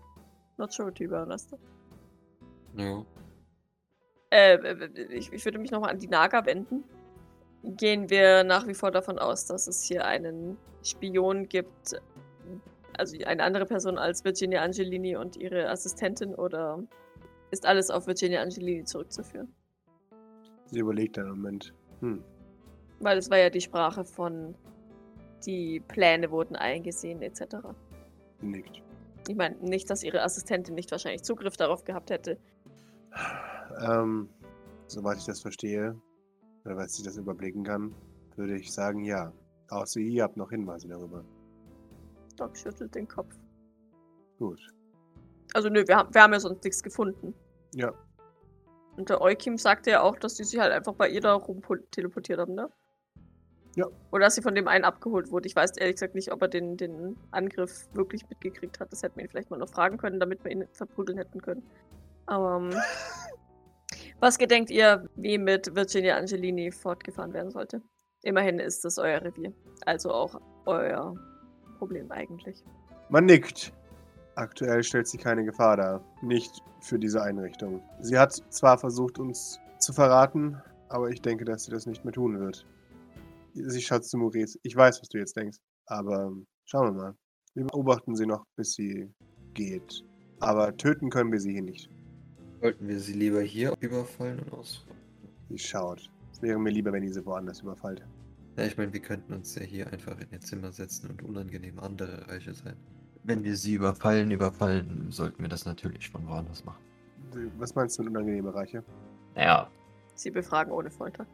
Not 0.57 0.71
sure, 0.73 0.93
to 0.93 1.07
be 1.07 1.15
honest. 1.19 1.55
ja. 2.75 3.03
Äh, 4.29 4.55
äh, 4.55 5.03
ich, 5.13 5.31
ich 5.31 5.45
würde 5.45 5.57
mich 5.57 5.71
nochmal 5.71 5.91
an 5.91 5.99
die 5.99 6.07
Naga 6.07 6.45
wenden. 6.45 6.83
Gehen 7.63 8.09
wir 8.09 8.43
nach 8.43 8.67
wie 8.67 8.73
vor 8.73 8.91
davon 8.91 9.17
aus, 9.19 9.45
dass 9.45 9.67
es 9.67 9.83
hier 9.83 10.05
einen 10.05 10.57
Spion 10.83 11.47
gibt, 11.47 11.99
also 12.97 13.17
eine 13.25 13.43
andere 13.43 13.65
Person 13.65 13.97
als 13.97 14.23
Virginia 14.23 14.61
Angelini 14.61 15.15
und 15.15 15.37
ihre 15.37 15.69
Assistentin, 15.69 16.35
oder 16.35 16.83
ist 17.51 17.65
alles 17.65 17.89
auf 17.89 18.07
Virginia 18.07 18.41
Angelini 18.41 18.83
zurückzuführen? 18.83 19.53
Sie 20.65 20.79
überlegt 20.79 21.17
einen 21.17 21.29
Moment. 21.29 21.73
Hm. 22.01 22.23
Weil 22.99 23.17
es 23.17 23.29
war 23.29 23.37
ja 23.37 23.49
die 23.49 23.61
Sprache 23.61 24.03
von 24.03 24.55
die 25.45 25.79
Pläne 25.87 26.31
wurden 26.31 26.55
eingesehen, 26.55 27.21
etc. 27.21 27.57
Sie 28.39 28.47
nickt. 28.47 28.81
Ich 29.27 29.35
meine, 29.35 29.55
nicht, 29.57 29.89
dass 29.89 30.03
ihre 30.03 30.23
Assistentin 30.23 30.75
nicht 30.75 30.91
wahrscheinlich 30.91 31.23
Zugriff 31.23 31.57
darauf 31.57 31.83
gehabt 31.83 32.09
hätte. 32.09 32.37
Ähm, 33.81 34.29
soweit 34.87 35.17
ich 35.17 35.25
das 35.25 35.41
verstehe, 35.41 35.99
oder 36.65 36.77
weil 36.77 36.87
ich 36.87 37.03
das 37.03 37.17
überblicken 37.17 37.63
kann, 37.63 37.93
würde 38.35 38.55
ich 38.57 38.73
sagen, 38.73 39.03
ja. 39.03 39.31
Außer 39.69 39.99
ihr 39.99 40.23
habt 40.23 40.37
noch 40.37 40.49
Hinweise 40.49 40.87
darüber. 40.87 41.25
Doc 42.37 42.57
schüttelt 42.57 42.95
den 42.95 43.07
Kopf. 43.07 43.35
Gut. 44.39 44.61
Also 45.53 45.69
nö, 45.69 45.83
wir 45.87 45.97
haben, 45.97 46.13
wir 46.13 46.21
haben 46.21 46.33
ja 46.33 46.39
sonst 46.39 46.63
nichts 46.63 46.83
gefunden. 46.83 47.33
Ja. 47.73 47.93
Und 48.95 49.09
der 49.09 49.21
Eukim 49.21 49.57
sagte 49.57 49.91
ja 49.91 50.01
auch, 50.01 50.17
dass 50.17 50.35
die 50.35 50.43
sich 50.43 50.59
halt 50.59 50.71
einfach 50.71 50.93
bei 50.93 51.09
ihr 51.09 51.21
da 51.21 51.33
rum 51.33 51.61
teleportiert 51.91 52.39
haben, 52.39 52.55
ne? 52.55 52.69
Ja. 53.75 53.85
Oder 54.11 54.25
dass 54.25 54.35
sie 54.35 54.41
von 54.41 54.55
dem 54.55 54.67
einen 54.67 54.85
abgeholt 54.85 55.31
wurde. 55.31 55.47
Ich 55.47 55.55
weiß 55.55 55.77
ehrlich 55.77 55.97
gesagt 55.97 56.15
nicht, 56.15 56.31
ob 56.31 56.41
er 56.41 56.47
den, 56.47 56.77
den 56.77 57.15
Angriff 57.29 57.87
wirklich 57.93 58.27
mitgekriegt 58.27 58.79
hat. 58.79 58.91
Das 58.91 59.03
hätten 59.03 59.17
wir 59.17 59.25
ihn 59.25 59.29
vielleicht 59.29 59.51
mal 59.51 59.59
noch 59.59 59.69
fragen 59.69 59.97
können, 59.97 60.19
damit 60.19 60.43
wir 60.43 60.51
ihn 60.51 60.67
verprügeln 60.71 61.19
hätten 61.19 61.41
können. 61.41 61.61
Aber 62.25 62.57
ähm, 62.57 62.71
was 64.19 64.39
gedenkt 64.39 64.71
ihr, 64.71 65.07
wie 65.15 65.37
mit 65.37 65.75
Virginia 65.75 66.17
Angelini 66.17 66.71
fortgefahren 66.71 67.33
werden 67.33 67.51
sollte? 67.51 67.83
Immerhin 68.23 68.57
ist 68.57 68.83
es 68.83 68.97
euer 68.97 69.21
Revier. 69.21 69.53
Also 69.85 70.11
auch 70.11 70.41
euer 70.65 71.13
Problem 71.77 72.11
eigentlich. 72.11 72.63
Man 73.09 73.25
nickt. 73.25 73.73
Aktuell 74.35 74.83
stellt 74.83 75.07
sie 75.07 75.17
keine 75.17 75.43
Gefahr 75.43 75.77
dar. 75.77 76.03
Nicht 76.21 76.61
für 76.81 76.99
diese 76.99 77.21
Einrichtung. 77.21 77.81
Sie 78.01 78.17
hat 78.17 78.33
zwar 78.49 78.77
versucht, 78.77 79.17
uns 79.17 79.59
zu 79.79 79.93
verraten, 79.93 80.61
aber 80.89 81.09
ich 81.09 81.21
denke, 81.21 81.45
dass 81.45 81.63
sie 81.63 81.71
das 81.71 81.85
nicht 81.85 82.05
mehr 82.05 82.13
tun 82.13 82.39
wird. 82.39 82.65
Sie 83.53 83.81
schaut 83.81 84.05
zu 84.05 84.17
Maurice. 84.17 84.59
Ich 84.61 84.75
weiß, 84.75 85.01
was 85.01 85.09
du 85.09 85.17
jetzt 85.17 85.35
denkst. 85.35 85.57
Aber 85.87 86.31
schauen 86.65 86.95
wir 86.95 87.01
mal. 87.01 87.15
Wir 87.55 87.65
beobachten 87.65 88.15
sie 88.15 88.27
noch, 88.27 88.45
bis 88.55 88.73
sie 88.73 89.11
geht. 89.53 90.03
Aber 90.39 90.75
töten 90.77 91.09
können 91.09 91.31
wir 91.31 91.39
sie 91.39 91.53
hier 91.53 91.63
nicht. 91.63 91.89
Wollten 92.61 92.87
wir 92.87 92.99
sie 92.99 93.13
lieber 93.13 93.41
hier 93.41 93.73
überfallen 93.79 94.39
und 94.39 94.53
aus. 94.53 94.85
Sie 95.49 95.57
schaut. 95.57 96.11
Es 96.31 96.41
wäre 96.41 96.59
mir 96.59 96.69
lieber, 96.69 96.91
wenn 96.91 97.03
ihr 97.03 97.13
sie 97.13 97.25
woanders 97.25 97.61
überfallt. 97.61 98.05
Ja, 98.57 98.65
ich 98.65 98.77
meine, 98.77 98.91
wir 98.91 99.01
könnten 99.01 99.33
uns 99.33 99.55
ja 99.55 99.61
hier 99.61 99.91
einfach 99.91 100.19
in 100.19 100.27
ihr 100.31 100.39
Zimmer 100.39 100.71
setzen 100.71 101.09
und 101.11 101.21
unangenehm 101.23 101.79
andere 101.79 102.27
Reiche 102.27 102.53
sein. 102.53 102.75
Wenn 103.23 103.43
wir 103.43 103.55
sie 103.55 103.73
überfallen, 103.75 104.31
überfallen, 104.31 105.11
sollten 105.11 105.41
wir 105.43 105.49
das 105.49 105.65
natürlich 105.65 106.09
von 106.09 106.27
woanders 106.27 106.63
machen. 106.65 106.81
Was 107.57 107.75
meinst 107.75 107.99
du 107.99 108.03
mit 108.03 108.11
unangenehme 108.11 108.53
Reiche? 108.53 108.83
Naja, 109.35 109.69
Sie 110.15 110.31
befragen 110.31 110.71
ohne 110.71 110.89
Folter. 110.89 111.27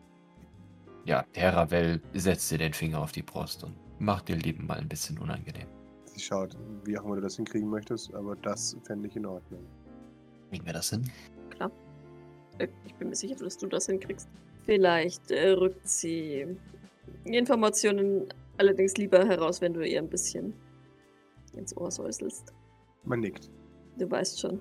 ja, 1.06 1.24
Terravel 1.32 2.02
setzt 2.14 2.52
dir 2.52 2.58
den 2.58 2.74
Finger 2.74 3.00
auf 3.00 3.14
die 3.14 3.22
Brust 3.22 3.64
und 3.64 3.74
macht 4.00 4.30
ihr 4.30 4.36
Leben 4.36 4.66
mal 4.68 4.78
ein 4.80 4.90
bisschen 4.90 5.18
unangenehm. 5.20 5.68
Sie 6.06 6.20
schaut, 6.20 6.58
wie 6.84 6.98
auch 6.98 7.06
immer 7.06 7.16
du 7.16 7.22
das 7.22 7.38
hinkriegen 7.38 7.70
möchtest, 7.70 8.14
aber 8.14 8.36
das 8.36 8.76
fände 8.84 9.08
ich 9.08 9.16
in 9.16 9.26
Ordnung. 9.26 9.66
Kriegen 10.50 10.66
wir 10.66 10.74
das 10.74 10.90
hin? 10.90 11.10
Klar. 11.52 11.72
Ich 12.86 12.94
bin 12.96 13.10
mir 13.10 13.16
sicher, 13.16 13.36
dass 13.36 13.58
du 13.58 13.68
das 13.68 13.86
hinkriegst. 13.86 14.28
Vielleicht 14.66 15.32
äh, 15.32 15.52
rückt 15.52 15.88
sie 15.88 16.58
Informationen 17.26 18.28
allerdings 18.58 18.98
lieber 18.98 19.26
heraus, 19.26 19.62
wenn 19.62 19.74
du 19.74 19.82
ihr 19.86 20.00
ein 20.00 20.10
bisschen 20.10 20.54
ins 21.56 21.76
Ohr 21.78 21.92
säuselst. 21.92 22.54
Man 23.04 23.20
nickt. 23.20 23.50
Du 23.98 24.10
weißt 24.10 24.40
schon. 24.40 24.60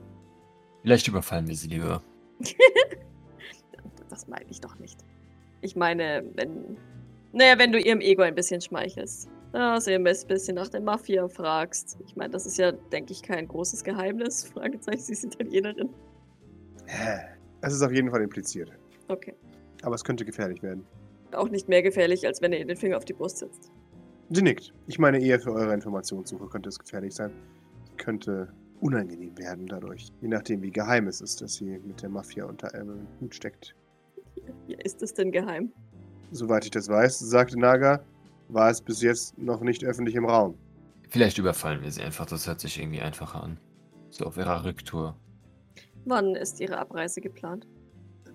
Vielleicht 0.83 1.09
überfallen 1.09 1.47
wir 1.47 1.57
sie 1.57 1.69
lieber. 1.69 2.03
Das 4.13 4.29
meine 4.29 4.45
ich 4.51 4.61
doch 4.61 4.79
nicht. 4.79 4.99
Ich 5.63 5.75
meine, 5.75 6.23
wenn. 6.35 6.77
Naja, 7.33 7.59
wenn 7.59 7.73
du 7.73 7.81
ihrem 7.81 8.03
Ego 8.03 8.21
ein 8.21 8.35
bisschen 8.35 8.61
schmeichelst. 8.61 9.31
Ja, 9.55 9.81
sie 9.81 9.95
ein 9.95 10.05
bisschen 10.05 10.55
nach 10.55 10.69
der 10.69 10.83
Mafia 10.83 11.27
fragst. 11.29 11.99
Ich 12.07 12.15
meine, 12.15 12.29
das 12.29 12.45
ist 12.45 12.59
ja, 12.59 12.73
denke 12.73 13.13
ich, 13.13 13.23
kein 13.23 13.49
großes 13.49 13.83
Geheimnis. 13.85 14.45
Fragezeichen, 14.53 15.01
sie 15.01 15.13
ist 15.15 15.25
Italienerin. 15.25 15.89
Es 17.63 17.73
ist 17.73 17.81
auf 17.81 17.93
jeden 17.93 18.11
Fall 18.11 18.21
impliziert. 18.21 18.71
Okay. 19.09 19.35
Aber 19.83 19.95
es 19.95 20.05
könnte 20.05 20.27
gefährlich 20.27 20.63
werden. 20.63 20.85
Auch 21.35 21.49
nicht 21.49 21.69
mehr 21.69 21.83
gefährlich, 21.83 22.27
als 22.27 22.43
wenn 22.43 22.53
ihr 22.53 22.59
ihr 22.59 22.67
den 22.67 22.77
Finger 22.77 22.97
auf 22.97 23.05
die 23.05 23.13
Brust 23.13 23.39
setzt. 23.39 23.71
Sie 24.31 24.43
nickt. 24.43 24.73
Ich 24.87 24.99
meine, 24.99 25.21
eher 25.21 25.41
für 25.41 25.53
eure 25.53 25.75
Informationssuche 25.75 26.47
könnte 26.49 26.69
es 26.69 26.79
gefährlich 26.79 27.15
sein. 27.15 27.33
Könnte 27.97 28.53
unangenehm 28.81 29.37
werden 29.39 29.67
dadurch. 29.67 30.13
Je 30.21 30.29
nachdem, 30.29 30.63
wie 30.63 30.71
geheim 30.71 31.07
es 31.07 31.21
ist, 31.21 31.41
dass 31.41 31.55
sie 31.55 31.79
mit 31.79 32.03
der 32.03 32.09
Mafia 32.09 32.45
unter 32.47 32.75
einem 32.75 33.07
Hut 33.21 33.35
steckt. 33.35 33.75
Ja, 34.67 34.79
ist 34.83 35.03
es 35.03 35.15
denn 35.15 35.31
geheim? 35.31 35.73
Soweit 36.31 36.65
ich 36.65 36.71
das 36.71 36.89
weiß, 36.89 37.19
sagte 37.19 37.59
Naga, 37.59 38.03
war 38.49 38.71
es 38.71 38.81
bis 38.81 39.03
jetzt 39.03 39.39
noch 39.39 39.61
nicht 39.61 39.85
öffentlich 39.85 40.15
im 40.15 40.25
Raum. 40.25 40.57
Vielleicht 41.11 41.39
überfallen 41.39 41.83
wir 41.83 41.91
sie 41.91 42.03
einfach. 42.03 42.27
Das 42.27 42.47
hört 42.47 42.61
sich 42.61 42.81
irgendwie 42.81 43.01
einfacher 43.01 43.43
an. 43.43 43.59
So 44.11 44.25
auf 44.25 44.37
ihrer 44.37 44.65
Rücktour. 44.65 45.17
Wann 46.07 46.35
ist 46.35 46.59
ihre 46.61 46.79
Abreise 46.79 47.21
geplant? 47.21 47.67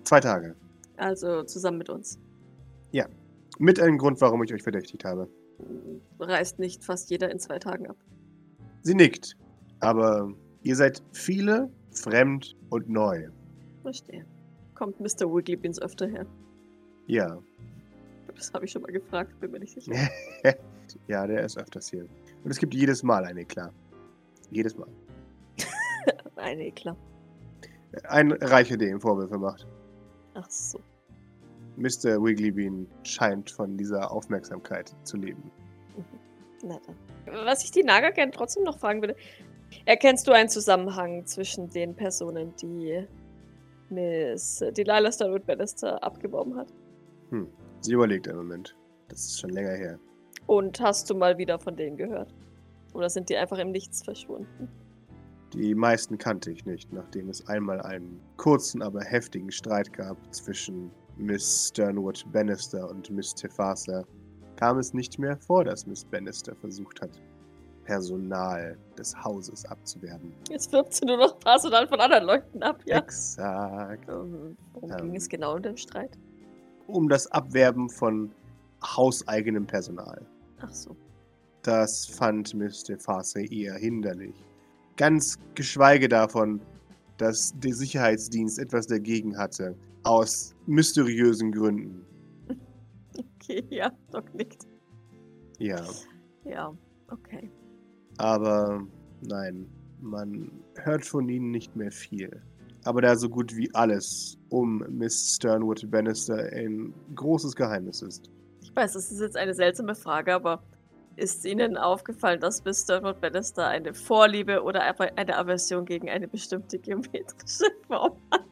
Zwei 0.04 0.20
Tage. 0.20 0.54
Also 0.96 1.42
zusammen 1.42 1.78
mit 1.78 1.90
uns. 1.90 2.18
Mit 3.58 3.80
einem 3.80 3.98
Grund, 3.98 4.20
warum 4.20 4.42
ich 4.44 4.54
euch 4.54 4.62
verdächtigt 4.62 5.04
habe. 5.04 5.28
Reist 6.20 6.60
nicht 6.60 6.84
fast 6.84 7.10
jeder 7.10 7.30
in 7.30 7.40
zwei 7.40 7.58
Tagen 7.58 7.88
ab. 7.88 7.96
Sie 8.82 8.94
nickt. 8.94 9.36
Aber 9.80 10.32
ihr 10.62 10.76
seid 10.76 11.02
viele, 11.12 11.68
fremd 11.90 12.56
und 12.70 12.88
neu. 12.88 13.28
Verstehe. 13.82 14.24
Kommt 14.74 15.00
Mr. 15.00 15.26
Wigglybeans 15.26 15.82
öfter 15.82 16.06
her? 16.06 16.24
Ja. 17.06 17.38
Das 18.36 18.52
habe 18.52 18.64
ich 18.64 18.70
schon 18.70 18.82
mal 18.82 18.92
gefragt, 18.92 19.38
bin 19.40 19.50
mir 19.50 19.58
nicht 19.58 19.74
sicher. 19.74 19.92
ja, 21.08 21.26
der 21.26 21.44
ist 21.44 21.58
öfters 21.58 21.90
hier. 21.90 22.06
Und 22.44 22.50
es 22.50 22.58
gibt 22.58 22.74
jedes 22.74 23.02
Mal 23.02 23.24
eine, 23.24 23.44
klar. 23.44 23.72
Jedes 24.52 24.76
Mal. 24.76 24.88
Nein, 26.36 26.58
nee, 26.58 26.70
klar. 26.70 26.96
Ein 28.04 28.30
Reicher, 28.30 28.76
der 28.76 28.90
ihm 28.90 29.00
Vorwürfe 29.00 29.38
macht. 29.38 29.66
Ach 30.34 30.48
so. 30.48 30.78
Mr. 31.78 32.22
Wigglybean 32.22 32.86
scheint 33.04 33.50
von 33.50 33.76
dieser 33.76 34.10
Aufmerksamkeit 34.10 34.94
zu 35.04 35.16
leben. 35.16 35.50
Na 36.64 36.78
dann. 36.84 36.96
Was 37.46 37.62
ich 37.62 37.70
die 37.70 37.84
Naga 37.84 38.10
gerne 38.10 38.32
trotzdem 38.32 38.64
noch 38.64 38.78
fragen 38.78 39.00
würde. 39.00 39.16
Erkennst 39.84 40.26
du 40.26 40.32
einen 40.32 40.48
Zusammenhang 40.48 41.24
zwischen 41.26 41.68
den 41.70 41.94
Personen, 41.94 42.54
die 42.56 43.06
Miss 43.90 44.64
Delilah 44.76 45.12
Starwood 45.12 45.46
Bannister 45.46 46.02
abgeworben 46.02 46.56
hat? 46.56 46.72
Hm. 47.30 47.48
Sie 47.80 47.92
überlegt 47.92 48.28
einen 48.28 48.38
Moment. 48.38 48.76
Das 49.08 49.20
ist 49.20 49.40
schon 49.40 49.50
länger 49.50 49.72
her. 49.72 49.98
Und 50.46 50.80
hast 50.80 51.08
du 51.10 51.14
mal 51.14 51.38
wieder 51.38 51.58
von 51.58 51.76
denen 51.76 51.96
gehört? 51.96 52.34
Oder 52.94 53.08
sind 53.08 53.28
die 53.28 53.36
einfach 53.36 53.58
im 53.58 53.70
Nichts 53.70 54.02
verschwunden? 54.02 54.68
Die 55.52 55.74
meisten 55.74 56.18
kannte 56.18 56.50
ich 56.50 56.66
nicht, 56.66 56.92
nachdem 56.92 57.28
es 57.28 57.46
einmal 57.46 57.80
einen 57.80 58.20
kurzen, 58.36 58.82
aber 58.82 59.02
heftigen 59.02 59.50
Streit 59.50 59.92
gab 59.92 60.16
zwischen 60.34 60.90
Miss 61.18 61.68
Sternwood 61.68 62.24
Bannister 62.32 62.88
und 62.88 63.10
Miss 63.10 63.34
Tefasa. 63.34 64.04
Kam 64.56 64.78
es 64.78 64.94
nicht 64.94 65.18
mehr 65.18 65.36
vor, 65.36 65.64
dass 65.64 65.86
Miss 65.86 66.04
Bannister 66.04 66.54
versucht 66.56 67.00
hat, 67.00 67.10
Personal 67.84 68.76
des 68.96 69.16
Hauses 69.22 69.64
abzuwerben. 69.64 70.32
Jetzt 70.50 70.72
wirbt 70.72 70.94
sie 70.94 71.06
nur 71.06 71.16
noch 71.16 71.38
Personal 71.40 71.88
von 71.88 72.00
anderen 72.00 72.24
Leuten 72.24 72.62
ab, 72.62 72.80
ja. 72.84 72.98
Exakt. 72.98 74.08
Ähm, 74.08 74.56
Worum 74.74 74.90
Ähm. 74.90 74.96
ging 74.98 75.16
es 75.16 75.28
genau 75.28 75.56
in 75.56 75.62
dem 75.62 75.76
Streit? 75.76 76.18
Um 76.86 77.08
das 77.08 77.26
Abwerben 77.32 77.88
von 77.90 78.30
hauseigenem 78.82 79.66
Personal. 79.66 80.24
Ach 80.60 80.72
so. 80.72 80.96
Das 81.62 82.06
fand 82.06 82.54
Miss 82.54 82.82
Tefasa 82.84 83.40
eher 83.40 83.74
hinderlich. 83.74 84.34
Ganz 84.96 85.36
geschweige 85.54 86.08
davon, 86.08 86.60
dass 87.16 87.52
der 87.58 87.74
Sicherheitsdienst 87.74 88.58
etwas 88.58 88.86
dagegen 88.86 89.36
hatte. 89.36 89.76
Aus 90.04 90.54
mysteriösen 90.66 91.52
Gründen. 91.52 92.04
Okay, 93.18 93.64
ja, 93.70 93.90
Doc 94.12 94.32
nickt. 94.34 94.66
Ja. 95.58 95.82
Ja, 96.44 96.72
okay. 97.10 97.50
Aber 98.18 98.86
nein, 99.22 99.66
man 100.00 100.50
hört 100.76 101.04
von 101.04 101.28
ihnen 101.28 101.50
nicht 101.50 101.74
mehr 101.74 101.90
viel. 101.90 102.42
Aber 102.84 103.02
da 103.02 103.16
so 103.16 103.28
gut 103.28 103.54
wie 103.56 103.74
alles 103.74 104.38
um 104.50 104.84
Miss 104.88 105.34
Sternwood 105.34 105.90
Bannister 105.90 106.36
ein 106.52 106.94
großes 107.14 107.54
Geheimnis 107.56 108.02
ist. 108.02 108.30
Ich 108.62 108.74
weiß, 108.74 108.92
das 108.92 109.10
ist 109.10 109.20
jetzt 109.20 109.36
eine 109.36 109.54
seltsame 109.54 109.94
Frage, 109.94 110.34
aber 110.34 110.62
ist 111.16 111.44
Ihnen 111.44 111.76
aufgefallen, 111.76 112.40
dass 112.40 112.64
Miss 112.64 112.82
Sternwood 112.82 113.20
Bannister 113.20 113.66
eine 113.66 113.92
Vorliebe 113.92 114.62
oder 114.62 114.82
eine 115.16 115.36
Aversion 115.36 115.84
gegen 115.84 116.08
eine 116.08 116.28
bestimmte 116.28 116.78
geometrische 116.78 117.66
Form 117.88 118.16
hat? 118.30 118.47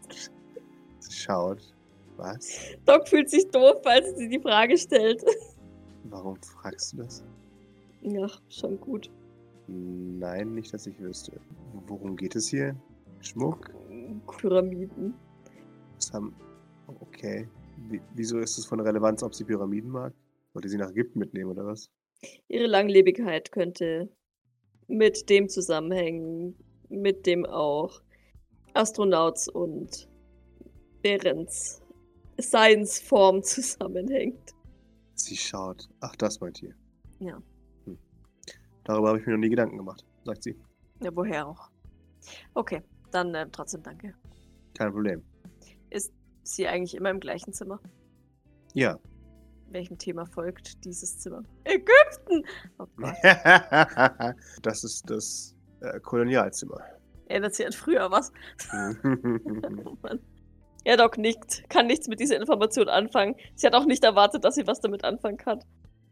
Schaut. 1.11 1.75
Was? 2.17 2.77
Doc 2.87 3.09
fühlt 3.09 3.29
sich 3.29 3.49
doof, 3.51 3.83
als 3.85 4.17
sie 4.17 4.29
die 4.29 4.41
Frage 4.41 4.77
stellt. 4.79 5.23
Warum 6.05 6.37
fragst 6.37 6.93
du 6.93 6.99
das? 6.99 7.25
Ja, 8.03 8.29
schon 8.49 8.81
gut. 8.81 9.11
Nein, 9.67 10.55
nicht, 10.55 10.73
dass 10.73 10.87
ich 10.87 10.99
wüsste. 11.01 11.41
Worum 11.87 12.17
geht 12.17 12.37
es 12.37 12.49
hier? 12.49 12.77
Schmuck? 13.21 13.71
Pyramiden. 14.39 15.15
Was 15.97 16.13
haben. 16.13 16.35
Okay. 17.01 17.49
Wie, 17.89 18.01
wieso 18.15 18.39
ist 18.39 18.59
es 18.59 18.67
von 18.67 18.81
Relevanz, 18.81 19.23
ob 19.23 19.35
sie 19.35 19.45
Pyramiden 19.45 19.91
mag? 19.91 20.15
Wollt 20.53 20.65
ihr 20.65 20.71
sie 20.71 20.79
nach 20.79 20.91
Ägypten 20.91 21.19
mitnehmen 21.19 21.51
oder 21.51 21.67
was? 21.67 21.91
Ihre 22.49 22.67
Langlebigkeit 22.67 23.53
könnte 23.53 24.09
mit 24.89 25.29
dem 25.29 25.49
zusammenhängen, 25.49 26.57
mit 26.89 27.27
dem 27.27 27.45
auch 27.45 28.01
Astronauts 28.73 29.49
und 29.49 30.09
Behrens 31.07 31.81
Science-Form 32.41 33.41
zusammenhängt. 33.45 34.53
Sie 35.15 35.37
schaut. 35.37 35.89
Ach, 36.01 36.17
das 36.17 36.41
meint 36.41 36.61
ihr. 36.63 36.75
Ja. 37.21 37.41
Hm. 37.85 37.97
Darüber 38.83 39.09
habe 39.11 39.21
ich 39.21 39.27
mir 39.27 39.35
noch 39.35 39.39
nie 39.39 39.49
Gedanken 39.49 39.77
gemacht, 39.77 40.05
sagt 40.25 40.43
sie. 40.43 40.59
Ja, 41.01 41.15
woher 41.15 41.47
auch. 41.47 41.71
Okay, 42.55 42.83
dann 43.13 43.33
äh, 43.37 43.47
trotzdem 43.53 43.85
danke. 43.85 44.15
Kein 44.77 44.91
Problem. 44.91 45.23
Ist 45.91 46.13
sie 46.43 46.67
eigentlich 46.67 46.97
immer 46.97 47.11
im 47.11 47.21
gleichen 47.21 47.53
Zimmer? 47.53 47.81
Ja. 48.75 48.99
Welchem 49.69 49.97
Thema 49.99 50.27
folgt 50.27 50.85
dieses 50.85 51.19
Zimmer? 51.19 51.45
Ägypten! 51.65 52.45
Oh 52.79 52.87
das 54.63 54.83
ist 54.83 55.09
das 55.09 55.55
äh, 55.83 56.01
Kolonialzimmer. 56.01 56.81
erinnert 57.27 57.55
sie 57.55 57.65
an 57.65 57.73
früher, 57.73 58.11
was? 58.11 58.33
Oh 59.85 59.97
Mann. 60.03 60.21
Ja, 60.87 60.97
Doc 60.97 61.19
nickt. 61.19 61.69
Kann 61.69 61.89
nichts 61.89 62.07
mit 62.07 62.21
dieser 62.21 62.37
Information 62.37 62.89
anfangen. 62.89 63.35
Sie 63.57 63.67
hat 63.67 63.75
auch 63.75 63.87
nicht 63.87 64.05
erwartet, 64.05 64.45
dass 64.45 64.55
sie 64.55 64.69
was 64.69 64.81
damit 64.81 65.03
anfangen 65.03 65.37
kann. 65.37 65.59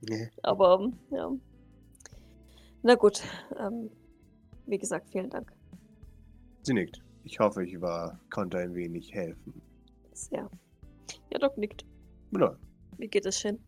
Nee. 0.01 0.29
Aber, 0.43 0.81
ähm, 0.81 0.99
ja. 1.12 1.31
Na 2.83 2.97
gut. 2.97 3.22
Ähm, 3.57 3.89
wie 4.66 4.79
gesagt, 4.79 5.11
vielen 5.11 5.31
Dank. 5.31 5.53
Sie 6.62 6.75
nickt. 6.75 7.01
Ich 7.22 7.39
hoffe, 7.39 7.64
ich 7.64 7.81
war, 7.81 8.18
konnte 8.31 8.59
ein 8.59 8.75
wenig 8.75 9.14
helfen. 9.14 9.62
Sehr. 10.12 10.51
Ja, 11.31 11.39
Doc 11.39 11.57
nickt. 11.57 11.85
Ja, 12.37 12.59
Wie 12.99 13.07
geht 13.07 13.27
es 13.27 13.39
Shin? 13.39 13.64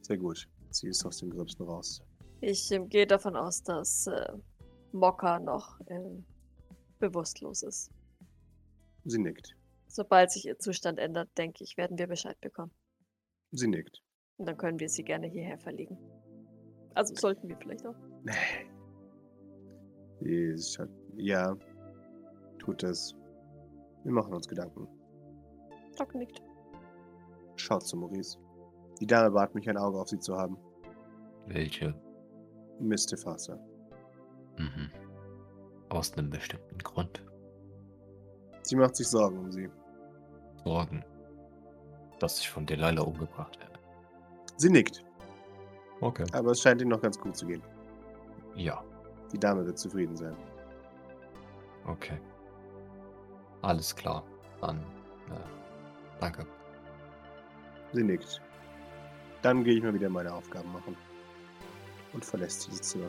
sehr 0.00 0.18
gut. 0.18 0.48
Sie 0.70 0.88
ist 0.88 1.06
aus 1.06 1.18
dem 1.18 1.30
Gröbsten 1.30 1.64
raus. 1.66 2.02
Ich 2.40 2.68
ähm, 2.72 2.88
gehe 2.88 3.06
davon 3.06 3.36
aus, 3.36 3.62
dass 3.62 4.08
äh, 4.08 4.32
Mokka 4.90 5.38
noch 5.38 5.78
ähm, 5.86 6.24
bewusstlos 6.98 7.62
ist. 7.62 7.92
Sie 9.04 9.18
nickt. 9.20 9.54
Sobald 9.94 10.30
sich 10.30 10.46
ihr 10.46 10.58
Zustand 10.58 10.98
ändert, 10.98 11.28
denke 11.36 11.62
ich, 11.62 11.76
werden 11.76 11.98
wir 11.98 12.06
Bescheid 12.06 12.40
bekommen. 12.40 12.72
Sie 13.50 13.68
nickt. 13.68 14.02
Und 14.38 14.46
dann 14.46 14.56
können 14.56 14.80
wir 14.80 14.88
sie 14.88 15.04
gerne 15.04 15.26
hierher 15.26 15.58
verlegen. 15.58 15.98
Also 16.94 17.14
sollten 17.14 17.46
wir 17.46 17.58
vielleicht 17.58 17.86
auch. 17.86 17.94
Sie 20.20 20.56
schaut, 20.58 20.88
ja, 21.16 21.54
tut 22.58 22.82
es. 22.84 23.14
Wir 24.04 24.12
machen 24.12 24.32
uns 24.32 24.48
Gedanken. 24.48 24.88
Doc 25.98 26.14
nickt. 26.14 26.40
Schaut 27.56 27.86
zu 27.86 27.98
Maurice. 27.98 28.38
Die 28.98 29.06
Dame 29.06 29.30
bat 29.30 29.54
mich, 29.54 29.68
ein 29.68 29.76
Auge 29.76 30.00
auf 30.00 30.08
sie 30.08 30.18
zu 30.18 30.38
haben. 30.38 30.56
Welche? 31.48 31.94
Miss 32.80 33.04
Tefasa. 33.04 33.56
Mhm. 34.56 34.90
Aus 35.90 36.14
einem 36.14 36.30
bestimmten 36.30 36.78
Grund. 36.78 37.22
Sie 38.62 38.76
macht 38.76 38.96
sich 38.96 39.08
Sorgen 39.08 39.38
um 39.38 39.52
sie. 39.52 39.68
Sorgen, 40.64 41.04
dass 42.20 42.38
ich 42.40 42.48
von 42.50 42.66
Delilah 42.66 43.02
umgebracht 43.02 43.58
werde. 43.58 43.78
Sie 44.56 44.70
nickt, 44.70 45.04
Okay. 46.00 46.24
aber 46.32 46.50
es 46.52 46.60
scheint 46.60 46.80
Ihnen 46.80 46.90
noch 46.90 47.00
ganz 47.00 47.18
gut 47.18 47.36
zu 47.36 47.46
gehen. 47.46 47.62
Ja, 48.54 48.82
Die 49.32 49.38
Dame 49.38 49.64
wird 49.64 49.78
zufrieden 49.78 50.16
sein. 50.16 50.36
okay. 51.86 52.18
Alles 53.62 53.94
klar. 53.94 54.24
Dann, 54.60 54.78
äh, 55.30 55.38
danke. 56.20 56.44
Sie 57.92 58.02
nickt. 58.02 58.40
Dann 59.42 59.62
gehe 59.64 59.74
ich 59.76 59.82
mal 59.82 59.94
wieder 59.94 60.08
meine 60.08 60.32
Aufgaben 60.34 60.72
machen. 60.72 60.96
Und 62.12 62.24
verlässt 62.24 62.66
dieses 62.66 62.82
Zimmer. 62.82 63.06